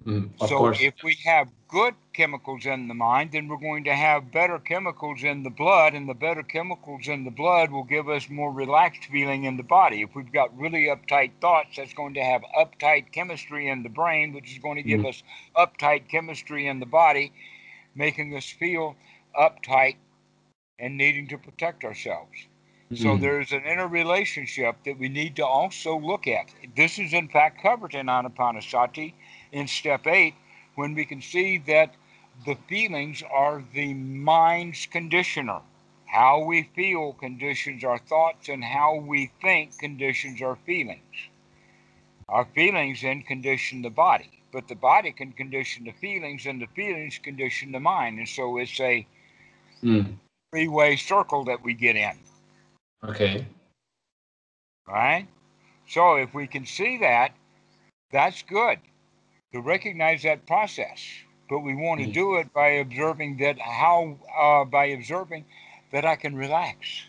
[0.06, 0.80] Mm, of so course.
[0.80, 5.24] if we have good chemicals in the mind, then we're going to have better chemicals
[5.24, 9.06] in the blood, and the better chemicals in the blood will give us more relaxed
[9.06, 10.02] feeling in the body.
[10.02, 14.34] If we've got really uptight thoughts, that's going to have uptight chemistry in the brain,
[14.34, 15.06] which is going to give Mhm.
[15.06, 15.24] us
[15.56, 17.32] uptight chemistry in the body,
[17.95, 18.95] making us feel
[19.40, 19.95] uptight
[20.80, 22.48] and needing to protect ourselves.
[22.94, 26.53] So Mm, there's an interrelationship that we need to also look at.
[26.76, 29.14] This is in fact covered in Anapanasati
[29.52, 30.36] in step eight,
[30.76, 31.94] when we can see that
[32.45, 35.61] the feelings are the mind's conditioner.
[36.06, 41.02] How we feel conditions our thoughts, and how we think conditions our feelings.
[42.30, 46.68] Our feelings then condition the body, but the body can condition the feelings, and the
[46.68, 48.19] feelings condition the mind.
[48.19, 49.06] And so it's a
[49.84, 50.14] mm,
[50.52, 52.18] three way circle that we get in.
[53.03, 53.45] okay.
[54.88, 55.28] right?
[55.88, 57.34] So if we can see that,
[58.11, 58.80] that's good
[59.58, 61.04] to recognize that process.
[61.50, 62.14] But we want to Mm.
[62.14, 65.46] do it by observing that how uh, by observing
[65.92, 67.06] that I can relax.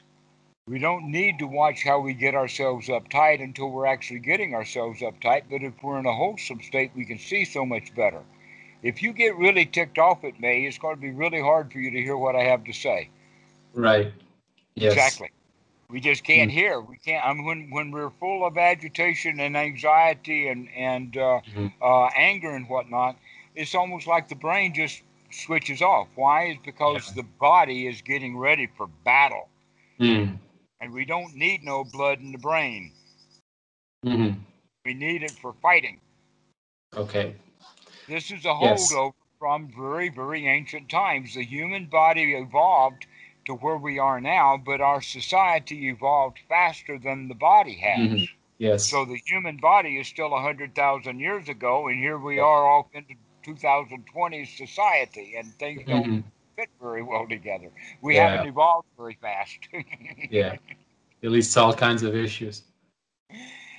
[0.68, 5.00] We don't need to watch how we get ourselves uptight until we're actually getting ourselves
[5.00, 5.44] uptight.
[5.50, 8.22] But if we're in a wholesome state, we can see so much better.
[8.82, 11.80] If you get really ticked off at me, it's going to be really hard for
[11.80, 13.08] you to hear what I have to say.
[13.74, 14.12] Right.
[14.74, 14.92] Yes.
[14.92, 15.30] Exactly.
[15.88, 16.52] We just can't Mm.
[16.52, 16.80] hear.
[16.80, 17.24] We can't.
[17.24, 21.72] I mean, when when we're full of agitation and anxiety and and uh, Mhm.
[21.80, 23.16] uh, anger and whatnot,
[23.54, 26.08] it's almost like the brain just switches off.
[26.14, 26.46] Why?
[26.46, 29.48] Is because the body is getting ready for battle,
[29.98, 30.38] Mm,
[30.80, 32.92] and we don't need no blood in the brain.
[34.02, 34.36] mhm.
[34.84, 36.00] We need it for fighting.
[36.96, 37.34] Okay.
[38.06, 38.60] This is a Yes.
[38.60, 41.34] holdover from very very ancient times.
[41.34, 43.06] The human body evolved
[43.48, 47.98] to where we are now, but our society evolved faster than the body has.
[48.22, 48.28] Mhm.
[48.58, 48.86] Yes.
[48.86, 52.44] So the human body is still 100,000 years ago, and here we Yeah.
[52.44, 56.24] are off into 2020 society, and things don't Mhm.
[56.56, 57.70] fit very well together.
[58.02, 58.28] We Yeah.
[58.28, 59.58] haven't evolved very fast,
[60.30, 60.56] Yeah.
[61.22, 62.62] It leads to all kinds of issues.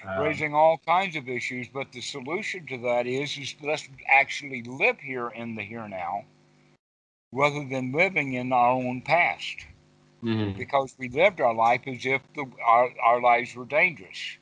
[0.03, 1.67] Um, raising all kinds of issues.
[1.69, 6.25] But the solution to that is, is let's actually live here in the here now,
[7.31, 9.65] rather than living in our own past,
[10.23, 10.57] mhm.
[10.57, 14.37] because we lived our life as if the, our, our lives were dangerous.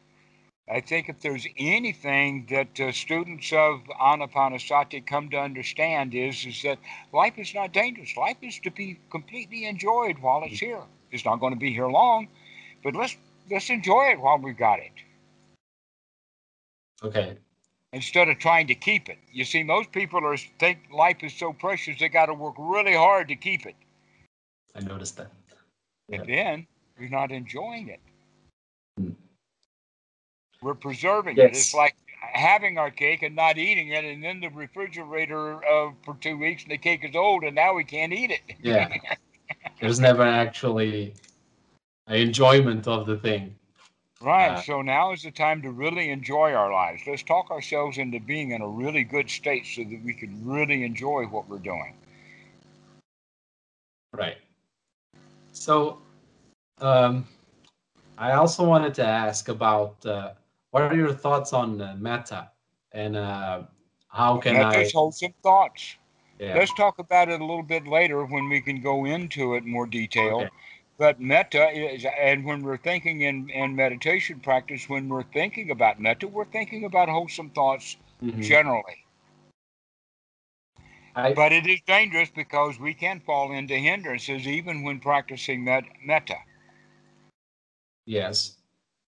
[0.69, 6.61] I think if there's anything that uh, students of Anapanasati come to understand is is
[6.63, 6.79] that
[7.13, 8.17] life is not dangerous.
[8.17, 10.83] Life is to be completely enjoyed while it's here.
[11.11, 12.27] It's not going to be here long,
[12.83, 13.15] but let's
[13.49, 14.91] let's enjoy it while we've got it
[17.03, 17.37] Okay.
[17.93, 19.17] Instead of trying to keep it.
[19.31, 22.95] You see, most people are think life is so precious they got to work really
[22.95, 23.75] hard to keep it.
[24.75, 25.31] I noticed that.
[26.11, 26.67] And then
[26.99, 27.99] we're not enjoying it.
[28.97, 29.11] Hmm.
[30.61, 31.55] We're preserving it.
[31.55, 36.15] It's like having our cake and not eating it, and then the refrigerator uh, for
[36.19, 38.55] two weeks, and the cake is old, and now we can't eat it.
[38.61, 38.89] Yeah.
[39.81, 41.13] There's never actually
[42.07, 43.55] enjoyment of the thing.
[44.21, 44.51] Right.
[44.51, 47.03] Uh, so now is the time to really enjoy our lives.
[47.05, 50.83] Let's talk ourselves into being in a really good state so that we can really
[50.83, 51.93] enjoy what we're doing.
[54.13, 54.37] Right.
[55.53, 55.99] So,
[56.79, 57.27] um,
[58.17, 60.31] I also wanted to ask about uh,
[60.71, 62.49] what are your thoughts on uh, metta
[62.93, 63.63] and uh,
[64.07, 64.83] how can Now, I?
[64.83, 65.97] just hold some thoughts.
[66.39, 66.55] Yeah.
[66.55, 69.69] Let's talk about it a little bit later when we can go into it in
[69.69, 70.41] more detail.
[70.41, 70.49] Okay.
[70.97, 75.99] But metta is, and when we're thinking in, in meditation practice, when we're thinking about
[75.99, 78.41] metta, we're thinking about wholesome thoughts Mhm.
[78.43, 79.05] generally.
[81.15, 85.83] I, But it is dangerous because we can fall into hindrances even when practicing met,
[86.03, 86.37] metta.
[88.05, 88.57] yes.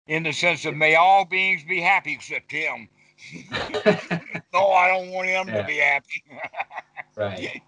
[0.07, 2.89] In the sense of, may all beings be happy except him.
[4.53, 5.61] no, I don't want him Yeah.
[5.61, 6.23] to be happy.
[7.15, 7.61] right.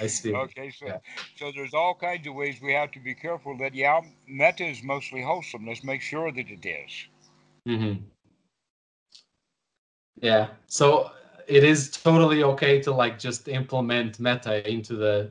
[0.00, 0.34] I see.
[0.34, 0.98] Okay, so Yeah.
[1.36, 4.82] so there's all kinds of ways we have to be careful that yeah, metta is
[4.82, 5.66] mostly wholesome.
[5.66, 7.06] Let's make sure that it is.
[7.66, 7.94] hmm
[10.20, 10.48] Yeah.
[10.66, 11.10] So
[11.46, 15.30] it is totally okay to like just implement metta into the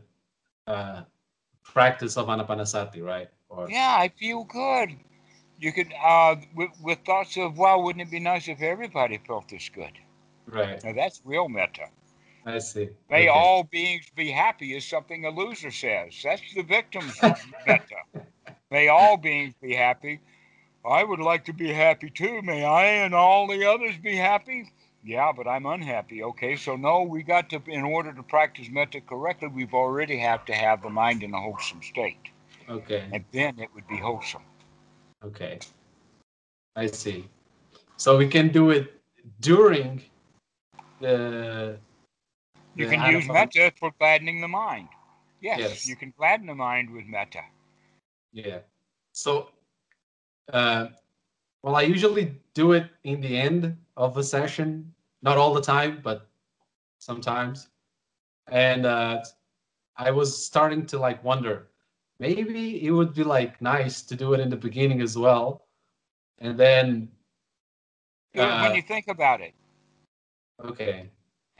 [0.67, 1.03] uh,
[1.63, 3.29] practice of anapanasati, right?
[3.49, 4.97] Or Yeah, I feel good.
[5.59, 9.47] You could uh with, with thoughts of wow, wouldn't it be nice if everybody felt
[9.49, 9.93] this good?
[10.47, 10.83] right.
[10.83, 11.87] Now that's real metta.
[12.45, 12.89] I see.
[13.09, 13.29] May Okay.
[13.29, 16.19] all beings be happy is something a loser says.
[16.23, 17.19] That's the victim's
[17.65, 17.97] metta.
[18.71, 20.19] May all beings be happy.
[20.85, 22.41] I would like to be happy too.
[22.41, 24.71] May I and all the others be happy?
[25.03, 26.23] Yeah, but I'm unhappy.
[26.23, 30.45] Okay, so no, we got to, in order to practice metta correctly, we've already have
[30.45, 32.29] to have the mind in a wholesome state.
[32.69, 33.09] Okay.
[33.11, 34.43] And then it would be wholesome.
[35.23, 35.59] Okay.
[36.75, 37.27] I see.
[37.97, 38.99] So we can do it
[39.41, 40.01] during
[40.99, 41.77] the.
[42.75, 44.89] You can use metta for gladdening the mind.
[45.41, 45.89] Yes, Yes.
[45.89, 47.41] you can gladden the mind with metta.
[48.31, 48.59] Yeah.
[49.11, 49.49] So,
[50.51, 50.87] uh,
[51.63, 55.99] well, I usually do it in the end of a session, not all the time,
[56.03, 56.27] but
[56.99, 57.69] sometimes.
[58.47, 59.23] And uh,
[59.97, 61.67] I was starting to like wonder,
[62.19, 65.65] maybe it would be like nice to do it in the beginning as well,
[66.39, 67.09] and then.
[68.33, 69.53] It when uh, you think about it.
[70.63, 71.09] okay.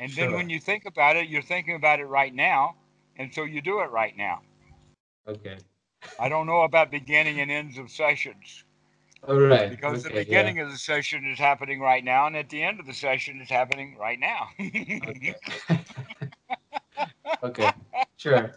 [0.02, 0.38] And then Sure.
[0.38, 2.76] when you think about it, you're thinking about it right now.
[3.18, 4.42] And so you do it right now.
[5.28, 5.58] Okay.
[6.20, 8.64] I don't know about beginning and ends of sessions
[9.28, 9.70] All right.
[9.70, 10.24] because the okay, yeah.
[10.24, 13.40] beginning of the session is happening right now, and at the end of the session
[13.42, 14.48] is happening right now.
[14.60, 15.36] Okay.
[17.44, 17.72] okay.
[18.18, 18.56] Sure.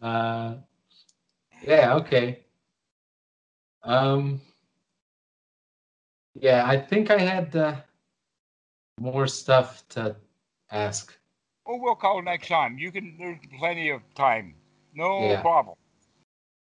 [0.00, 0.54] Uh,
[1.66, 1.94] yeah.
[1.96, 2.44] Okay.
[3.82, 4.40] Um.
[6.38, 7.76] Yeah, I think I had uh,
[9.00, 10.14] more stuff to
[10.70, 11.16] ask.
[11.66, 12.78] well, we'll call next time.
[12.78, 13.16] You can.
[13.18, 14.54] There's plenty of time.
[14.94, 15.42] No Yeah.
[15.42, 15.76] problem.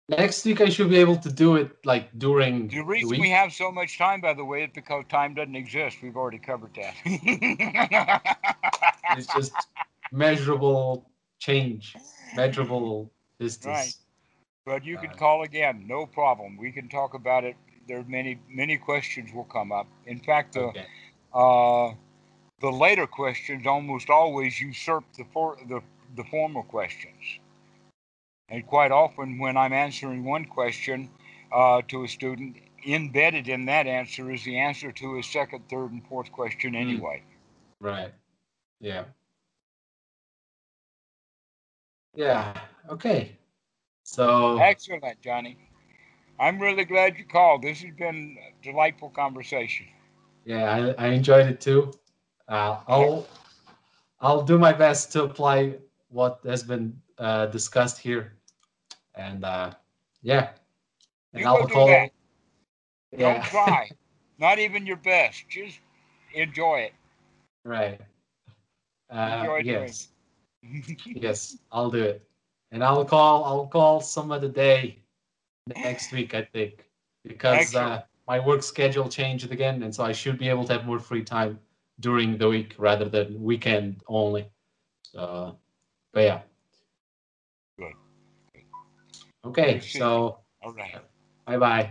[0.10, 3.22] Next week I should be able to do it like during The the reason week.
[3.22, 6.02] we have so much time, by the way, is because time doesn't exist.
[6.02, 6.96] We've already covered that.
[9.18, 9.68] It's just
[10.12, 11.10] measurable
[11.40, 11.96] change,
[12.36, 13.68] measurable distance.
[13.68, 13.94] Right.
[14.66, 16.58] But you can Uh, call again, no problem.
[16.58, 17.56] We can talk about it.
[17.88, 19.88] There are many many questions will come up.
[20.06, 20.86] In fact, the Okay.
[21.34, 21.94] uh,
[22.62, 25.82] the later questions almost always usurp the for, the
[26.16, 27.40] the former questions.
[28.50, 31.10] And quite often, when I'm answering one question
[31.54, 35.92] uh, to a student, embedded in that answer is the answer to his second, third,
[35.92, 37.24] and fourth question anyway.
[37.80, 38.14] Right.
[38.82, 39.06] Yeah.
[42.14, 42.60] Yeah.
[42.90, 43.38] Okay.
[44.04, 45.56] So Excellent, Joni.
[46.40, 47.62] I'm really glad you called.
[47.62, 49.88] This has been a delightful conversation.
[50.44, 51.94] yeah, I, I enjoyed it too.
[52.52, 53.26] Uh, I'll
[54.20, 55.76] I'll do my best to apply
[56.10, 58.34] what has been uh, discussed here,
[59.16, 59.72] and uh,
[60.22, 60.50] yeah,
[61.34, 61.88] and You I'll do call.
[61.88, 62.12] that.
[63.18, 63.34] Yeah.
[63.34, 63.90] Don't try.
[64.40, 65.44] Not even your best.
[65.50, 65.80] Just
[66.34, 66.94] enjoy it.
[67.66, 68.00] right.
[69.10, 70.10] Uh, Enjoy yes.
[71.06, 72.22] yes, I'll do it,
[72.72, 73.46] and I'll call.
[73.46, 75.00] I'll call some other day
[75.76, 76.86] next week, I think,
[77.24, 80.86] because uh, my work schedule changed again, and so I should be able to have
[80.86, 81.60] more free time
[82.02, 84.50] during the week rather than weekend only.
[85.04, 85.58] So,
[86.14, 86.42] but yeah.
[87.78, 87.94] Good.
[89.46, 90.96] Okay, Good to see so All right.
[91.46, 91.90] bye bye.